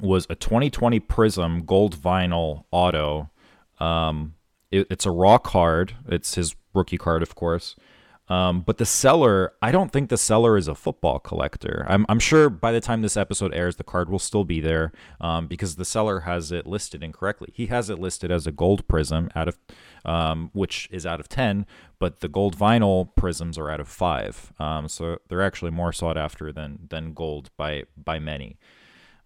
was 0.00 0.26
a 0.30 0.34
2020 0.34 1.00
Prism 1.00 1.64
gold 1.64 1.96
vinyl 1.96 2.64
auto. 2.70 3.30
Um, 3.80 4.34
it, 4.70 4.86
it's 4.90 5.06
a 5.06 5.10
raw 5.10 5.38
card. 5.38 5.94
It's 6.08 6.34
his 6.34 6.54
rookie 6.74 6.98
card, 6.98 7.22
of 7.22 7.34
course. 7.34 7.74
Um, 8.28 8.60
but 8.60 8.76
the 8.76 8.84
seller, 8.84 9.54
I 9.62 9.72
don't 9.72 9.90
think 9.90 10.10
the 10.10 10.18
seller 10.18 10.58
is 10.58 10.68
a 10.68 10.74
football 10.74 11.18
collector. 11.18 11.86
I'm, 11.88 12.04
I'm 12.10 12.18
sure 12.18 12.50
by 12.50 12.72
the 12.72 12.80
time 12.80 13.00
this 13.00 13.16
episode 13.16 13.54
airs, 13.54 13.76
the 13.76 13.84
card 13.84 14.10
will 14.10 14.18
still 14.18 14.44
be 14.44 14.60
there 14.60 14.92
um, 15.20 15.46
because 15.46 15.76
the 15.76 15.84
seller 15.84 16.20
has 16.20 16.52
it 16.52 16.66
listed 16.66 17.02
incorrectly. 17.02 17.50
He 17.54 17.66
has 17.66 17.88
it 17.88 17.98
listed 17.98 18.30
as 18.30 18.46
a 18.46 18.52
gold 18.52 18.86
prism 18.86 19.30
out 19.34 19.48
of, 19.48 19.58
um, 20.04 20.50
which 20.52 20.88
is 20.90 21.06
out 21.06 21.20
of 21.20 21.28
ten, 21.28 21.64
but 21.98 22.20
the 22.20 22.28
gold 22.28 22.56
vinyl 22.56 23.14
prisms 23.16 23.56
are 23.56 23.70
out 23.70 23.80
of 23.80 23.88
five. 23.88 24.52
Um, 24.58 24.88
so 24.88 25.18
they're 25.28 25.42
actually 25.42 25.70
more 25.70 25.92
sought 25.92 26.18
after 26.18 26.52
than 26.52 26.80
than 26.90 27.14
gold 27.14 27.50
by 27.56 27.84
by 27.96 28.18
many. 28.18 28.58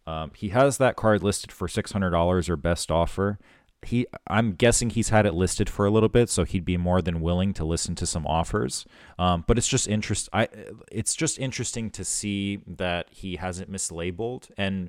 Um, 0.07 0.33
he 0.35 0.49
has 0.51 0.79
that 0.79 0.97
card 0.97 1.23
listed 1.23 1.53
for 1.53 1.69
six 1.69 1.93
hundred 1.93 2.11
dollars 2.11 2.49
or 2.49 2.57
best 2.57 2.91
offer. 2.91 3.39
He, 3.85 4.07
I'm 4.29 4.53
guessing 4.53 4.91
he's 4.91 5.09
had 5.09 5.27
it 5.27 5.35
listed 5.35 5.69
for 5.69 5.87
a 5.87 5.91
little 5.91 6.09
bit, 6.09 6.31
so 6.31 6.45
he'd 6.45 6.65
be 6.65 6.77
more 6.77 7.03
than 7.03 7.21
willing 7.21 7.53
to 7.55 7.65
listen 7.65 7.97
to 7.97 8.07
some 8.07 8.25
offers. 8.29 8.87
Um, 9.19 9.43
but 9.49 9.59
it's 9.59 9.67
just 9.67 9.89
interest. 9.89 10.29
I, 10.33 10.49
it's 10.93 11.17
just 11.17 11.37
interesting 11.37 11.91
to 11.91 12.05
see 12.05 12.61
that 12.67 13.09
he 13.11 13.37
hasn't 13.37 13.73
mislabeled, 13.73 14.51
and 14.57 14.89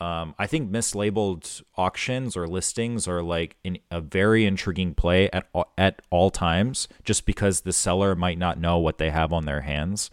um, 0.00 0.36
I 0.38 0.46
think 0.46 0.70
mislabeled 0.70 1.62
auctions 1.76 2.36
or 2.36 2.46
listings 2.46 3.08
are 3.08 3.22
like 3.22 3.56
in, 3.64 3.78
a 3.90 4.00
very 4.00 4.46
intriguing 4.46 4.94
play 4.94 5.28
at 5.30 5.48
at 5.76 6.00
all 6.10 6.30
times, 6.30 6.86
just 7.04 7.26
because 7.26 7.62
the 7.62 7.72
seller 7.72 8.14
might 8.14 8.38
not 8.38 8.60
know 8.60 8.78
what 8.78 8.98
they 8.98 9.10
have 9.10 9.32
on 9.32 9.44
their 9.44 9.62
hands. 9.62 10.08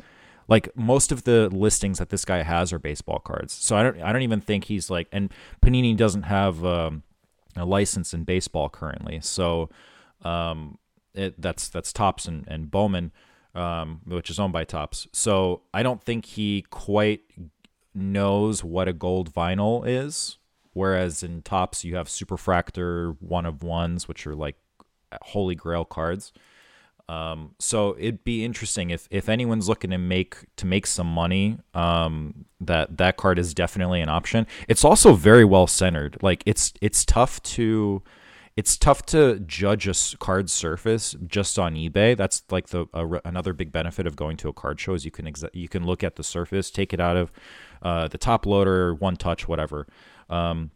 Like 0.48 0.70
most 0.76 1.12
of 1.12 1.24
the 1.24 1.50
listings 1.50 2.00
that 2.00 2.10
this 2.10 2.26
guy 2.26 2.44
has 2.44 2.72
are 2.72 2.80
baseball 2.80 3.20
cards. 3.20 3.54
So 3.54 3.76
I 3.76 3.84
don't 3.84 4.02
I 4.02 4.14
don't 4.14 4.22
even 4.22 4.42
think 4.42 4.66
he's 4.66 4.90
like 4.90 5.08
and 5.12 5.34
Panini 5.62 5.96
doesn't 5.96 6.24
have 6.24 6.64
um, 6.64 7.04
a 7.56 7.66
license 7.66 8.14
in 8.14 8.24
baseball 8.24 8.70
currently. 8.70 9.20
So 9.22 9.70
um, 10.24 10.78
it, 11.14 11.42
that's 11.42 11.68
that's 11.68 11.92
Topps 11.92 12.28
and, 12.28 12.46
and 12.48 12.72
Bowman, 12.72 13.12
um, 13.56 14.02
which 14.06 14.30
is 14.30 14.40
owned 14.40 14.54
by 14.54 14.64
Topps. 14.64 15.08
So 15.12 15.64
I 15.74 15.84
don't 15.84 16.04
think 16.04 16.26
he 16.26 16.66
quite 16.70 17.22
knows 17.94 18.64
what 18.64 18.88
a 18.88 18.94
gold 18.94 19.34
vinyl 19.34 19.84
is. 19.86 20.38
Whereas 20.74 21.24
in 21.24 21.42
Topps 21.42 21.84
you 21.84 21.96
have 21.96 22.08
Superfractor 22.08 23.18
one 23.20 23.46
of 23.46 23.64
ones, 23.64 24.08
which 24.08 24.28
are 24.28 24.36
like 24.36 24.58
holy 25.22 25.56
grail 25.56 25.86
cards. 25.86 26.32
Um, 27.10 27.56
so 27.60 27.96
it'd 27.98 28.24
be 28.24 28.44
interesting 28.44 28.90
if 28.90 29.08
if 29.10 29.30
anyone's 29.30 29.70
looking 29.70 29.92
to 29.92 29.98
make 29.98 30.38
to 30.58 30.66
make 30.66 30.86
some 30.86 31.08
money. 31.08 31.58
Um, 31.74 32.46
that 32.60 32.98
that 32.98 33.18
card 33.18 33.40
is 33.40 33.54
definitely 33.54 34.02
an 34.02 34.10
option. 34.10 34.48
It's 34.68 34.84
also 34.84 35.14
very 35.14 35.46
well 35.46 35.68
centered. 35.68 36.18
Like 36.22 36.44
it's 36.46 36.74
it's 36.82 37.06
tough 37.06 37.42
to 37.44 38.04
it's 38.58 38.76
tough 38.76 39.06
to 39.06 39.40
judge 39.42 39.88
a 39.88 40.18
card 40.18 40.50
surface 40.50 41.16
just 41.28 41.60
on 41.60 41.76
eBay. 41.76 42.18
That's 42.18 42.44
like 42.50 42.68
the 42.70 42.88
another 43.24 43.54
big 43.54 43.72
benefit 43.72 44.08
of 44.08 44.16
going 44.16 44.36
to 44.38 44.50
a 44.50 44.54
card 44.54 44.80
show 44.80 44.96
is 44.96 45.06
you 45.06 45.12
can 45.12 45.32
you 45.54 45.70
can 45.70 45.86
look 45.86 46.04
at 46.04 46.16
the 46.16 46.24
surface, 46.24 46.72
take 46.72 46.94
it 46.94 47.00
out 47.00 47.16
of 47.16 47.32
uh, 47.84 48.08
the 48.08 48.18
top 48.18 48.46
loader, 48.48 48.96
one 48.96 49.16
touch, 49.16 49.48
whatever. 49.48 49.88
Um, 50.30 50.72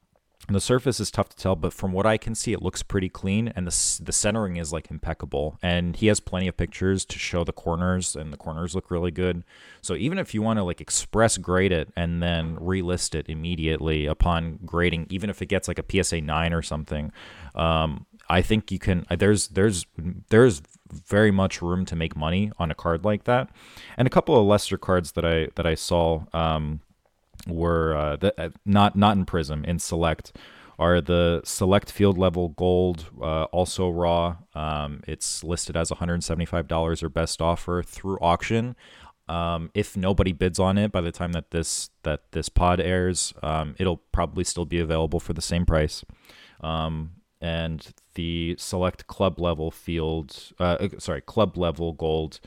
the 0.55 0.61
surface 0.61 0.99
is 0.99 1.11
tough 1.11 1.29
to 1.29 1.37
tell, 1.37 1.55
but 1.55 1.73
from 1.73 1.91
what 1.91 2.05
I 2.05 2.17
can 2.17 2.35
see, 2.35 2.53
it 2.53 2.61
looks 2.61 2.83
pretty 2.83 3.09
clean, 3.09 3.47
and 3.49 3.67
the 3.67 4.01
the 4.03 4.11
centering 4.11 4.57
is 4.57 4.73
like 4.73 4.89
impeccable. 4.89 5.57
And 5.61 5.95
he 5.95 6.07
has 6.07 6.19
plenty 6.19 6.47
of 6.47 6.57
pictures 6.57 7.05
to 7.05 7.19
show 7.19 7.43
the 7.43 7.53
corners, 7.53 8.15
and 8.15 8.31
the 8.31 8.37
corners 8.37 8.75
look 8.75 8.89
really 8.89 9.11
good. 9.11 9.43
So 9.81 9.95
even 9.95 10.17
if 10.17 10.33
you 10.33 10.41
want 10.41 10.57
to 10.57 10.63
like 10.63 10.81
express 10.81 11.37
grade 11.37 11.71
it 11.71 11.89
and 11.95 12.21
then 12.21 12.57
relist 12.57 13.15
it 13.15 13.29
immediately 13.29 14.05
upon 14.05 14.59
grading, 14.65 15.07
even 15.09 15.29
if 15.29 15.41
it 15.41 15.47
gets 15.47 15.67
like 15.67 15.79
a 15.79 16.03
PSA 16.03 16.21
nine 16.21 16.53
or 16.53 16.61
something, 16.61 17.11
um, 17.55 18.05
I 18.29 18.41
think 18.41 18.71
you 18.71 18.79
can. 18.79 19.05
There's 19.09 19.49
there's 19.49 19.85
there's 20.29 20.61
very 20.91 21.31
much 21.31 21.61
room 21.61 21.85
to 21.85 21.95
make 21.95 22.15
money 22.15 22.51
on 22.57 22.71
a 22.71 22.75
card 22.75 23.03
like 23.03 23.25
that, 23.25 23.49
and 23.97 24.07
a 24.07 24.11
couple 24.11 24.39
of 24.39 24.45
lesser 24.45 24.77
cards 24.77 25.11
that 25.13 25.25
I 25.25 25.49
that 25.55 25.65
I 25.65 25.75
saw. 25.75 26.23
Um, 26.33 26.81
were 27.47 27.95
uh, 27.95 28.15
the, 28.17 28.41
uh, 28.41 28.49
not 28.65 28.95
not 28.95 29.17
in 29.17 29.25
Prism 29.25 29.63
in 29.65 29.79
Select 29.79 30.33
are 30.81 30.99
the 30.99 31.41
Select 31.43 31.91
Field 31.91 32.17
Level 32.17 32.49
Gold, 32.49 33.05
uh, 33.21 33.43
also 33.45 33.87
raw. 33.87 34.37
Um, 34.55 35.03
it's 35.07 35.43
listed 35.43 35.77
as 35.77 35.91
$175 35.91 37.03
or 37.03 37.09
best 37.09 37.39
offer 37.39 37.83
through 37.83 38.17
auction. 38.19 38.75
Um, 39.27 39.69
if 39.75 39.95
nobody 39.95 40.31
bids 40.31 40.57
on 40.57 40.79
it 40.79 40.91
by 40.91 41.01
the 41.01 41.11
time 41.11 41.33
that 41.33 41.51
this 41.51 41.91
that 42.01 42.31
this 42.31 42.49
pod 42.49 42.79
airs, 42.79 43.31
um, 43.43 43.75
it'll 43.77 44.01
probably 44.11 44.43
still 44.43 44.65
be 44.65 44.79
available 44.79 45.19
for 45.19 45.33
the 45.33 45.41
same 45.41 45.67
price. 45.67 46.03
Um, 46.61 47.11
and 47.39 47.93
the 48.15 48.55
select 48.57 49.05
club 49.05 49.39
level 49.39 49.69
field, 49.69 50.51
uh, 50.59 50.87
sorry, 50.97 51.21
club 51.21 51.57
level 51.57 51.93
gold, 51.93 52.39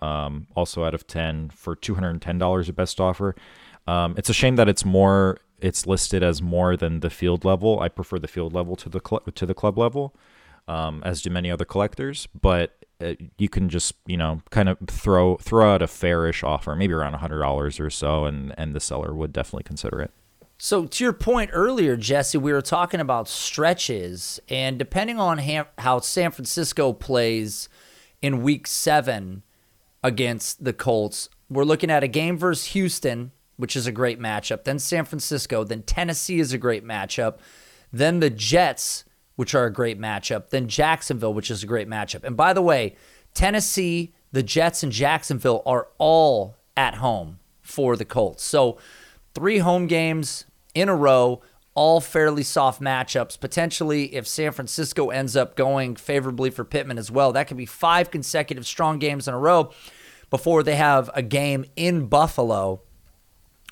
um, 0.00 0.46
also 0.56 0.84
out 0.84 0.94
of 0.94 1.06
ten 1.06 1.50
for 1.50 1.76
two 1.76 1.94
hundred 1.94 2.10
and 2.10 2.22
ten 2.22 2.38
dollars, 2.38 2.68
a 2.68 2.72
best 2.72 2.98
offer. 2.98 3.36
Um, 3.86 4.14
it's 4.16 4.30
a 4.30 4.34
shame 4.34 4.56
that 4.56 4.68
it's 4.68 4.84
more. 4.84 5.38
It's 5.60 5.86
listed 5.86 6.22
as 6.22 6.42
more 6.42 6.76
than 6.76 7.00
the 7.00 7.10
field 7.10 7.44
level. 7.44 7.80
I 7.80 7.88
prefer 7.88 8.18
the 8.18 8.28
field 8.28 8.52
level 8.52 8.76
to 8.76 8.88
the 8.88 9.00
cl- 9.06 9.22
to 9.34 9.46
the 9.46 9.54
club 9.54 9.78
level, 9.78 10.14
um, 10.68 11.02
as 11.04 11.22
do 11.22 11.30
many 11.30 11.50
other 11.50 11.64
collectors. 11.64 12.28
But 12.38 12.76
uh, 13.00 13.14
you 13.38 13.48
can 13.48 13.68
just 13.68 13.94
you 14.06 14.16
know 14.16 14.42
kind 14.50 14.68
of 14.68 14.78
throw 14.86 15.36
throw 15.36 15.74
out 15.74 15.82
a 15.82 15.86
fairish 15.86 16.42
offer, 16.42 16.74
maybe 16.74 16.92
around 16.92 17.14
hundred 17.14 17.40
dollars 17.40 17.78
or 17.80 17.90
so, 17.90 18.24
and 18.24 18.54
and 18.56 18.74
the 18.74 18.80
seller 18.80 19.14
would 19.14 19.32
definitely 19.32 19.64
consider 19.64 20.00
it. 20.00 20.10
So 20.58 20.86
to 20.86 21.04
your 21.04 21.12
point 21.12 21.50
earlier, 21.52 21.96
Jesse, 21.96 22.38
we 22.38 22.52
were 22.52 22.62
talking 22.62 23.00
about 23.00 23.28
stretches, 23.28 24.40
and 24.48 24.78
depending 24.78 25.18
on 25.18 25.38
how 25.78 26.00
San 26.00 26.30
Francisco 26.30 26.92
plays 26.92 27.68
in 28.22 28.42
Week 28.42 28.66
Seven 28.66 29.42
against 30.02 30.64
the 30.64 30.72
Colts, 30.72 31.28
we're 31.50 31.64
looking 31.64 31.90
at 31.90 32.04
a 32.04 32.08
game 32.08 32.38
versus 32.38 32.66
Houston 32.68 33.32
which 33.56 33.76
is 33.76 33.86
a 33.86 33.92
great 33.92 34.20
matchup. 34.20 34.64
Then 34.64 34.78
San 34.78 35.04
Francisco. 35.04 35.64
Then 35.64 35.82
Tennessee 35.82 36.40
is 36.40 36.52
a 36.52 36.58
great 36.58 36.84
matchup. 36.84 37.38
Then 37.92 38.20
the 38.20 38.30
Jets, 38.30 39.04
which 39.36 39.54
are 39.54 39.66
a 39.66 39.72
great 39.72 40.00
matchup. 40.00 40.50
Then 40.50 40.68
Jacksonville, 40.68 41.34
which 41.34 41.50
is 41.50 41.62
a 41.62 41.66
great 41.66 41.88
matchup. 41.88 42.24
And 42.24 42.36
by 42.36 42.52
the 42.52 42.62
way, 42.62 42.96
Tennessee, 43.34 44.14
the 44.32 44.42
Jets, 44.42 44.82
and 44.82 44.92
Jacksonville 44.92 45.62
are 45.66 45.88
all 45.98 46.56
at 46.76 46.96
home 46.96 47.38
for 47.62 47.96
the 47.96 48.04
Colts. 48.04 48.42
So 48.42 48.78
three 49.34 49.58
home 49.58 49.86
games 49.86 50.46
in 50.74 50.88
a 50.88 50.94
row, 50.94 51.40
all 51.74 52.00
fairly 52.00 52.42
soft 52.42 52.80
matchups. 52.80 53.38
Potentially, 53.38 54.14
if 54.14 54.26
San 54.26 54.52
Francisco 54.52 55.10
ends 55.10 55.36
up 55.36 55.56
going 55.56 55.96
favorably 55.96 56.50
for 56.50 56.64
Pittman 56.64 56.98
as 56.98 57.10
well, 57.10 57.32
that 57.32 57.48
could 57.48 57.56
be 57.56 57.66
five 57.66 58.10
consecutive 58.10 58.66
strong 58.66 58.98
games 58.98 59.26
in 59.26 59.34
a 59.34 59.38
row 59.38 59.70
before 60.30 60.62
they 60.62 60.76
have 60.76 61.10
a 61.14 61.22
game 61.22 61.64
in 61.76 62.06
Buffalo 62.06 62.82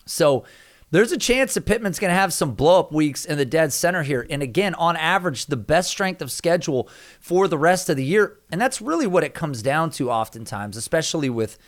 so 0.04 0.44
there's 0.92 1.10
a 1.10 1.18
chance 1.18 1.54
that 1.54 1.64
Pittman's 1.64 1.98
going 1.98 2.10
to 2.10 2.18
have 2.18 2.34
some 2.34 2.52
blow 2.52 2.78
up 2.78 2.92
weeks 2.92 3.24
in 3.24 3.38
the 3.38 3.46
dead 3.46 3.72
center 3.72 4.02
here. 4.02 4.26
And 4.28 4.42
again, 4.42 4.74
on 4.74 4.94
average, 4.96 5.46
the 5.46 5.56
best 5.56 5.90
strength 5.90 6.20
of 6.20 6.30
schedule 6.30 6.88
for 7.18 7.48
the 7.48 7.56
rest 7.56 7.88
of 7.88 7.96
the 7.96 8.04
year. 8.04 8.38
And 8.50 8.60
that's 8.60 8.82
really 8.82 9.06
what 9.06 9.24
it 9.24 9.32
comes 9.32 9.62
down 9.62 9.90
to 9.92 10.10
oftentimes, 10.10 10.76
especially 10.76 11.30
with 11.30 11.58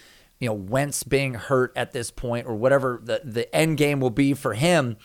you 0.40 0.49
know 0.49 0.55
Wentz 0.55 1.05
being 1.05 1.35
hurt 1.35 1.73
at 1.75 1.92
this 1.92 2.11
point 2.11 2.47
or 2.47 2.55
whatever 2.55 3.01
the, 3.03 3.23
the 3.25 3.53
end 3.55 3.79
game 3.79 3.99
will 3.99 4.11
be 4.11 4.35
for 4.35 4.53
him. 4.53 4.99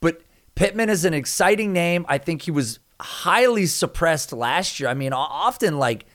But 0.00 0.20
Pittman 0.54 0.88
is 0.88 1.04
an 1.04 1.12
exciting 1.14 1.72
name. 1.72 2.06
I 2.08 2.18
think 2.18 2.42
he 2.42 2.52
was 2.52 2.78
highly 3.00 3.66
suppressed 3.66 4.32
last 4.32 4.78
year. 4.78 4.88
I 4.88 4.94
mean, 4.94 5.12
often 5.12 5.80
like 5.80 6.06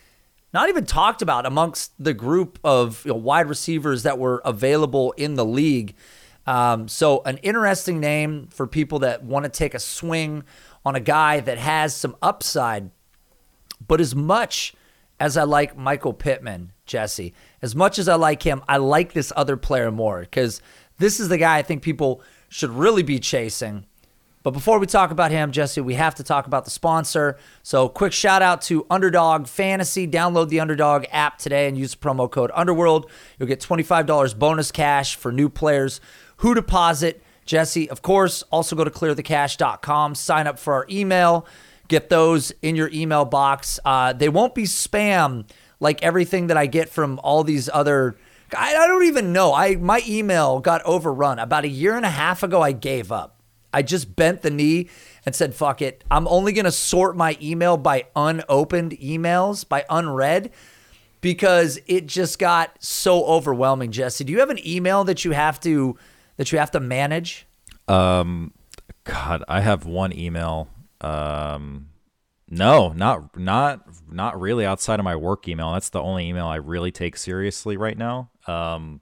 not 0.53 0.69
even 0.69 0.85
talked 0.85 1.21
about 1.21 1.45
amongst 1.45 1.91
the 2.01 2.13
group 2.13 2.57
of 2.63 3.03
you 3.05 3.11
know, 3.11 3.17
wide 3.17 3.49
receivers 3.49 4.03
that 4.03 4.17
were 4.17 4.41
available 4.45 5.11
in 5.17 5.35
the 5.35 5.45
league. 5.45 5.93
Um, 6.47 6.87
so, 6.87 7.21
an 7.23 7.37
interesting 7.37 7.99
name 7.99 8.47
for 8.47 8.65
people 8.65 8.99
that 8.99 9.23
want 9.23 9.43
to 9.43 9.49
take 9.49 9.73
a 9.73 9.79
swing 9.79 10.43
on 10.85 10.95
a 10.95 10.99
guy 10.99 11.39
that 11.41 11.57
has 11.57 11.95
some 11.95 12.15
upside. 12.21 12.91
But 13.85 14.01
as 14.01 14.15
much 14.15 14.73
as 15.19 15.37
I 15.37 15.43
like 15.43 15.77
Michael 15.77 16.13
Pittman, 16.13 16.71
Jesse, 16.85 17.33
as 17.61 17.75
much 17.75 17.99
as 17.99 18.07
I 18.07 18.15
like 18.15 18.43
him, 18.43 18.63
I 18.67 18.77
like 18.77 19.13
this 19.13 19.31
other 19.35 19.57
player 19.57 19.91
more 19.91 20.21
because 20.21 20.61
this 20.97 21.19
is 21.19 21.29
the 21.29 21.37
guy 21.37 21.57
I 21.57 21.61
think 21.61 21.81
people 21.83 22.21
should 22.47 22.71
really 22.71 23.03
be 23.03 23.19
chasing. 23.19 23.85
But 24.41 24.51
before 24.51 24.79
we 24.79 24.87
talk 24.87 25.11
about 25.11 25.31
him, 25.31 25.51
Jesse, 25.51 25.81
we 25.81 25.95
have 25.95 26.15
to 26.15 26.23
talk 26.23 26.47
about 26.47 26.63
the 26.63 26.71
sponsor. 26.71 27.37
So, 27.61 27.89
quick 27.89 28.13
shout 28.13 28.41
out 28.41 28.61
to 28.63 28.85
Underdog 28.89 29.47
Fantasy. 29.47 30.07
Download 30.07 30.47
the 30.47 30.61
Underdog 30.61 31.05
app 31.11 31.37
today 31.37 31.67
and 31.67 31.77
use 31.77 31.91
the 31.91 31.97
promo 31.97 32.31
code 32.31 32.49
Underworld. 32.53 33.11
You'll 33.37 33.49
get 33.49 33.59
$25 33.59 34.39
bonus 34.39 34.71
cash 34.71 35.15
for 35.15 35.33
new 35.33 35.49
players 35.49 35.99
who 36.39 36.53
deposit. 36.53 37.21
Jesse, 37.45 37.89
of 37.89 38.01
course, 38.01 38.43
also 38.51 38.75
go 38.75 38.83
to 38.83 38.91
clearthecash.com, 38.91 40.15
sign 40.15 40.45
up 40.45 40.59
for 40.59 40.73
our 40.73 40.85
email, 40.89 41.47
get 41.87 42.09
those 42.09 42.51
in 42.61 42.75
your 42.75 42.89
email 42.93 43.25
box. 43.25 43.79
Uh, 43.83 44.13
they 44.13 44.29
won't 44.29 44.53
be 44.53 44.63
spam 44.63 45.45
like 45.79 46.03
everything 46.03 46.47
that 46.47 46.57
I 46.57 46.65
get 46.67 46.89
from 46.89 47.19
all 47.23 47.43
these 47.43 47.69
other. 47.71 48.15
I, 48.55 48.75
I 48.75 48.87
don't 48.87 49.05
even 49.05 49.33
know. 49.33 49.53
I 49.53 49.75
my 49.75 50.01
email 50.07 50.59
got 50.59 50.83
overrun 50.83 51.39
about 51.39 51.63
a 51.65 51.69
year 51.69 51.95
and 51.95 52.05
a 52.05 52.09
half 52.09 52.43
ago. 52.43 52.61
I 52.61 52.71
gave 52.71 53.11
up. 53.11 53.39
I 53.73 53.81
just 53.81 54.15
bent 54.15 54.41
the 54.41 54.49
knee 54.49 54.89
and 55.25 55.35
said, 55.35 55.55
"Fuck 55.55 55.81
it. 55.81 56.03
I'm 56.09 56.27
only 56.27 56.53
gonna 56.53 56.71
sort 56.71 57.17
my 57.17 57.37
email 57.41 57.77
by 57.77 58.05
unopened 58.15 58.91
emails, 58.91 59.67
by 59.67 59.85
unread." 59.89 60.51
Because 61.21 61.79
it 61.85 62.05
just 62.05 62.39
got 62.39 62.77
so 62.79 63.25
overwhelming, 63.25 63.91
Jesse. 63.91 64.23
Do 64.23 64.31
you 64.31 64.39
have 64.39 64.49
an 64.49 64.65
email 64.65 65.03
that 65.03 65.25
you 65.25 65.31
have 65.31 65.59
to 65.61 65.97
that 66.39 66.53
you 66.53 66.57
have 66.57 66.71
to 66.71 66.79
manage? 66.79 67.45
Um, 67.89 68.53
God, 69.03 69.43
I 69.49 69.59
have 69.59 69.85
one 69.85 70.17
email. 70.17 70.69
Um, 71.01 71.89
no, 72.49 72.93
not 72.93 73.37
not 73.37 73.85
not 74.09 74.39
really 74.39 74.65
outside 74.65 74.99
of 74.99 75.03
my 75.03 75.17
work 75.17 75.49
email. 75.49 75.73
That's 75.73 75.89
the 75.89 76.01
only 76.01 76.29
email 76.29 76.47
I 76.47 76.55
really 76.55 76.91
take 76.91 77.17
seriously 77.17 77.75
right 77.75 77.97
now. 77.97 78.31
Um, 78.47 79.01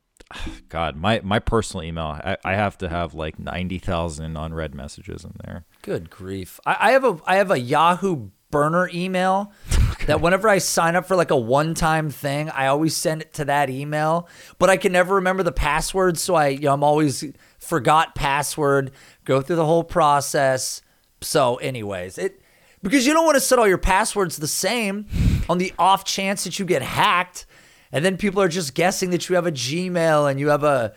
God, 0.68 0.96
my 0.96 1.22
my 1.24 1.38
personal 1.38 1.86
email, 1.86 2.06
I, 2.06 2.38
I 2.44 2.56
have 2.56 2.76
to 2.80 2.90
have 2.90 3.14
like 3.14 3.38
ninety 3.38 3.78
thousand 3.78 4.36
unread 4.36 4.74
messages 4.74 5.24
in 5.24 5.34
there. 5.46 5.66
Good 5.84 6.10
grief! 6.10 6.60
I, 6.66 6.78
I 6.80 6.92
have 6.94 7.04
a 7.04 7.20
I 7.28 7.36
have 7.36 7.52
a 7.52 7.60
Yahoo 7.60 8.32
burner 8.52 8.90
email 8.94 9.52
okay. 9.92 10.06
that 10.06 10.22
whenever 10.22 10.48
I 10.48 10.58
sign 10.58 10.96
up 10.96 11.06
for 11.06 11.16
like 11.16 11.32
a 11.32 11.38
one 11.38 11.74
time 11.74 12.10
thing, 12.10 12.50
I 12.50 12.68
always 12.68 12.96
send 12.96 13.22
it 13.22 13.34
to 13.36 13.46
that 13.46 13.70
email, 13.70 14.28
but 14.60 14.70
I 14.70 14.78
can 14.78 14.92
never 14.92 15.16
remember 15.16 15.44
the 15.44 15.52
password. 15.52 16.18
So 16.18 16.36
I, 16.36 16.48
you 16.50 16.62
know, 16.62 16.74
I'm 16.74 16.84
always 16.84 17.24
forgot 17.60 18.16
password, 18.16 18.92
go 19.26 19.42
through 19.42 19.58
the 19.58 19.66
whole 19.66 19.84
process. 19.84 20.82
So, 21.22 21.56
anyways, 21.56 22.18
it 22.18 22.42
because 22.84 23.08
you 23.08 23.14
don't 23.14 23.26
want 23.26 23.36
to 23.36 23.42
set 23.42 23.60
all 23.60 23.68
your 23.68 23.78
passwords 23.78 24.38
the 24.38 24.48
same 24.48 25.08
on 25.50 25.58
the 25.58 25.74
off 25.80 26.04
chance 26.06 26.44
that 26.44 26.60
you 26.60 26.66
get 26.66 26.82
hacked. 26.82 27.46
and 27.92 28.06
then 28.06 28.18
people 28.18 28.42
are 28.42 28.48
just 28.48 28.76
guessing 28.76 29.10
that 29.12 29.28
you 29.30 29.36
have 29.36 29.48
a 29.48 29.52
Gmail 29.52 30.30
and 30.30 30.40
you 30.40 30.50
have 30.50 30.64
a 30.64 30.94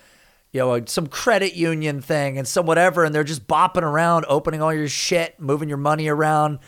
you 0.52 0.60
know, 0.60 0.84
some 0.86 1.06
credit 1.06 1.54
union 1.54 2.00
thing 2.00 2.36
and 2.36 2.46
some 2.46 2.66
whatever, 2.66 3.04
and 3.04 3.14
they're 3.14 3.24
just 3.24 3.46
bopping 3.46 3.82
around, 3.82 4.24
opening 4.28 4.60
all 4.60 4.74
your 4.74 4.88
shit, 4.88 5.38
moving 5.38 5.68
your 5.68 5.78
money 5.78 6.08
around, 6.08 6.58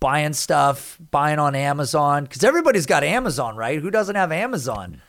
buying 0.00 0.32
stuff, 0.32 0.98
buying 1.10 1.38
on 1.38 1.54
Amazon 1.54 2.24
because 2.24 2.42
everybody's 2.42 2.86
got 2.86 3.04
Amazon, 3.04 3.54
right? 3.54 3.80
Who 3.80 3.90
doesn't 3.90 4.16
have 4.16 4.32
Amazon? 4.32 5.02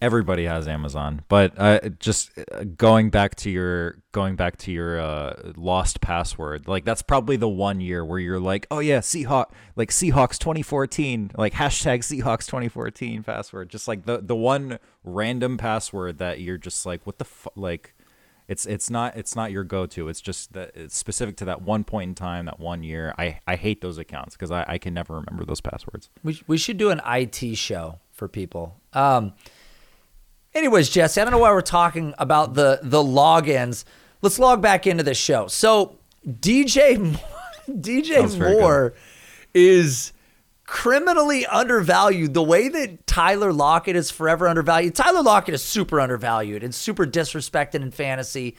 Everybody 0.00 0.44
has 0.44 0.68
Amazon, 0.68 1.22
but 1.28 1.54
uh, 1.56 1.80
just 1.98 2.30
going 2.76 3.10
back 3.10 3.34
to 3.36 3.50
your 3.50 4.02
going 4.12 4.36
back 4.36 4.58
to 4.58 4.72
your 4.72 5.00
uh, 5.00 5.52
lost 5.56 6.02
password, 6.02 6.68
like 6.68 6.84
that's 6.84 7.02
probably 7.02 7.36
the 7.36 7.48
one 7.48 7.80
year 7.80 8.04
where 8.04 8.18
you're 8.18 8.40
like, 8.40 8.66
oh 8.70 8.80
yeah, 8.80 8.98
Seahawk, 8.98 9.46
like 9.74 9.90
Seahawks 9.90 10.38
2014, 10.38 11.32
like 11.36 11.54
hashtag 11.54 12.00
Seahawks 12.00 12.46
2014 12.46 13.22
password, 13.22 13.70
just 13.70 13.88
like 13.88 14.04
the 14.04 14.20
the 14.22 14.36
one 14.36 14.78
random 15.02 15.56
password 15.56 16.18
that 16.18 16.40
you're 16.40 16.58
just 16.58 16.84
like, 16.84 17.06
what 17.06 17.18
the 17.18 17.24
fuck, 17.24 17.54
like 17.56 17.94
it's 18.48 18.64
it's 18.66 18.90
not 18.90 19.16
it's 19.16 19.34
not 19.34 19.50
your 19.50 19.64
go-to. 19.64 20.08
It's 20.08 20.20
just 20.20 20.52
that 20.52 20.72
it's 20.74 20.96
specific 20.96 21.36
to 21.38 21.44
that 21.46 21.62
one 21.62 21.84
point 21.84 22.10
in 22.10 22.14
time, 22.14 22.46
that 22.46 22.60
one 22.60 22.82
year. 22.82 23.12
I, 23.18 23.40
I 23.46 23.56
hate 23.56 23.80
those 23.80 23.98
accounts 23.98 24.36
because 24.36 24.50
I, 24.50 24.64
I 24.68 24.78
can 24.78 24.94
never 24.94 25.14
remember 25.14 25.44
those 25.44 25.60
passwords. 25.60 26.10
We 26.22 26.40
we 26.46 26.56
should 26.56 26.76
do 26.76 26.90
an 26.90 27.00
IT 27.04 27.56
show 27.56 27.98
for 28.12 28.28
people. 28.28 28.80
Um. 28.92 29.32
Anyways, 30.54 30.88
Jesse, 30.88 31.20
I 31.20 31.24
don't 31.24 31.32
know 31.32 31.38
why 31.38 31.50
we're 31.50 31.60
talking 31.60 32.14
about 32.18 32.54
the 32.54 32.80
the 32.82 33.02
logins. 33.02 33.84
Let's 34.22 34.38
log 34.38 34.62
back 34.62 34.86
into 34.86 35.02
the 35.02 35.14
show. 35.14 35.48
So 35.48 35.98
DJ 36.26 37.18
DJ 37.68 38.38
Moore 38.38 38.94
is 39.52 40.12
criminally 40.66 41.46
undervalued 41.46 42.34
the 42.34 42.42
way 42.42 42.68
that 42.68 43.06
Tyler 43.06 43.52
Lockett 43.52 43.96
is 43.96 44.10
forever 44.10 44.48
undervalued. 44.48 44.94
Tyler 44.94 45.22
Lockett 45.22 45.54
is 45.54 45.62
super 45.62 46.00
undervalued 46.00 46.62
and 46.62 46.74
super 46.74 47.06
disrespected 47.06 47.76
in 47.76 47.90
fantasy. 47.90 48.56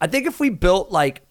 I 0.00 0.06
think 0.06 0.26
if 0.26 0.38
we 0.38 0.50
built 0.50 0.90
like 0.90 1.22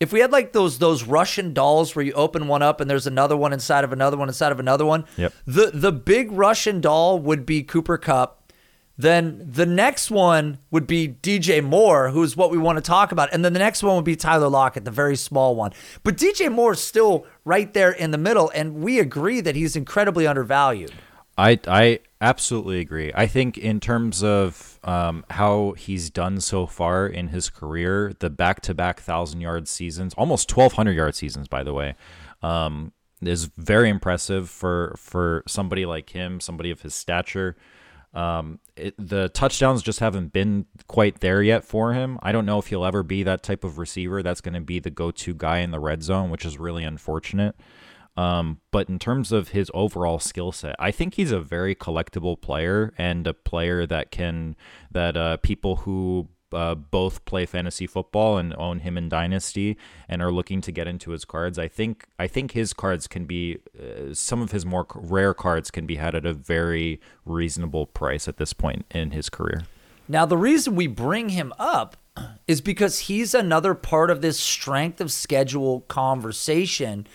if 0.00 0.12
we 0.12 0.20
had 0.20 0.30
like 0.30 0.52
those 0.52 0.78
those 0.78 1.02
Russian 1.02 1.54
dolls 1.54 1.96
where 1.96 2.04
you 2.04 2.12
open 2.12 2.46
one 2.46 2.62
up 2.62 2.80
and 2.80 2.88
there's 2.88 3.06
another 3.06 3.36
one 3.36 3.52
inside 3.52 3.84
of 3.84 3.92
another 3.92 4.16
one 4.16 4.28
inside 4.28 4.52
of 4.52 4.60
another 4.60 4.84
one, 4.84 5.04
yep. 5.16 5.32
the 5.46 5.70
the 5.72 5.92
big 5.92 6.30
Russian 6.30 6.80
doll 6.80 7.18
would 7.18 7.44
be 7.44 7.62
Cooper 7.62 7.98
Kupp. 7.98 8.52
Then 9.00 9.46
the 9.48 9.64
next 9.64 10.10
one 10.10 10.58
would 10.72 10.86
be 10.88 11.06
DJ 11.08 11.62
Moore, 11.62 12.10
who's 12.10 12.36
what 12.36 12.50
we 12.50 12.58
want 12.58 12.78
to 12.78 12.82
talk 12.82 13.12
about. 13.12 13.32
And 13.32 13.44
then 13.44 13.52
the 13.52 13.60
next 13.60 13.84
one 13.84 13.94
would 13.94 14.04
be 14.04 14.16
Tyler 14.16 14.48
Lockett, 14.48 14.84
the 14.84 14.90
very 14.90 15.14
small 15.14 15.54
one. 15.54 15.72
But 16.02 16.16
DJ 16.16 16.50
Moore 16.50 16.72
is 16.72 16.80
still 16.80 17.24
right 17.48 17.72
there 17.72 17.90
in 17.90 18.10
the 18.10 18.18
middle, 18.18 18.50
and 18.54 18.74
we 18.74 19.00
agree 19.00 19.40
that 19.40 19.56
he's 19.56 19.74
incredibly 19.74 20.26
undervalued. 20.26 20.92
I, 21.36 21.58
I 21.66 22.00
absolutely 22.20 22.80
agree. 22.80 23.12
I 23.14 23.26
think 23.26 23.56
in 23.56 23.78
terms 23.80 24.24
of 24.24 24.78
um, 24.82 25.24
how 25.30 25.74
he's 25.78 26.10
done 26.10 26.40
so 26.40 26.66
far 26.66 27.06
in 27.06 27.28
his 27.28 27.48
career, 27.48 28.12
the 28.18 28.28
back-to-back 28.28 29.00
thousand 29.00 29.40
yard 29.40 29.68
seasons, 29.68 30.14
almost 30.14 30.48
twelve 30.48 30.72
hundred 30.72 30.96
yard 30.96 31.14
seasons, 31.14 31.48
by 31.48 31.62
the 31.62 31.72
way, 31.72 31.94
um, 32.42 32.92
is 33.22 33.50
very 33.56 33.88
impressive 33.88 34.50
for 34.50 34.94
for 34.98 35.42
somebody 35.46 35.86
like 35.86 36.10
him, 36.10 36.40
somebody 36.40 36.70
of 36.70 36.82
his 36.82 36.94
stature. 36.94 37.56
Um, 38.14 38.60
it, 38.76 38.94
the 38.98 39.28
touchdowns 39.28 39.82
just 39.82 40.00
haven't 40.00 40.32
been 40.32 40.66
quite 40.86 41.20
there 41.20 41.42
yet 41.42 41.64
for 41.64 41.92
him. 41.92 42.18
I 42.22 42.32
don't 42.32 42.46
know 42.46 42.58
if 42.58 42.68
he'll 42.68 42.84
ever 42.84 43.02
be 43.02 43.22
that 43.22 43.42
type 43.42 43.64
of 43.64 43.78
receiver 43.78 44.22
that's 44.22 44.40
going 44.40 44.54
to 44.54 44.60
be 44.60 44.78
the 44.78 44.90
go-to 44.90 45.34
guy 45.34 45.58
in 45.58 45.70
the 45.70 45.80
red 45.80 46.02
zone, 46.02 46.30
which 46.30 46.44
is 46.44 46.58
really 46.58 46.84
unfortunate. 46.84 47.54
Um, 48.16 48.60
but 48.72 48.88
in 48.88 48.98
terms 48.98 49.30
of 49.30 49.50
his 49.50 49.70
overall 49.74 50.18
skill 50.18 50.50
set, 50.50 50.74
I 50.78 50.90
think 50.90 51.14
he's 51.14 51.30
a 51.30 51.38
very 51.38 51.76
collectible 51.76 52.40
player 52.40 52.92
and 52.98 53.26
a 53.28 53.34
player 53.34 53.86
that 53.86 54.10
can 54.10 54.56
that 54.90 55.16
uh, 55.16 55.36
people 55.36 55.76
who 55.76 56.28
uh, 56.52 56.74
both 56.74 57.24
play 57.24 57.46
fantasy 57.46 57.86
football 57.86 58.38
and 58.38 58.54
own 58.56 58.80
him 58.80 58.96
in 58.96 59.08
dynasty 59.08 59.76
and 60.08 60.22
are 60.22 60.32
looking 60.32 60.60
to 60.62 60.72
get 60.72 60.86
into 60.86 61.10
his 61.10 61.24
cards. 61.24 61.58
I 61.58 61.68
think 61.68 62.06
i 62.18 62.26
think 62.26 62.52
his 62.52 62.72
cards 62.72 63.06
can 63.06 63.24
be 63.24 63.58
uh, 63.78 64.14
some 64.14 64.42
of 64.42 64.52
his 64.52 64.64
more 64.64 64.86
rare 64.94 65.34
cards 65.34 65.70
can 65.70 65.86
be 65.86 65.96
had 65.96 66.14
at 66.14 66.26
a 66.26 66.32
very 66.32 67.00
reasonable 67.24 67.86
price 67.86 68.28
at 68.28 68.36
this 68.36 68.52
point 68.52 68.84
in 68.90 69.10
his 69.10 69.28
career. 69.28 69.62
Now 70.08 70.24
the 70.24 70.38
reason 70.38 70.74
we 70.74 70.86
bring 70.86 71.30
him 71.30 71.52
up 71.58 71.96
is 72.46 72.60
because 72.60 73.00
he's 73.00 73.34
another 73.34 73.74
part 73.74 74.10
of 74.10 74.22
this 74.22 74.38
strength 74.38 75.00
of 75.00 75.12
schedule 75.12 75.80
conversation. 75.82 77.06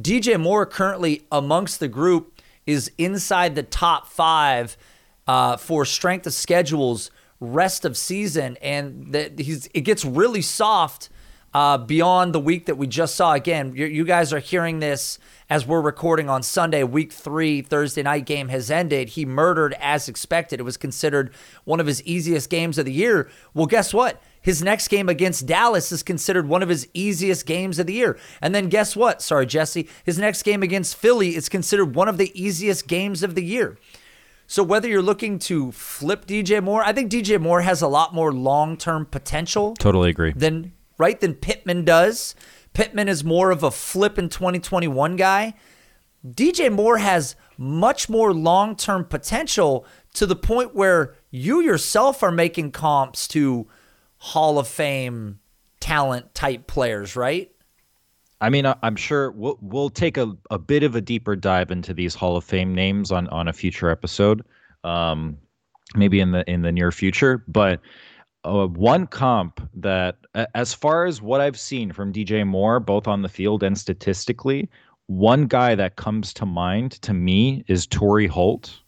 Dj 0.00 0.38
moore 0.40 0.66
currently 0.66 1.22
amongst 1.32 1.80
the 1.80 1.88
group 1.88 2.40
is 2.66 2.90
inside 2.98 3.54
the 3.54 3.62
top 3.62 4.08
five 4.08 4.76
uh, 5.26 5.56
for 5.56 5.84
strength 5.84 6.26
of 6.26 6.34
schedules 6.34 7.10
rest 7.40 7.84
of 7.84 7.96
season, 7.96 8.56
and 8.62 9.12
that 9.12 9.38
he's 9.38 9.68
it 9.74 9.82
gets 9.82 10.04
really 10.04 10.42
soft 10.42 11.08
uh, 11.56 11.78
beyond 11.78 12.34
the 12.34 12.40
week 12.40 12.66
that 12.66 12.76
we 12.76 12.86
just 12.86 13.16
saw. 13.16 13.32
Again, 13.32 13.72
you, 13.74 13.86
you 13.86 14.04
guys 14.04 14.30
are 14.32 14.38
hearing 14.38 14.80
this 14.80 15.18
as 15.48 15.66
we're 15.66 15.80
recording 15.80 16.28
on 16.28 16.42
Sunday. 16.42 16.82
Week 16.82 17.10
three, 17.10 17.62
Thursday 17.62 18.02
night 18.02 18.26
game 18.26 18.48
has 18.48 18.70
ended. 18.70 19.10
He 19.10 19.24
murdered 19.24 19.74
as 19.80 20.06
expected. 20.06 20.60
It 20.60 20.64
was 20.64 20.76
considered 20.76 21.32
one 21.64 21.80
of 21.80 21.86
his 21.86 22.02
easiest 22.02 22.50
games 22.50 22.76
of 22.76 22.84
the 22.84 22.92
year. 22.92 23.30
Well, 23.54 23.64
guess 23.64 23.94
what? 23.94 24.22
His 24.42 24.62
next 24.62 24.88
game 24.88 25.08
against 25.08 25.46
Dallas 25.46 25.90
is 25.90 26.02
considered 26.02 26.46
one 26.46 26.62
of 26.62 26.68
his 26.68 26.88
easiest 26.92 27.46
games 27.46 27.78
of 27.78 27.86
the 27.86 27.94
year. 27.94 28.18
And 28.42 28.54
then 28.54 28.68
guess 28.68 28.94
what? 28.94 29.22
Sorry, 29.22 29.46
Jesse. 29.46 29.88
His 30.04 30.18
next 30.18 30.42
game 30.42 30.62
against 30.62 30.94
Philly 30.94 31.34
is 31.34 31.48
considered 31.48 31.94
one 31.96 32.08
of 32.08 32.18
the 32.18 32.30
easiest 32.40 32.86
games 32.86 33.22
of 33.22 33.34
the 33.34 33.42
year. 33.42 33.78
So 34.46 34.62
whether 34.62 34.88
you're 34.88 35.02
looking 35.02 35.38
to 35.40 35.72
flip 35.72 36.26
DJ 36.26 36.62
Moore, 36.62 36.84
I 36.84 36.92
think 36.92 37.10
DJ 37.10 37.40
Moore 37.40 37.62
has 37.62 37.82
a 37.82 37.88
lot 37.88 38.14
more 38.14 38.32
long-term 38.32 39.06
potential. 39.06 39.74
Totally 39.74 40.10
agree. 40.10 40.32
Than 40.32 40.72
right 40.98 41.20
than 41.20 41.34
Pittman 41.34 41.84
does. 41.84 42.34
Pittman 42.72 43.08
is 43.08 43.24
more 43.24 43.50
of 43.50 43.62
a 43.62 43.70
flip 43.70 44.18
in 44.18 44.28
2021 44.28 45.16
guy. 45.16 45.54
DJ 46.26 46.70
Moore 46.72 46.98
has 46.98 47.36
much 47.56 48.08
more 48.08 48.32
long-term 48.32 49.04
potential 49.04 49.86
to 50.14 50.26
the 50.26 50.36
point 50.36 50.74
where 50.74 51.14
you 51.30 51.60
yourself 51.60 52.22
are 52.22 52.32
making 52.32 52.72
comps 52.72 53.28
to 53.28 53.66
Hall 54.18 54.58
of 54.58 54.68
Fame 54.68 55.40
talent 55.80 56.34
type 56.34 56.66
players, 56.66 57.16
right? 57.16 57.50
I 58.40 58.50
mean, 58.50 58.66
I'm 58.82 58.96
sure 58.96 59.30
we'll 59.30 59.58
we'll 59.60 59.90
take 59.90 60.16
a, 60.18 60.36
a 60.50 60.58
bit 60.58 60.82
of 60.82 60.94
a 60.94 61.00
deeper 61.00 61.36
dive 61.36 61.70
into 61.70 61.94
these 61.94 62.14
Hall 62.14 62.36
of 62.36 62.44
Fame 62.44 62.74
names 62.74 63.10
on 63.10 63.28
on 63.28 63.48
a 63.48 63.52
future 63.52 63.88
episode, 63.90 64.44
um, 64.84 65.38
maybe 65.94 66.20
in 66.20 66.32
the 66.32 66.48
in 66.50 66.62
the 66.62 66.72
near 66.72 66.92
future. 66.92 67.42
But 67.48 67.80
uh, 68.44 68.66
one 68.66 69.06
comp 69.06 69.66
that, 69.74 70.18
as 70.54 70.74
far 70.74 71.06
as 71.06 71.22
what 71.22 71.40
I've 71.40 71.58
seen 71.58 71.92
from 71.92 72.12
DJ 72.12 72.46
Moore, 72.46 72.78
both 72.78 73.08
on 73.08 73.22
the 73.22 73.28
field 73.28 73.62
and 73.62 73.76
statistically, 73.76 74.68
one 75.06 75.46
guy 75.46 75.74
that 75.74 75.96
comes 75.96 76.34
to 76.34 76.46
mind 76.46 76.92
to 77.02 77.14
me 77.14 77.64
is 77.68 77.86
Torry 77.86 78.26
Holt, 78.26 78.80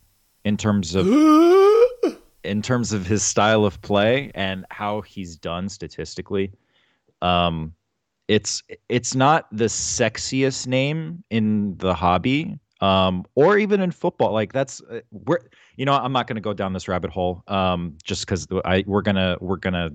in 0.44 0.56
terms 0.56 0.94
of 0.94 1.06
in 2.44 2.62
terms 2.62 2.92
of 2.92 3.06
his 3.06 3.22
style 3.22 3.64
of 3.64 3.80
play 3.80 4.30
and 4.34 4.66
how 4.70 5.00
he's 5.00 5.36
done 5.36 5.68
statistically. 5.68 6.52
Um, 7.20 7.74
it's 8.28 8.62
it's 8.88 9.14
not 9.14 9.46
the 9.50 9.64
sexiest 9.64 10.66
name 10.66 11.24
in 11.30 11.76
the 11.78 11.94
hobby 11.94 12.58
um, 12.80 13.24
or 13.34 13.58
even 13.58 13.80
in 13.80 13.90
football 13.90 14.32
like 14.32 14.52
that's 14.52 14.80
uh, 14.90 15.00
we're 15.10 15.38
you 15.76 15.84
know 15.84 15.94
i'm 15.94 16.12
not 16.12 16.26
going 16.26 16.36
to 16.36 16.42
go 16.42 16.52
down 16.52 16.72
this 16.72 16.86
rabbit 16.86 17.10
hole 17.10 17.42
um, 17.48 17.96
just 18.04 18.26
because 18.26 18.46
i 18.64 18.84
we're 18.86 19.02
gonna 19.02 19.36
we're 19.40 19.56
gonna 19.56 19.90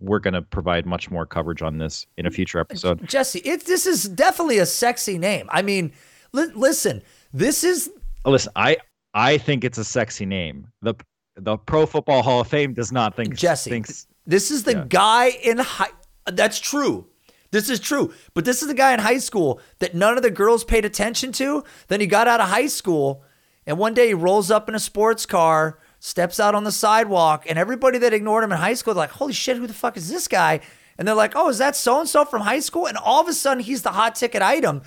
we're 0.00 0.18
gonna 0.18 0.42
provide 0.42 0.86
much 0.86 1.10
more 1.10 1.24
coverage 1.24 1.62
on 1.62 1.78
this 1.78 2.06
in 2.18 2.26
a 2.26 2.30
future 2.30 2.60
episode. 2.60 3.04
Jesse 3.08 3.40
it, 3.40 3.64
this 3.66 3.86
is 3.86 4.04
definitely 4.04 4.58
a 4.58 4.66
sexy 4.66 5.16
name 5.16 5.46
i 5.50 5.62
mean 5.62 5.92
li- 6.32 6.52
listen 6.54 7.02
this 7.32 7.64
is 7.64 7.90
listen 8.24 8.52
i 8.56 8.76
i 9.14 9.38
think 9.38 9.64
it's 9.64 9.78
a 9.78 9.84
sexy 9.84 10.26
name. 10.26 10.66
The 10.82 10.94
the 11.36 11.56
pro 11.56 11.86
football 11.86 12.22
hall 12.22 12.40
of 12.40 12.48
fame 12.48 12.74
does 12.74 12.90
not 12.90 13.14
think 13.14 13.36
jesse 13.36 13.70
thinks, 13.70 14.08
this 14.26 14.50
is 14.50 14.64
the 14.64 14.72
yeah. 14.72 14.84
guy 14.88 15.28
in 15.44 15.58
high 15.58 15.90
that's 16.32 16.58
true 16.58 17.06
this 17.50 17.70
is 17.70 17.80
true. 17.80 18.12
But 18.34 18.44
this 18.44 18.62
is 18.62 18.68
the 18.68 18.74
guy 18.74 18.92
in 18.92 19.00
high 19.00 19.18
school 19.18 19.60
that 19.78 19.94
none 19.94 20.16
of 20.16 20.22
the 20.22 20.30
girls 20.30 20.64
paid 20.64 20.84
attention 20.84 21.32
to. 21.32 21.64
Then 21.88 22.00
he 22.00 22.06
got 22.06 22.28
out 22.28 22.40
of 22.40 22.48
high 22.48 22.66
school, 22.66 23.22
and 23.66 23.78
one 23.78 23.94
day 23.94 24.08
he 24.08 24.14
rolls 24.14 24.50
up 24.50 24.68
in 24.68 24.74
a 24.74 24.80
sports 24.80 25.26
car, 25.26 25.78
steps 26.00 26.38
out 26.38 26.54
on 26.54 26.64
the 26.64 26.72
sidewalk, 26.72 27.44
and 27.48 27.58
everybody 27.58 27.98
that 27.98 28.12
ignored 28.12 28.44
him 28.44 28.52
in 28.52 28.58
high 28.58 28.74
school, 28.74 28.94
like, 28.94 29.10
holy 29.10 29.32
shit, 29.32 29.56
who 29.56 29.66
the 29.66 29.74
fuck 29.74 29.96
is 29.96 30.10
this 30.10 30.28
guy? 30.28 30.60
And 30.98 31.06
they're 31.06 31.14
like, 31.14 31.34
oh, 31.36 31.48
is 31.48 31.58
that 31.58 31.76
so 31.76 32.00
and 32.00 32.08
so 32.08 32.24
from 32.24 32.42
high 32.42 32.60
school? 32.60 32.86
And 32.86 32.96
all 32.96 33.20
of 33.20 33.28
a 33.28 33.32
sudden, 33.32 33.62
he's 33.62 33.82
the 33.82 33.92
hot 33.92 34.14
ticket 34.16 34.42
item. 34.42 34.82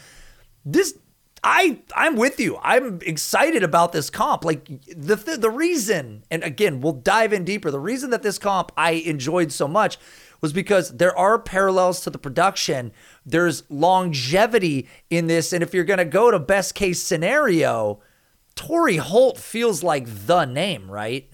This, 0.66 0.98
I, 1.44 1.80
I'm 1.96 2.18
with 2.18 2.40
you. 2.40 2.58
I'm 2.62 3.00
excited 3.02 3.64
about 3.64 3.94
this 3.94 4.10
comp. 4.10 4.46
Like 4.46 4.66
the 4.88 5.16
the 5.16 5.50
reason, 5.50 6.24
and 6.30 6.44
again, 6.44 6.82
we'll 6.82 6.94
dive 6.94 7.34
in 7.34 7.46
deeper. 7.46 7.72
The 7.72 7.80
reason 7.80 8.12
that 8.12 8.22
this 8.22 8.38
comp 8.38 8.72
I 8.78 8.92
enjoyed 8.92 9.52
so 9.52 9.68
much 9.68 9.98
was 10.42 10.54
because 10.54 10.90
there 10.98 11.16
are 11.18 11.38
parallels 11.40 12.02
to 12.02 12.10
the 12.10 12.18
production. 12.18 12.92
There's 13.26 13.64
longevity 13.70 14.88
in 15.10 15.28
this. 15.28 15.54
And 15.54 15.64
if 15.64 15.74
you're 15.74 15.84
going 15.84 16.00
to 16.00 16.06
go 16.06 16.32
to 16.32 16.40
best 16.40 16.76
case 16.76 17.02
scenario, 17.02 18.02
Torry 18.56 18.98
Holt 18.98 19.38
feels 19.38 19.84
like 19.84 20.08
the 20.26 20.46
name, 20.46 20.90
right? 20.90 21.30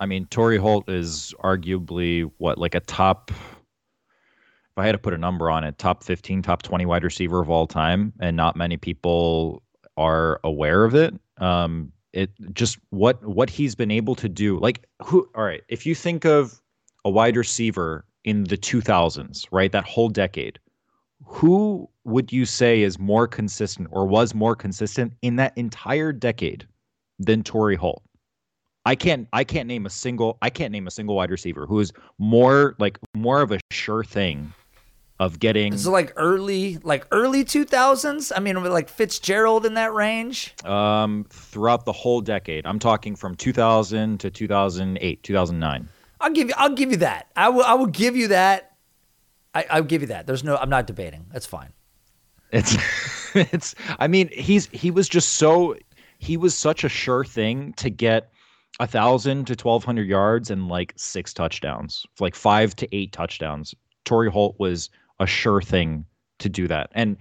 I 0.00 0.06
mean, 0.06 0.26
Torry 0.26 0.58
Holt 0.58 0.88
is 0.88 1.34
arguably 1.42 2.30
what 2.38 2.58
like 2.58 2.74
a 2.74 2.80
top. 2.80 3.30
If 3.30 4.78
I 4.78 4.84
had 4.86 4.92
to 4.92 4.98
put 4.98 5.14
a 5.14 5.18
number 5.18 5.50
on 5.50 5.64
it, 5.64 5.78
top 5.78 6.02
15, 6.02 6.42
top 6.42 6.62
20 6.62 6.84
wide 6.84 7.04
receiver 7.04 7.40
of 7.40 7.48
all 7.48 7.66
time, 7.66 8.12
and 8.20 8.36
not 8.36 8.56
many 8.56 8.76
people 8.76 9.62
are 9.96 10.38
aware 10.44 10.84
of 10.84 10.94
it. 10.94 11.14
Um, 11.38 11.92
it 12.12 12.30
just 12.52 12.78
what 12.90 13.24
what 13.24 13.48
he's 13.48 13.74
been 13.74 13.90
able 13.90 14.14
to 14.16 14.28
do. 14.28 14.58
Like 14.58 14.86
who? 15.02 15.28
All 15.34 15.44
right, 15.44 15.62
if 15.68 15.86
you 15.86 15.94
think 15.94 16.24
of 16.24 16.60
a 17.04 17.10
wide 17.10 17.36
receiver 17.36 18.04
in 18.26 18.44
the 18.44 18.58
2000s, 18.58 19.46
right, 19.50 19.72
that 19.72 19.84
whole 19.84 20.08
decade, 20.08 20.58
who 21.24 21.88
would 22.04 22.32
you 22.32 22.44
say 22.44 22.82
is 22.82 22.98
more 22.98 23.26
consistent 23.26 23.88
or 23.90 24.06
was 24.06 24.34
more 24.34 24.54
consistent 24.54 25.14
in 25.22 25.36
that 25.36 25.56
entire 25.56 26.12
decade 26.12 26.66
than 27.18 27.42
Torry 27.42 27.76
Holt? 27.76 28.02
I 28.84 28.94
can't 28.94 29.26
I 29.32 29.42
can't 29.42 29.66
name 29.66 29.84
a 29.84 29.90
single 29.90 30.38
I 30.42 30.50
can't 30.50 30.70
name 30.70 30.86
a 30.86 30.92
single 30.92 31.16
wide 31.16 31.30
receiver 31.30 31.66
who 31.66 31.80
is 31.80 31.92
more 32.18 32.76
like 32.78 32.98
more 33.14 33.42
of 33.42 33.50
a 33.50 33.58
sure 33.72 34.04
thing 34.04 34.52
of 35.18 35.40
getting 35.40 35.76
so 35.76 35.90
like 35.90 36.12
early 36.16 36.78
like 36.84 37.06
early 37.10 37.42
2000s 37.42 38.30
i 38.36 38.38
mean 38.38 38.62
like 38.62 38.88
fitzgerald 38.88 39.66
in 39.66 39.74
that 39.74 39.92
range? 39.92 40.54
Um 40.64 41.26
throughout 41.30 41.84
the 41.84 41.92
whole 41.92 42.20
decade. 42.20 42.64
I'm 42.64 42.78
talking 42.78 43.16
from 43.16 43.34
2000 43.34 44.20
to 44.20 44.30
2008 44.30 45.22
2009 45.22 45.88
i'll 46.20 46.30
give 46.30 46.48
you 46.48 46.54
i'll 46.56 46.74
give 46.74 46.90
you 46.90 46.98
that 46.98 47.28
i 47.36 47.48
will 47.48 47.64
i 47.64 47.74
will 47.74 47.86
give 47.86 48.16
you 48.16 48.28
that 48.28 48.72
I, 49.54 49.66
i'll 49.70 49.82
give 49.82 50.02
you 50.02 50.08
that 50.08 50.26
there's 50.26 50.44
no 50.44 50.56
i'm 50.56 50.70
not 50.70 50.86
debating 50.86 51.26
that's 51.32 51.46
fine 51.46 51.72
it's 52.52 52.76
it's 53.34 53.74
i 53.98 54.06
mean 54.06 54.28
he's 54.32 54.66
he 54.66 54.90
was 54.90 55.08
just 55.08 55.34
so 55.34 55.76
he 56.18 56.36
was 56.36 56.56
such 56.56 56.84
a 56.84 56.88
sure 56.88 57.24
thing 57.24 57.72
to 57.74 57.90
get 57.90 58.30
a 58.80 58.86
thousand 58.86 59.46
to 59.46 59.56
twelve 59.56 59.84
hundred 59.84 60.06
yards 60.08 60.50
and 60.50 60.68
like 60.68 60.92
six 60.96 61.32
touchdowns, 61.32 62.04
like 62.20 62.34
five 62.34 62.76
to 62.76 62.96
eight 62.96 63.12
touchdowns. 63.12 63.74
Torry 64.04 64.30
Holt 64.30 64.56
was 64.58 64.90
a 65.20 65.26
sure 65.26 65.62
thing 65.62 66.04
to 66.38 66.48
do 66.48 66.68
that. 66.68 66.90
And 66.92 67.16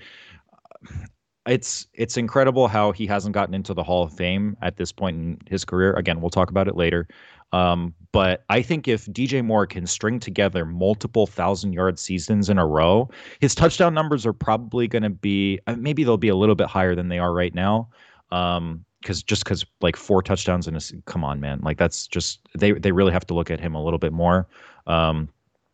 uh, 0.84 1.06
it's 1.48 1.88
it's 1.94 2.18
incredible 2.18 2.68
how 2.68 2.92
he 2.92 3.06
hasn't 3.06 3.34
gotten 3.34 3.54
into 3.54 3.74
the 3.74 3.84
Hall 3.84 4.04
of 4.04 4.14
Fame 4.14 4.58
at 4.62 4.78
this 4.78 4.92
point 4.92 5.18
in 5.18 5.40
his 5.48 5.64
career. 5.64 5.94
Again, 5.94 6.20
we'll 6.20 6.30
talk 6.30 6.50
about 6.50 6.68
it 6.68 6.76
later. 6.76 7.08
Um, 7.56 7.94
but 8.12 8.44
I 8.50 8.62
think 8.62 8.88
if 8.88 9.06
DJ 9.06 9.44
Moore 9.44 9.66
can 9.66 9.88
string 9.88 10.20
together 10.20 10.66
multiple 10.66 11.26
thousand 11.26 11.72
yard 11.72 11.98
seasons 11.98 12.50
in 12.50 12.58
a 12.58 12.66
row, 12.66 13.10
his 13.40 13.56
touchdown 13.56 13.94
numbers 13.94 14.26
are 14.26 14.34
probably 14.34 14.88
going 14.88 15.04
to 15.04 15.10
be 15.10 15.60
uh, 15.68 15.76
maybe 15.78 16.04
they'll 16.04 16.18
be 16.18 16.30
a 16.30 16.36
little 16.36 16.56
bit 16.56 16.68
higher 16.68 16.96
than 16.96 17.08
they 17.08 17.20
are 17.20 17.34
right 17.34 17.56
now. 17.56 17.90
Um, 18.32 18.84
because 19.02 19.22
just 19.22 19.44
because 19.44 19.64
like 19.82 19.96
four 19.96 20.24
touchdowns 20.24 20.68
in 20.68 20.76
a 20.76 20.80
come 21.06 21.24
on 21.24 21.40
man 21.40 21.60
like 21.62 21.78
that's 21.78 22.08
just 22.08 22.40
they 22.58 22.72
they 22.72 22.92
really 22.92 23.14
have 23.14 23.28
to 23.28 23.36
look 23.36 23.52
at 23.52 23.60
him 23.60 23.76
a 23.76 23.84
little 23.84 24.00
bit 24.00 24.12
more. 24.12 24.48
Um, 24.88 25.30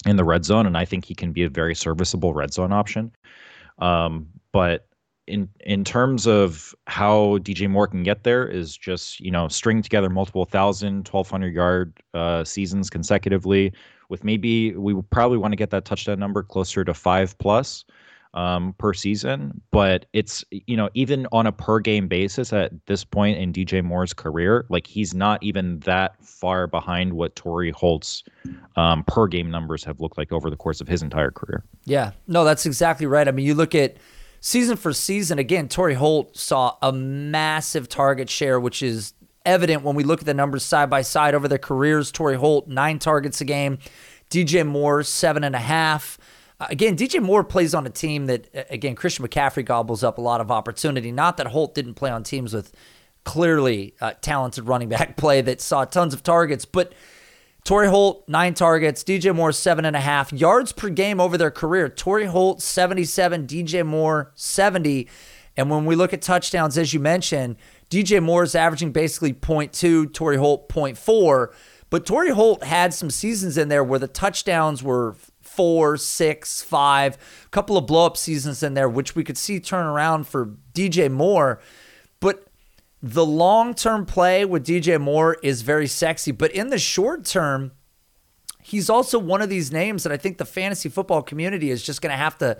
in 0.05 0.15
the 0.15 0.23
red 0.23 0.43
zone, 0.43 0.65
and 0.65 0.77
I 0.77 0.83
think 0.83 1.05
he 1.05 1.13
can 1.13 1.31
be 1.31 1.43
a 1.43 1.49
very 1.49 1.75
serviceable 1.75 2.33
red 2.33 2.53
zone 2.53 2.73
option. 2.73 3.11
Um, 3.77 4.27
but 4.51 4.87
in 5.27 5.47
in 5.61 5.83
terms 5.83 6.27
of 6.27 6.75
how 6.87 7.37
DJ 7.39 7.69
Moore 7.69 7.87
can 7.87 8.03
get 8.03 8.23
there 8.23 8.47
is 8.47 8.75
just 8.75 9.19
you 9.19 9.31
know 9.31 9.47
string 9.47 9.81
together 9.81 10.09
multiple 10.09 10.45
thousand, 10.45 11.07
1200 11.07 11.53
yard 11.53 11.93
uh, 12.13 12.43
seasons 12.43 12.89
consecutively. 12.89 13.73
With 14.09 14.23
maybe 14.23 14.75
we 14.75 14.99
probably 15.09 15.37
want 15.37 15.53
to 15.53 15.55
get 15.55 15.69
that 15.69 15.85
touchdown 15.85 16.19
number 16.19 16.43
closer 16.43 16.83
to 16.83 16.93
five 16.93 17.37
plus 17.37 17.85
um, 18.33 18.73
per 18.77 18.93
season. 18.93 19.61
But 19.71 20.05
it's 20.13 20.43
you 20.51 20.75
know 20.75 20.89
even 20.93 21.27
on 21.31 21.47
a 21.47 21.51
per 21.51 21.79
game 21.79 22.07
basis 22.07 22.51
at 22.53 22.71
this 22.87 23.03
point 23.03 23.37
in 23.37 23.53
DJ 23.53 23.83
Moore's 23.83 24.13
career, 24.13 24.65
like 24.69 24.87
he's 24.87 25.13
not 25.13 25.41
even 25.43 25.79
that 25.81 26.23
far 26.25 26.67
behind 26.67 27.13
what 27.13 27.35
Torry 27.35 27.71
Holt's 27.71 28.23
um, 28.75 29.03
per 29.05 29.27
game 29.27 29.49
numbers 29.49 29.83
have 29.83 29.99
looked 30.01 30.17
like 30.17 30.31
over 30.31 30.49
the 30.49 30.57
course 30.57 30.81
of 30.81 30.87
his 30.87 31.01
entire 31.01 31.31
career. 31.31 31.63
Yeah, 31.85 32.11
no, 32.27 32.43
that's 32.43 32.65
exactly 32.65 33.05
right. 33.05 33.27
I 33.27 33.31
mean, 33.31 33.45
you 33.45 33.55
look 33.55 33.75
at 33.75 33.97
season 34.41 34.75
for 34.75 34.91
season 34.91 35.39
again. 35.39 35.69
Torry 35.69 35.93
Holt 35.93 36.35
saw 36.35 36.75
a 36.81 36.91
massive 36.91 37.87
target 37.87 38.29
share, 38.29 38.59
which 38.59 38.83
is 38.83 39.13
evident 39.45 39.83
when 39.83 39.95
we 39.95 40.03
look 40.03 40.19
at 40.19 40.25
the 40.25 40.33
numbers 40.33 40.63
side 40.63 40.89
by 40.89 41.01
side 41.01 41.33
over 41.33 41.47
their 41.47 41.57
careers. 41.57 42.11
Torry 42.11 42.35
Holt 42.35 42.67
nine 42.67 42.99
targets 42.99 43.39
a 43.39 43.45
game. 43.45 43.77
DJ 44.29 44.67
Moore 44.67 45.03
seven 45.03 45.43
and 45.43 45.55
a 45.55 45.59
half. 45.59 46.17
Uh, 46.59 46.67
again, 46.69 46.97
DJ 46.97 47.21
Moore 47.21 47.43
plays 47.43 47.73
on 47.73 47.85
a 47.87 47.89
team 47.89 48.27
that, 48.27 48.67
again, 48.69 48.95
Christian 48.95 49.25
McCaffrey 49.25 49.65
gobbles 49.65 50.03
up 50.03 50.17
a 50.17 50.21
lot 50.21 50.41
of 50.41 50.51
opportunity. 50.51 51.11
Not 51.11 51.37
that 51.37 51.47
Holt 51.47 51.73
didn't 51.73 51.95
play 51.95 52.11
on 52.11 52.23
teams 52.23 52.53
with 52.53 52.73
clearly 53.23 53.93
uh, 54.01 54.13
talented 54.21 54.67
running 54.67 54.89
back 54.89 55.17
play 55.17 55.41
that 55.41 55.61
saw 55.61 55.85
tons 55.85 56.13
of 56.13 56.23
targets, 56.23 56.65
but 56.65 56.93
Torry 57.63 57.87
Holt, 57.87 58.27
nine 58.27 58.53
targets. 58.53 59.03
DJ 59.03 59.35
Moore, 59.35 59.51
seven 59.51 59.85
and 59.85 59.95
a 59.95 59.99
half. 59.99 60.33
Yards 60.33 60.71
per 60.71 60.89
game 60.89 61.19
over 61.19 61.37
their 61.37 61.51
career. 61.51 61.89
Torry 61.89 62.25
Holt, 62.25 62.61
77. 62.61 63.45
DJ 63.45 63.85
Moore, 63.85 64.31
70. 64.35 65.07
And 65.57 65.69
when 65.69 65.85
we 65.85 65.95
look 65.95 66.13
at 66.13 66.21
touchdowns, 66.21 66.77
as 66.77 66.93
you 66.93 66.99
mentioned, 66.99 67.57
DJ 67.89 68.23
Moore 68.23 68.43
is 68.43 68.55
averaging 68.55 68.91
basically 68.91 69.33
0.2, 69.33 70.13
Torry 70.13 70.37
Holt 70.37 70.69
0.4. 70.69 71.53
But 71.89 72.05
Torry 72.05 72.31
Holt 72.31 72.63
had 72.63 72.93
some 72.93 73.09
seasons 73.09 73.57
in 73.57 73.67
there 73.67 73.83
where 73.83 73.99
the 73.99 74.07
touchdowns 74.07 74.81
were 74.81 75.15
four, 75.41 75.97
six, 75.97 76.61
five, 76.61 77.17
a 77.45 77.49
couple 77.49 77.75
of 77.75 77.85
blow 77.85 78.05
up 78.05 78.15
seasons 78.15 78.63
in 78.63 78.73
there, 78.73 78.87
which 78.87 79.13
we 79.13 79.23
could 79.23 79.37
see 79.37 79.59
turn 79.59 79.85
around 79.85 80.25
for 80.25 80.55
DJ 80.73 81.11
Moore. 81.11 81.59
The 83.03 83.25
long 83.25 83.73
term 83.73 84.05
play 84.05 84.45
with 84.45 84.65
DJ 84.65 84.99
Moore 84.99 85.37
is 85.41 85.63
very 85.63 85.87
sexy. 85.87 86.31
But 86.31 86.51
in 86.51 86.69
the 86.69 86.77
short 86.77 87.25
term, 87.25 87.71
he's 88.61 88.89
also 88.89 89.17
one 89.17 89.41
of 89.41 89.49
these 89.49 89.71
names 89.71 90.03
that 90.03 90.11
I 90.11 90.17
think 90.17 90.37
the 90.37 90.45
fantasy 90.45 90.89
football 90.89 91.23
community 91.23 91.71
is 91.71 91.83
just 91.83 92.01
going 92.01 92.11
to 92.11 92.17
have 92.17 92.37
to, 92.39 92.57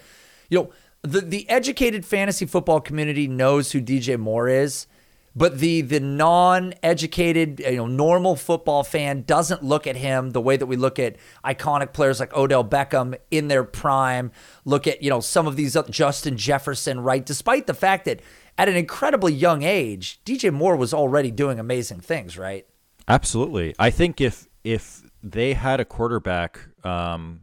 you 0.50 0.60
know, 0.60 0.70
the, 1.04 1.22
the 1.22 1.50
educated 1.50 2.06
fantasy 2.06 2.46
football 2.46 2.80
community 2.80 3.28
knows 3.28 3.72
who 3.72 3.82
DJ 3.82 4.18
Moore 4.20 4.48
is. 4.48 4.88
But 5.34 5.60
the 5.60 5.80
the 5.80 6.02
non-educated, 6.02 7.62
you 7.62 7.78
know, 7.78 7.88
normal 7.88 8.36
football 8.36 8.84
fan 8.84 9.24
doesn't 9.26 9.64
look 9.64 9.88
at 9.88 9.96
him 9.96 10.32
the 10.32 10.42
way 10.42 10.58
that 10.58 10.66
we 10.66 10.76
look 10.76 11.00
at 11.00 11.16
iconic 11.46 11.94
players 11.94 12.20
like 12.20 12.36
Odell 12.36 12.66
Beckham 12.66 13.18
in 13.30 13.48
their 13.48 13.64
prime. 13.64 14.32
Look 14.66 14.88
at 14.88 15.02
you 15.02 15.10
know 15.10 15.22
some 15.22 15.48
of 15.48 15.56
these 15.56 15.78
Justin 15.90 16.36
Jefferson, 16.36 17.00
right? 17.00 17.26
Despite 17.26 17.66
the 17.66 17.74
fact 17.74 18.04
that 18.06 18.20
at 18.62 18.70
an 18.70 18.76
incredibly 18.76 19.34
young 19.34 19.64
age, 19.64 20.20
DJ 20.24 20.54
Moore 20.54 20.76
was 20.76 20.94
already 20.94 21.32
doing 21.32 21.60
amazing 21.60 22.00
things, 22.00 22.38
right? 22.38 22.68
Absolutely. 23.08 23.74
I 23.80 23.90
think 23.90 24.22
if 24.22 24.48
if 24.64 25.02
they 25.24 25.54
had 25.54 25.80
a 25.80 25.86
quarterback 25.86 26.60
um, 26.86 27.42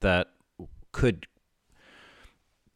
that 0.00 0.28
could 0.92 1.26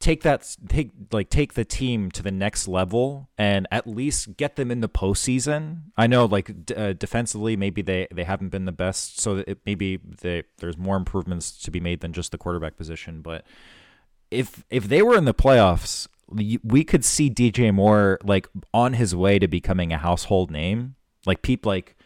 take 0.01 0.23
that 0.23 0.57
take 0.67 0.93
like 1.13 1.29
take 1.29 1.53
the 1.53 1.65
team 1.67 2.11
to 2.13 2.23
the 2.23 2.31
next 2.31 2.67
level 2.67 3.29
and 3.37 3.69
at 3.71 3.87
least 3.87 4.39
get 4.39 4.57
them 4.57 4.71
in 4.71 4.81
the 4.81 4.89
postseason. 4.89 5.83
I 5.95 6.07
know 6.07 6.25
like 6.25 6.65
d- 6.65 6.75
uh, 6.75 6.95
defensively 6.95 7.55
maybe 7.55 7.83
they 7.83 8.09
they 8.11 8.25
haven't 8.25 8.49
been 8.49 8.65
the 8.65 8.73
best, 8.73 9.21
so 9.21 9.45
it, 9.47 9.59
maybe 9.67 9.99
they, 10.23 10.45
there's 10.57 10.79
more 10.79 10.97
improvements 10.97 11.53
to 11.59 11.71
be 11.71 11.81
made 11.81 12.01
than 12.01 12.15
just 12.15 12.33
the 12.33 12.39
quarterback 12.39 12.79
position. 12.79 13.21
But 13.21 13.45
if 14.31 14.65
if 14.71 14.89
they 14.89 15.03
were 15.03 15.19
in 15.19 15.27
the 15.27 15.35
playoffs, 15.35 16.09
we 16.29 16.85
could 16.85 17.05
see 17.05 17.31
DJ 17.31 17.73
Moore 17.73 18.19
like 18.25 18.49
on 18.73 18.95
his 18.95 19.15
way 19.15 19.39
to 19.39 19.49
becoming 19.49 19.93
a 19.93 19.99
household 19.99 20.51
name. 20.51 20.97
Like 21.27 21.43
people 21.43 21.71
like 21.71 21.97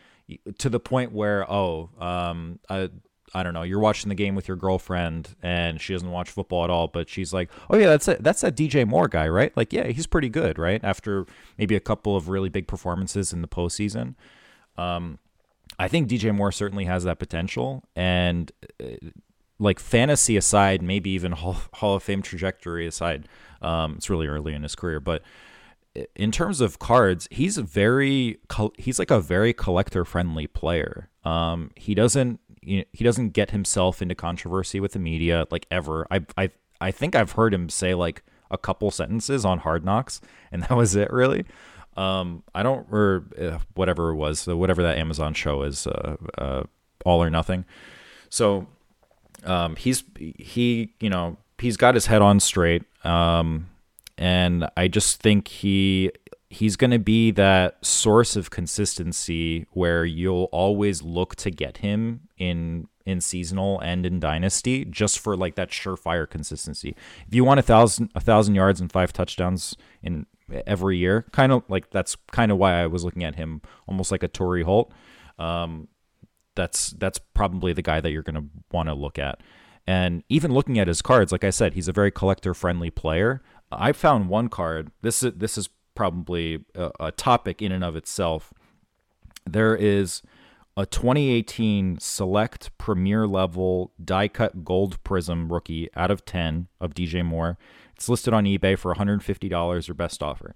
to 0.59 0.69
the 0.69 0.81
point 0.81 1.13
where 1.13 1.51
oh 1.51 1.91
um 1.99 2.59
uh, 2.69 2.89
I 3.35 3.43
don't 3.43 3.55
know, 3.55 3.63
you're 3.63 3.79
watching 3.79 4.09
the 4.09 4.15
game 4.15 4.35
with 4.35 4.49
your 4.49 4.57
girlfriend 4.57 5.37
and 5.43 5.81
she 5.81 5.93
doesn't 5.93 6.11
watch 6.11 6.31
football 6.31 6.65
at 6.65 6.71
all, 6.71 6.89
but 6.89 7.09
she's 7.09 7.33
like, 7.33 7.51
"Oh 7.69 7.77
yeah, 7.77 7.87
that's 7.87 8.09
it. 8.09 8.23
That's 8.23 8.41
that 8.41 8.57
DJ 8.57 8.87
Moore 8.87 9.09
guy, 9.09 9.29
right? 9.29 9.55
Like, 9.57 9.73
yeah, 9.73 9.89
he's 9.89 10.07
pretty 10.07 10.29
good, 10.31 10.59
right?" 10.59 10.83
After 10.83 11.27
maybe 11.59 11.77
a 11.77 11.81
couple 11.81 12.17
of 12.17 12.29
really 12.29 12.49
big 12.49 12.67
performances 12.67 13.33
in 13.33 13.43
the 13.43 13.49
postseason, 13.49 14.15
um, 14.79 15.19
I 15.79 15.89
think 15.89 16.09
DJ 16.09 16.35
Moore 16.35 16.53
certainly 16.53 16.87
has 16.87 17.05
that 17.05 17.19
potential. 17.19 17.85
And 17.95 18.51
uh, 18.83 19.11
like 19.59 19.81
fantasy 19.81 20.37
aside, 20.37 20.83
maybe 20.83 21.11
even 21.11 21.33
Hall, 21.33 21.57
Hall 21.75 21.97
of 21.97 22.03
Fame 22.03 22.23
trajectory 22.23 22.87
aside, 22.87 23.29
um, 23.61 23.95
it's 23.97 24.09
really 24.09 24.27
early 24.27 24.55
in 24.55 24.63
his 24.63 24.75
career, 24.75 25.01
but 25.01 25.23
in 26.15 26.31
terms 26.31 26.61
of 26.61 26.79
cards, 26.79 27.29
he's 27.31 27.57
very 27.57 28.39
he's 28.77 28.99
like 28.99 29.11
a 29.11 29.21
very 29.21 29.53
collector 29.53 30.05
friendly 30.05 30.47
player. 30.47 31.09
Um, 31.25 31.71
he 31.77 31.95
doesn't 31.95 32.41
he 32.63 32.85
doesn't 33.03 33.31
get 33.31 33.51
himself 33.51 34.03
into 34.03 34.15
controversy 34.15 34.81
with 34.81 34.93
the 34.93 34.99
media 34.99 35.47
like 35.51 35.67
ever. 35.71 36.07
I 36.11 36.25
I 36.37 36.51
I 36.81 36.91
think 36.91 37.15
I've 37.15 37.33
heard 37.33 37.55
him 37.55 37.69
say 37.69 37.95
like 37.95 38.23
a 38.51 38.59
couple 38.59 38.91
sentences 38.91 39.45
on 39.45 39.59
Hard 39.59 39.85
Knocks, 39.85 40.21
and 40.53 40.63
that 40.63 40.77
was 40.77 40.95
it 40.95 41.13
really. 41.13 41.45
Um, 41.97 42.45
I 42.55 42.63
don't 42.63 42.87
or 42.93 43.25
uh, 43.41 43.59
whatever 43.75 44.11
it 44.11 44.17
was, 44.17 44.47
whatever 44.47 44.83
that 44.83 44.99
Amazon 44.99 45.35
show 45.35 45.63
is, 45.63 45.87
uh, 45.87 46.17
uh, 46.37 46.63
All 47.05 47.23
or 47.23 47.31
Nothing. 47.31 47.65
So 48.29 48.69
um, 49.45 49.77
he's 49.77 50.05
he 50.17 50.95
you 51.01 51.11
know 51.11 51.37
he's 51.59 51.77
got 51.77 51.95
his 51.95 52.07
head 52.07 52.23
on 52.23 52.41
straight, 52.41 52.83
um, 53.05 53.69
and 54.17 54.69
I 54.77 54.89
just 54.89 55.21
think 55.21 55.49
he 55.49 56.11
he's 56.51 56.77
going 56.77 56.91
to 56.91 56.99
be 56.99 57.31
that 57.33 57.85
source 57.85 58.35
of 58.35 58.51
consistency 58.51 59.67
where 59.73 60.05
you'll 60.05 60.49
always 60.51 61.03
look 61.03 61.37
to 61.37 61.51
get 61.51 61.79
him 61.79 62.21
in 62.39 62.89
in 63.05 63.21
seasonal 63.21 63.81
and 63.81 64.05
in 64.05 64.21
dynasty 64.21 64.85
just 64.85 65.19
for 65.19 65.37
like 65.37 65.55
that 65.55 65.71
surefire 65.71 66.29
consistency. 66.29 66.95
If 67.27 67.35
you 67.35 67.45
want 67.45 67.61
a 67.61 67.63
thousand 67.63 68.11
a 68.15 68.21
thousand 68.21 68.55
yards 68.55 68.81
and 68.81 68.91
five 68.91 69.13
touchdowns 69.13 69.77
in 70.03 70.27
every 70.67 70.99
year, 70.99 71.27
kind 71.33 71.53
of 71.53 71.63
like 71.69 71.91
that's 71.91 72.17
kind 72.31 72.53
of 72.53 72.59
why 72.59 72.75
I 72.75 72.87
was 72.87 73.05
looking 73.05 73.25
at 73.25 73.37
him 73.37 73.63
almost 73.87 74.11
like 74.11 74.23
a 74.23 74.29
Torry 74.29 74.63
Holt. 74.63 74.93
Um, 75.39 75.89
that's 76.59 76.91
that's 76.91 77.21
probably 77.35 77.73
the 77.73 77.83
guy 77.83 78.01
that 78.01 78.11
you're 78.11 78.23
going 78.23 78.35
to 78.35 78.45
want 78.73 78.89
to 78.89 78.95
look 78.95 79.19
at. 79.19 79.41
And 79.87 80.25
even 80.29 80.53
looking 80.53 80.79
at 80.79 80.89
his 80.89 81.01
cards, 81.01 81.33
like 81.33 81.45
I 81.45 81.51
said, 81.51 81.73
he's 81.73 81.89
a 81.89 81.93
very 81.93 82.11
collector 82.11 82.53
friendly 82.53 82.91
player. 82.91 83.41
I 83.71 83.93
found 83.93 84.29
one 84.29 84.49
card. 84.49 84.91
This 85.01 85.23
is 85.23 85.35
this 85.35 85.57
is 85.57 85.71
probably 85.95 86.65
a, 86.75 86.91
a 87.01 87.13
topic 87.13 87.63
in 87.63 87.71
and 87.73 87.85
of 87.85 87.95
itself. 87.95 88.53
There 89.47 89.77
is 89.77 90.21
a 90.77 90.85
2018 90.85 91.99
select 92.01 92.77
premier 92.77 93.27
level 93.27 93.93
die 94.05 94.29
cut 94.29 94.65
gold 94.65 95.03
prism 95.05 95.53
rookie 95.53 95.89
out 95.97 96.11
of 96.11 96.25
10 96.25 96.67
of 96.81 96.93
DJ 96.93 97.25
Moore. 97.25 97.57
It's 97.97 98.09
listed 98.09 98.35
on 98.35 98.45
eBay 98.45 98.77
for 98.77 98.95
$150 98.95 99.89
or 99.89 99.95
best 99.95 100.23
offer. 100.23 100.55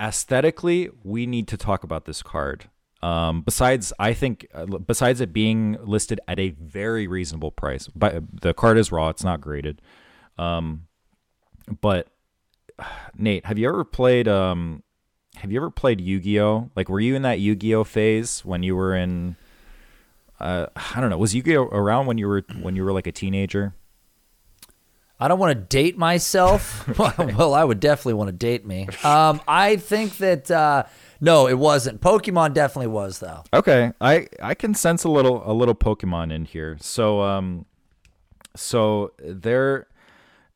Aesthetically, 0.00 0.90
we 1.02 1.24
need 1.24 1.48
to 1.48 1.56
talk 1.56 1.82
about 1.82 2.04
this 2.04 2.22
card. 2.22 2.68
Um, 3.06 3.42
besides, 3.42 3.92
I 4.00 4.14
think 4.14 4.48
uh, 4.52 4.66
besides 4.66 5.20
it 5.20 5.32
being 5.32 5.78
listed 5.80 6.18
at 6.26 6.40
a 6.40 6.50
very 6.50 7.06
reasonable 7.06 7.52
price, 7.52 7.86
but 7.94 8.24
the 8.42 8.52
card 8.52 8.78
is 8.78 8.90
raw; 8.90 9.10
it's 9.10 9.22
not 9.22 9.40
graded. 9.40 9.80
Um, 10.38 10.88
but 11.80 12.08
Nate, 13.16 13.46
have 13.46 13.58
you 13.58 13.68
ever 13.68 13.84
played 13.84 14.26
um 14.26 14.82
have 15.36 15.52
you 15.52 15.58
ever 15.58 15.70
played 15.70 16.00
Yu-Gi-Oh? 16.00 16.70
Like 16.74 16.88
were 16.88 17.00
you 17.00 17.14
in 17.14 17.22
that 17.22 17.38
Yu-Gi-Oh 17.38 17.84
phase 17.84 18.44
when 18.44 18.62
you 18.62 18.74
were 18.74 18.96
in 18.96 19.36
uh 20.40 20.66
I 20.74 21.00
don't 21.00 21.10
know, 21.10 21.18
was 21.18 21.34
Yu-Gi-Oh 21.34 21.64
around 21.64 22.06
when 22.06 22.18
you 22.18 22.26
were 22.26 22.44
when 22.60 22.74
you 22.74 22.84
were 22.84 22.92
like 22.92 23.06
a 23.06 23.12
teenager? 23.12 23.74
I 25.18 25.28
don't 25.28 25.38
want 25.38 25.56
to 25.56 25.76
date 25.76 25.96
myself. 25.96 26.86
well, 26.98 27.54
I 27.54 27.64
would 27.64 27.80
definitely 27.80 28.14
want 28.14 28.28
to 28.28 28.36
date 28.36 28.66
me. 28.66 28.88
Um, 29.02 29.40
I 29.48 29.76
think 29.76 30.18
that 30.18 30.50
uh, 30.50 30.84
no, 31.20 31.46
it 31.48 31.58
wasn't. 31.58 32.00
Pokemon 32.00 32.54
definitely 32.54 32.88
was 32.88 33.18
though. 33.20 33.44
Okay, 33.52 33.92
I 34.00 34.28
I 34.42 34.54
can 34.54 34.74
sense 34.74 35.04
a 35.04 35.08
little 35.08 35.42
a 35.50 35.52
little 35.52 35.74
Pokemon 35.74 36.32
in 36.32 36.44
here. 36.44 36.76
So 36.80 37.22
um, 37.22 37.66
so 38.54 39.12
there 39.18 39.86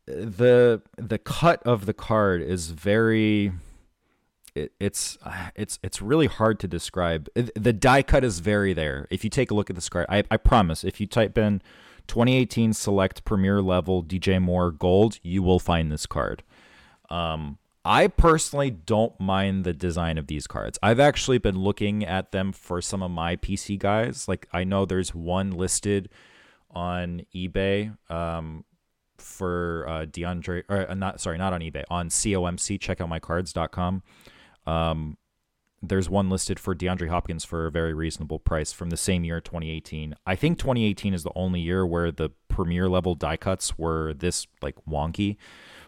the 0.07 0.83
the 0.97 1.19
cut 1.19 1.63
of 1.65 1.87
the 1.87 1.95
card 1.95 2.43
is 2.43 2.71
very 2.71 3.53
it, 4.55 4.73
it's 4.81 5.19
it's 5.55 5.79
it's 5.83 6.03
really 6.03 6.27
hard 6.27 6.59
to 6.61 6.69
describe. 6.69 7.29
The 7.35 7.73
die 7.73 8.03
cut 8.03 8.25
is 8.25 8.41
very 8.41 8.73
there. 8.73 9.07
If 9.11 9.25
you 9.25 9.31
take 9.31 9.51
a 9.51 9.55
look 9.55 9.71
at 9.71 9.77
this 9.77 9.89
card, 9.89 10.07
I, 10.09 10.25
I 10.31 10.37
promise, 10.37 10.85
if 10.85 11.01
you 11.01 11.07
type 11.07 11.39
in 11.39 11.63
2018 12.11 12.73
Select 12.73 13.25
Premier 13.25 13.63
Level 13.63 14.03
DJ 14.03 14.43
Moore 14.43 14.73
Gold, 14.73 15.21
you 15.23 15.45
will 15.45 15.61
find 15.61 15.93
this 15.93 16.07
card. 16.07 16.43
Um, 17.09 17.59
I 17.85 18.09
personally 18.09 18.71
don't 18.71 19.19
mind 19.21 19.63
the 19.63 19.73
design 19.73 20.19
of 20.19 20.27
these 20.27 20.49
cards. 20.49 20.77
I've 20.83 20.99
actually 20.99 21.39
been 21.39 21.57
looking 21.57 22.05
at 22.05 22.33
them 22.33 22.51
for 22.51 22.83
some 22.83 23.01
of 23.01 23.13
my 23.13 23.37
PC 23.37 23.79
guys. 23.79 24.27
Like 24.27 24.49
I 24.53 24.65
know 24.65 24.85
there's 24.85 25.15
one 25.15 25.53
listed 25.53 26.09
on 26.73 27.23
eBay. 27.33 27.97
Um, 28.11 28.65
for 29.19 29.85
uh, 29.87 30.07
DeAndre, 30.07 30.65
or 30.69 30.91
uh, 30.91 30.95
not 30.95 31.21
sorry, 31.21 31.39
not 31.39 31.53
on 31.53 31.61
eBay, 31.61 31.85
on 31.91 32.09
COMC. 32.09 32.81
Check 32.81 33.01
out 33.01 33.09
mycards.com. 33.11 34.03
Um, 34.67 35.17
there's 35.83 36.11
one 36.11 36.29
listed 36.29 36.61
for 36.61 36.75
DeAndre 36.75 37.09
Hopkins 37.09 37.45
for 37.45 37.67
a 37.67 37.71
very 37.71 37.95
reasonable 37.95 38.39
price 38.39 38.73
from 38.73 38.91
the 38.91 38.97
same 38.97 39.25
year, 39.25 39.41
2018. 39.41 40.15
I 40.27 40.37
think 40.37 40.59
2018 40.59 41.15
is 41.15 41.23
the 41.23 41.33
only 41.35 41.61
year 41.61 41.87
where 41.87 42.13
the 42.13 42.31
premier 42.49 42.89
level 42.89 43.15
die 43.15 43.39
cuts 43.39 43.79
were 43.79 44.13
this 44.13 44.47
like 44.61 44.77
wonky, 44.89 45.37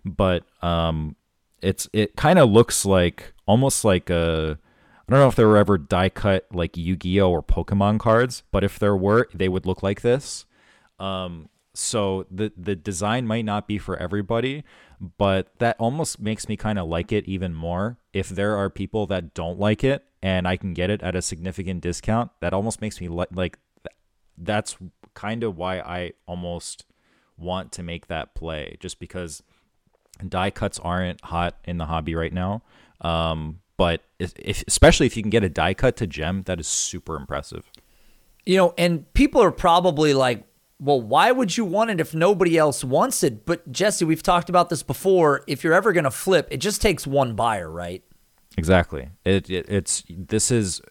but 0.04 0.44
um, 0.62 1.16
it's 1.60 1.88
it 1.92 2.16
kind 2.16 2.38
of 2.38 2.50
looks 2.50 2.84
like 2.84 3.34
almost 3.46 3.84
like 3.84 4.08
a. 4.10 4.58
I 5.08 5.12
don't 5.12 5.20
know 5.20 5.28
if 5.28 5.36
there 5.36 5.48
were 5.48 5.58
ever 5.58 5.76
die 5.76 6.08
cut 6.08 6.46
like 6.52 6.76
Yu-Gi-Oh 6.76 7.30
or 7.30 7.42
Pokemon 7.42 7.98
cards, 7.98 8.44
but 8.50 8.64
if 8.64 8.78
there 8.78 8.96
were, 8.96 9.28
they 9.34 9.48
would 9.48 9.66
look 9.66 9.82
like 9.82 10.00
this. 10.00 10.46
Um, 10.98 11.48
so 11.74 12.26
the 12.30 12.52
the 12.56 12.76
design 12.76 13.26
might 13.26 13.44
not 13.44 13.66
be 13.66 13.78
for 13.78 13.96
everybody, 13.96 14.64
but 15.18 15.48
that 15.58 15.76
almost 15.78 16.20
makes 16.20 16.48
me 16.48 16.56
kind 16.56 16.78
of 16.78 16.88
like 16.88 17.12
it 17.12 17.26
even 17.26 17.54
more. 17.54 17.98
If 18.12 18.28
there 18.28 18.56
are 18.56 18.70
people 18.70 19.06
that 19.06 19.34
don't 19.34 19.58
like 19.58 19.82
it 19.82 20.04
and 20.22 20.46
I 20.46 20.56
can 20.56 20.74
get 20.74 20.90
it 20.90 21.02
at 21.02 21.16
a 21.16 21.22
significant 21.22 21.80
discount, 21.80 22.30
that 22.40 22.52
almost 22.52 22.80
makes 22.80 23.00
me 23.00 23.08
li- 23.08 23.26
like 23.32 23.58
that's 24.36 24.76
kind 25.14 25.42
of 25.42 25.56
why 25.56 25.80
I 25.80 26.12
almost 26.26 26.84
want 27.36 27.72
to 27.72 27.82
make 27.82 28.06
that 28.06 28.34
play 28.34 28.76
just 28.80 28.98
because 28.98 29.42
die 30.28 30.50
cuts 30.50 30.78
aren't 30.78 31.22
hot 31.24 31.56
in 31.64 31.78
the 31.78 31.86
hobby 31.86 32.14
right 32.14 32.32
now. 32.32 32.62
Um, 33.00 33.60
but 33.76 34.02
if, 34.18 34.32
if, 34.38 34.62
especially 34.68 35.06
if 35.06 35.16
you 35.16 35.22
can 35.22 35.30
get 35.30 35.42
a 35.42 35.48
die 35.48 35.74
cut 35.74 35.96
to 35.96 36.06
gem, 36.06 36.42
that 36.44 36.60
is 36.60 36.68
super 36.68 37.16
impressive. 37.16 37.70
You 38.46 38.56
know, 38.56 38.74
and 38.78 39.12
people 39.14 39.42
are 39.42 39.50
probably 39.50 40.14
like, 40.14 40.44
well, 40.82 41.00
why 41.00 41.30
would 41.30 41.56
you 41.56 41.64
want 41.64 41.90
it 41.90 42.00
if 42.00 42.12
nobody 42.12 42.58
else 42.58 42.82
wants 42.82 43.22
it? 43.22 43.46
But 43.46 43.70
Jesse, 43.70 44.04
we've 44.04 44.22
talked 44.22 44.48
about 44.48 44.68
this 44.68 44.82
before. 44.82 45.44
If 45.46 45.62
you're 45.62 45.74
ever 45.74 45.92
going 45.92 46.04
to 46.04 46.10
flip, 46.10 46.48
it 46.50 46.56
just 46.56 46.82
takes 46.82 47.06
one 47.06 47.36
buyer, 47.36 47.70
right? 47.70 48.02
Exactly. 48.58 49.10
It, 49.24 49.48
it 49.48 49.66
it's 49.68 50.02
this 50.08 50.50
is 50.50 50.82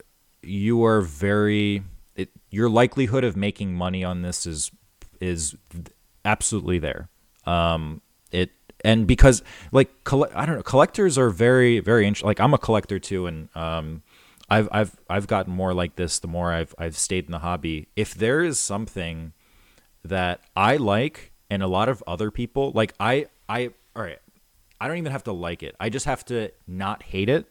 you 0.42 0.84
are 0.86 1.02
very 1.02 1.84
it, 2.16 2.30
your 2.50 2.70
likelihood 2.70 3.26
of 3.26 3.36
making 3.36 3.74
money 3.74 4.02
on 4.02 4.22
this 4.22 4.46
is 4.46 4.72
is 5.20 5.56
absolutely 6.24 6.80
there. 6.80 7.10
Um, 7.46 8.02
it 8.32 8.52
and 8.86 9.06
because 9.06 9.44
like 9.74 9.90
I 10.34 10.46
don't 10.46 10.56
know, 10.56 10.64
collectors 10.64 11.18
are 11.18 11.30
very 11.30 11.82
very 11.82 12.08
interesting. 12.08 12.28
Like 12.28 12.40
I'm 12.40 12.54
a 12.54 12.58
collector 12.58 12.98
too, 12.98 13.28
and 13.28 13.50
um, 13.56 14.04
I've 14.50 14.70
I've 14.72 14.96
I've 15.10 15.28
gotten 15.28 15.54
more 15.54 15.74
like 15.74 15.98
this 15.98 16.20
the 16.20 16.30
more 16.30 16.54
I've 16.54 16.74
I've 16.78 16.96
stayed 16.96 17.26
in 17.26 17.32
the 17.32 17.40
hobby. 17.40 17.90
If 17.98 18.14
there 18.14 18.42
is 18.42 18.58
something 18.58 19.34
that 20.04 20.42
I 20.56 20.78
like 20.78 21.32
and 21.50 21.62
a 21.62 21.68
lot 21.68 21.90
of 21.90 22.04
other 22.08 22.32
people 22.32 22.72
like 22.74 22.94
I 23.00 23.28
I 23.48 23.72
all 23.96 24.04
right 24.04 24.20
I 24.82 24.88
don't 24.88 24.98
even 24.98 25.12
have 25.12 25.26
to 25.26 25.32
like 25.32 25.62
it. 25.62 25.76
I 25.80 25.90
just 25.90 26.08
have 26.08 26.26
to 26.26 26.50
not 26.66 27.04
hate 27.04 27.30
it. 27.30 27.46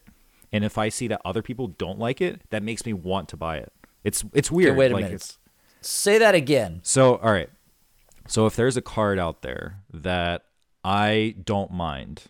And 0.51 0.65
if 0.65 0.77
I 0.77 0.89
see 0.89 1.07
that 1.07 1.21
other 1.23 1.41
people 1.41 1.67
don't 1.67 1.97
like 1.97 2.19
it, 2.19 2.41
that 2.49 2.61
makes 2.61 2.85
me 2.85 2.91
want 2.91 3.29
to 3.29 3.37
buy 3.37 3.55
it. 3.55 3.71
It's 4.03 4.25
it's 4.33 4.51
weird. 4.51 4.71
Okay, 4.71 4.79
wait 4.79 4.91
a 4.91 4.95
like 4.95 5.05
minute. 5.05 5.37
Say 5.79 6.17
that 6.17 6.35
again. 6.35 6.81
So 6.83 7.15
all 7.15 7.31
right. 7.31 7.49
So 8.27 8.47
if 8.47 8.55
there's 8.57 8.75
a 8.75 8.81
card 8.81 9.17
out 9.17 9.43
there 9.43 9.77
that 9.93 10.43
I 10.83 11.35
don't 11.41 11.71
mind, 11.71 12.23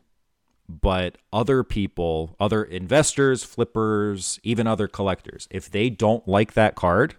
but 0.70 1.18
other 1.34 1.64
people, 1.64 2.36
other 2.40 2.64
investors, 2.64 3.44
flippers, 3.44 4.40
even 4.44 4.68
other 4.68 4.88
collectors, 4.88 5.48
if 5.50 5.70
they 5.70 5.90
don't 5.90 6.28
like 6.28 6.54
that 6.54 6.76
card, 6.76 7.16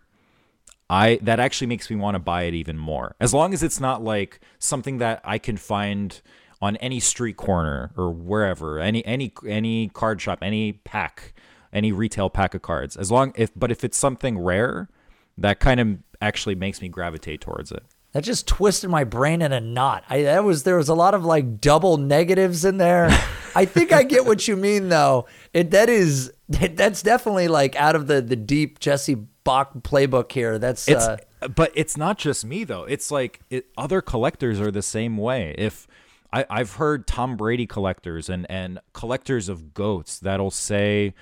I 0.93 1.19
that 1.23 1.41
actually 1.41 1.69
makes 1.69 1.89
me 1.89 1.97
want 1.97 2.17
to 2.17 2.19
buy 2.19 2.43
it 2.43 2.53
even 2.53 2.77
more. 2.77 3.17
As 3.19 3.33
long 3.33 3.55
as 3.55 3.63
it's 3.63 3.81
not 3.81 4.05
like 4.05 4.41
something 4.59 4.99
that 4.99 5.23
I 5.25 5.39
can 5.39 5.57
find 5.57 6.21
on 6.61 6.77
any 6.77 7.01
street 7.01 7.39
corner 7.39 7.93
or 7.97 8.11
wherever, 8.11 8.79
any 8.79 9.05
any 9.07 9.33
any 9.49 9.89
card 9.89 10.21
shop, 10.21 10.41
any 10.43 10.75
pack, 10.75 11.33
any 11.73 11.93
retail 11.93 12.29
pack 12.29 12.55
of 12.55 12.61
cards. 12.61 12.95
As 12.99 13.11
long 13.11 13.33
if 13.37 13.51
but 13.57 13.73
if 13.73 13.85
it's 13.85 13.97
something 13.97 14.39
rare, 14.39 14.91
that 15.39 15.61
kind 15.61 15.81
of 15.81 15.99
actually 16.21 16.57
makes 16.57 16.83
me 16.83 16.91
gravitate 16.91 17.41
towards 17.41 17.73
it. 17.73 17.85
That 18.13 18.23
just 18.23 18.47
twisted 18.47 18.91
my 18.91 19.05
brain 19.05 19.41
in 19.41 19.55
a 19.55 19.61
knot. 19.61 20.05
I 20.11 20.25
that 20.25 20.45
was 20.45 20.65
there 20.65 20.77
was 20.77 20.91
a 20.91 20.95
lot 20.95 21.15
of 21.15 21.25
like 21.25 21.59
double 21.59 21.97
negatives 21.97 22.67
in 22.67 22.77
there. 22.77 23.09
I 23.55 23.65
think 23.65 23.93
I 23.93 24.03
get 24.03 24.27
what 24.27 24.47
you 24.47 24.57
mean 24.57 24.91
though. 24.91 25.27
It 25.55 25.71
that 25.71 25.89
is 25.89 26.35
that's 26.49 27.01
definitely 27.01 27.49
like 27.49 27.77
out 27.77 27.97
of 27.97 28.09
the 28.09 28.21
the 28.21 28.37
deep 28.37 28.79
Jesse 28.79 29.27
Bak 29.45 29.73
playbook 29.83 30.33
here. 30.33 30.59
That's 30.59 30.89
it's, 30.89 31.05
uh, 31.05 31.19
but 31.55 31.73
it's 31.75 31.97
not 31.97 32.19
just 32.19 32.45
me 32.45 32.65
though. 32.65 32.85
It's 32.85 33.11
like 33.11 33.41
it, 33.51 33.67
other 33.77 34.01
collectors 34.01 34.61
are 34.61 34.71
the 34.71 34.83
same 34.83 35.17
way. 35.17 35.55
If 35.59 35.87
I, 36.33 36.47
I've 36.49 36.75
heard 36.75 37.07
Tom 37.07 37.37
Brady 37.37 37.67
collectors 37.67 38.29
and 38.29 38.47
and 38.51 38.81
collectors 38.93 39.49
of 39.49 39.75
goats 39.75 40.19
that'll 40.19 40.51
say, 40.51 41.15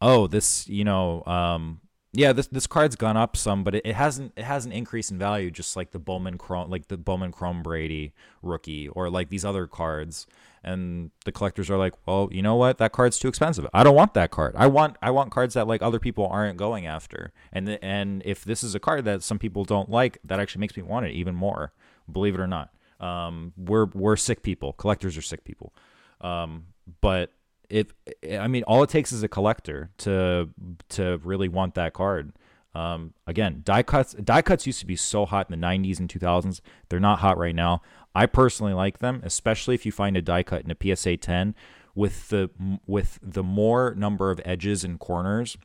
"Oh, 0.00 0.26
this 0.26 0.68
you 0.68 0.84
know, 0.84 1.24
um, 1.24 1.80
yeah, 2.12 2.32
this 2.32 2.46
this 2.46 2.66
card's 2.66 2.96
gone 2.96 3.16
up 3.16 3.36
some, 3.36 3.64
but 3.64 3.74
it, 3.74 3.86
it 3.86 3.94
hasn't 3.94 4.32
it 4.36 4.44
hasn't 4.44 4.74
increased 4.74 5.10
in 5.10 5.18
value, 5.18 5.50
just 5.50 5.76
like 5.76 5.92
the 5.92 5.98
Bowman 5.98 6.38
Chrome, 6.38 6.70
like 6.70 6.88
the 6.88 6.96
Bowman 6.96 7.32
Chrome 7.32 7.62
Brady 7.62 8.12
rookie, 8.42 8.88
or 8.88 9.10
like 9.10 9.28
these 9.28 9.44
other 9.44 9.66
cards." 9.66 10.26
and 10.64 11.10
the 11.24 11.32
collectors 11.32 11.68
are 11.70 11.76
like, 11.76 11.94
well, 12.06 12.28
you 12.30 12.42
know 12.42 12.54
what? 12.54 12.78
That 12.78 12.92
card's 12.92 13.18
too 13.18 13.28
expensive. 13.28 13.66
I 13.74 13.82
don't 13.82 13.96
want 13.96 14.14
that 14.14 14.30
card. 14.30 14.54
I 14.56 14.66
want 14.66 14.96
I 15.02 15.10
want 15.10 15.32
cards 15.32 15.54
that 15.54 15.66
like 15.66 15.82
other 15.82 15.98
people 15.98 16.26
aren't 16.26 16.56
going 16.56 16.86
after. 16.86 17.32
And 17.52 17.78
and 17.82 18.22
if 18.24 18.44
this 18.44 18.62
is 18.62 18.74
a 18.74 18.80
card 18.80 19.04
that 19.04 19.22
some 19.22 19.38
people 19.38 19.64
don't 19.64 19.90
like, 19.90 20.18
that 20.24 20.38
actually 20.38 20.60
makes 20.60 20.76
me 20.76 20.82
want 20.82 21.06
it 21.06 21.12
even 21.12 21.34
more. 21.34 21.72
Believe 22.10 22.34
it 22.34 22.40
or 22.40 22.46
not. 22.46 22.70
Um, 23.00 23.52
we're 23.56 23.86
we're 23.86 24.16
sick 24.16 24.42
people. 24.42 24.72
Collectors 24.74 25.16
are 25.16 25.22
sick 25.22 25.44
people. 25.44 25.74
Um, 26.20 26.66
but 27.00 27.32
if 27.72 27.94
I 28.38 28.46
mean, 28.48 28.64
all 28.64 28.82
it 28.82 28.90
takes 28.90 29.12
is 29.12 29.22
a 29.22 29.28
collector 29.28 29.90
to 29.98 30.50
to 30.90 31.18
really 31.24 31.48
want 31.48 31.74
that 31.74 31.94
card. 31.94 32.34
Um, 32.74 33.14
again, 33.26 33.62
die 33.64 33.82
cuts 33.82 34.12
die 34.12 34.42
cuts 34.42 34.66
used 34.66 34.80
to 34.80 34.86
be 34.86 34.94
so 34.94 35.24
hot 35.24 35.50
in 35.50 35.58
the 35.58 35.66
90s 35.66 35.98
and 35.98 36.08
2000s. 36.08 36.60
They're 36.90 37.00
not 37.00 37.20
hot 37.20 37.38
right 37.38 37.54
now. 37.54 37.80
I 38.14 38.26
personally 38.26 38.74
like 38.74 38.98
them, 38.98 39.22
especially 39.24 39.74
if 39.74 39.86
you 39.86 39.92
find 39.92 40.18
a 40.18 40.22
die 40.22 40.42
cut 40.42 40.64
in 40.64 40.70
a 40.70 40.96
PSA 40.96 41.16
10 41.16 41.54
with 41.94 42.28
the 42.28 42.50
with 42.86 43.18
the 43.22 43.42
more 43.42 43.94
number 43.96 44.30
of 44.30 44.40
edges 44.44 44.84
and 44.84 44.98
corners 44.98 45.56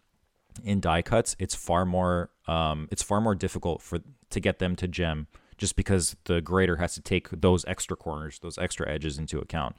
in 0.64 0.80
die 0.80 1.02
cuts. 1.02 1.36
It's 1.40 1.56
far 1.56 1.84
more 1.84 2.30
um, 2.48 2.88
it's 2.90 3.04
far 3.04 3.20
more 3.20 3.36
difficult 3.36 3.82
for 3.82 4.00
to 4.30 4.40
get 4.40 4.60
them 4.60 4.78
to 4.78 4.88
gem 4.88 5.28
just 5.58 5.76
because 5.76 6.16
the 6.24 6.40
grader 6.40 6.78
has 6.78 6.94
to 6.94 7.02
take 7.02 7.30
those 7.32 7.66
extra 7.66 7.98
corners, 7.98 8.40
those 8.40 8.58
extra 8.58 8.90
edges 8.90 9.18
into 9.18 9.40
account. 9.40 9.76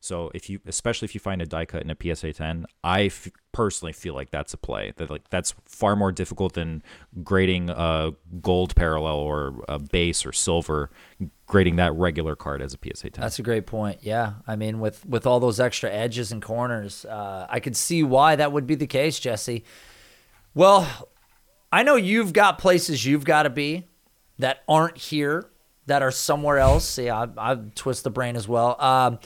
So 0.00 0.30
if 0.34 0.48
you, 0.48 0.60
especially 0.66 1.06
if 1.06 1.14
you 1.14 1.20
find 1.20 1.42
a 1.42 1.46
die 1.46 1.64
cut 1.64 1.82
in 1.82 1.90
a 1.90 1.96
PSA 2.00 2.32
10, 2.32 2.66
I 2.84 3.04
f- 3.04 3.28
personally 3.52 3.92
feel 3.92 4.14
like 4.14 4.30
that's 4.30 4.54
a 4.54 4.56
play. 4.56 4.92
That 4.96 5.10
like 5.10 5.28
that's 5.30 5.54
far 5.64 5.96
more 5.96 6.12
difficult 6.12 6.54
than 6.54 6.82
grading 7.24 7.70
a 7.70 8.12
gold 8.40 8.76
parallel 8.76 9.16
or 9.16 9.64
a 9.68 9.78
base 9.78 10.24
or 10.24 10.32
silver, 10.32 10.90
grading 11.46 11.76
that 11.76 11.94
regular 11.94 12.36
card 12.36 12.62
as 12.62 12.74
a 12.74 12.78
PSA 12.78 13.10
10. 13.10 13.22
That's 13.22 13.38
a 13.38 13.42
great 13.42 13.66
point. 13.66 14.00
Yeah, 14.02 14.34
I 14.46 14.56
mean 14.56 14.78
with 14.80 15.04
with 15.06 15.26
all 15.26 15.40
those 15.40 15.58
extra 15.58 15.90
edges 15.90 16.30
and 16.32 16.42
corners, 16.42 17.04
uh, 17.04 17.46
I 17.48 17.60
could 17.60 17.76
see 17.76 18.02
why 18.02 18.36
that 18.36 18.52
would 18.52 18.66
be 18.66 18.74
the 18.74 18.86
case, 18.86 19.18
Jesse. 19.18 19.64
Well, 20.54 21.08
I 21.72 21.82
know 21.82 21.96
you've 21.96 22.32
got 22.32 22.58
places 22.58 23.04
you've 23.04 23.24
got 23.24 23.42
to 23.42 23.50
be 23.50 23.86
that 24.38 24.62
aren't 24.68 24.96
here, 24.98 25.50
that 25.86 26.02
are 26.02 26.10
somewhere 26.10 26.58
else. 26.58 26.88
See, 26.88 27.10
I, 27.10 27.26
I 27.36 27.56
twist 27.74 28.04
the 28.04 28.10
brain 28.10 28.36
as 28.36 28.46
well. 28.46 28.80
Um, 28.80 29.18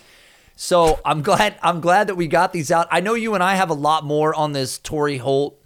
so 0.60 1.00
I'm 1.06 1.22
glad 1.30 1.58
I'm 1.62 1.80
glad 1.80 2.08
that 2.08 2.16
we 2.16 2.28
got 2.28 2.52
these 2.52 2.70
out. 2.70 2.86
I 2.90 3.00
know 3.00 3.14
you 3.14 3.34
and 3.34 3.42
I 3.42 3.54
have 3.54 3.70
a 3.70 3.74
lot 3.74 4.04
more 4.04 4.34
on 4.34 4.52
this 4.52 4.78
Torry 4.78 5.16
Holt, 5.16 5.58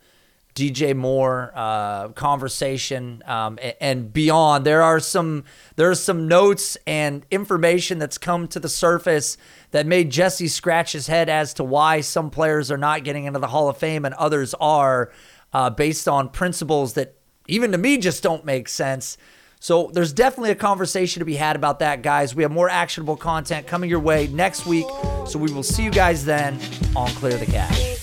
DJ 0.54 0.94
Moore 0.94 1.50
uh, 1.52 2.10
conversation 2.10 3.20
um, 3.26 3.58
and, 3.60 3.74
and 3.80 4.12
beyond. 4.12 4.64
There 4.64 4.82
are 4.82 5.00
some 5.00 5.44
there 5.74 5.90
are 5.90 5.96
some 5.96 6.28
notes 6.28 6.78
and 6.86 7.26
information 7.32 7.98
that's 7.98 8.18
come 8.18 8.46
to 8.48 8.60
the 8.60 8.68
surface 8.68 9.36
that 9.72 9.84
made 9.84 10.10
Jesse 10.10 10.46
scratch 10.46 10.92
his 10.92 11.08
head 11.08 11.28
as 11.28 11.54
to 11.54 11.64
why 11.64 12.00
some 12.00 12.30
players 12.30 12.70
are 12.70 12.78
not 12.78 13.02
getting 13.02 13.24
into 13.24 13.40
the 13.40 13.48
Hall 13.48 13.68
of 13.68 13.76
Fame 13.76 14.04
and 14.04 14.14
others 14.14 14.54
are, 14.60 15.10
uh, 15.52 15.70
based 15.70 16.06
on 16.06 16.28
principles 16.28 16.92
that 16.92 17.16
even 17.48 17.72
to 17.72 17.78
me 17.78 17.98
just 17.98 18.22
don't 18.22 18.44
make 18.44 18.68
sense. 18.68 19.18
So 19.64 19.90
there's 19.94 20.12
definitely 20.12 20.50
a 20.50 20.56
conversation 20.56 21.20
to 21.20 21.24
be 21.24 21.36
had 21.36 21.56
about 21.56 21.78
that, 21.78 22.02
guys. 22.02 22.34
We 22.34 22.42
have 22.42 22.52
more 22.52 22.68
actionable 22.68 23.16
content 23.16 23.66
coming 23.66 23.88
your 23.88 23.98
way 23.98 24.26
next 24.26 24.66
week. 24.66 24.84
So 25.26 25.38
we 25.38 25.50
will 25.50 25.62
see 25.62 25.82
you 25.82 25.90
guys 25.90 26.22
then 26.22 26.60
on 26.94 27.08
Clear 27.12 27.38
the 27.38 27.46
Cash. 27.46 27.94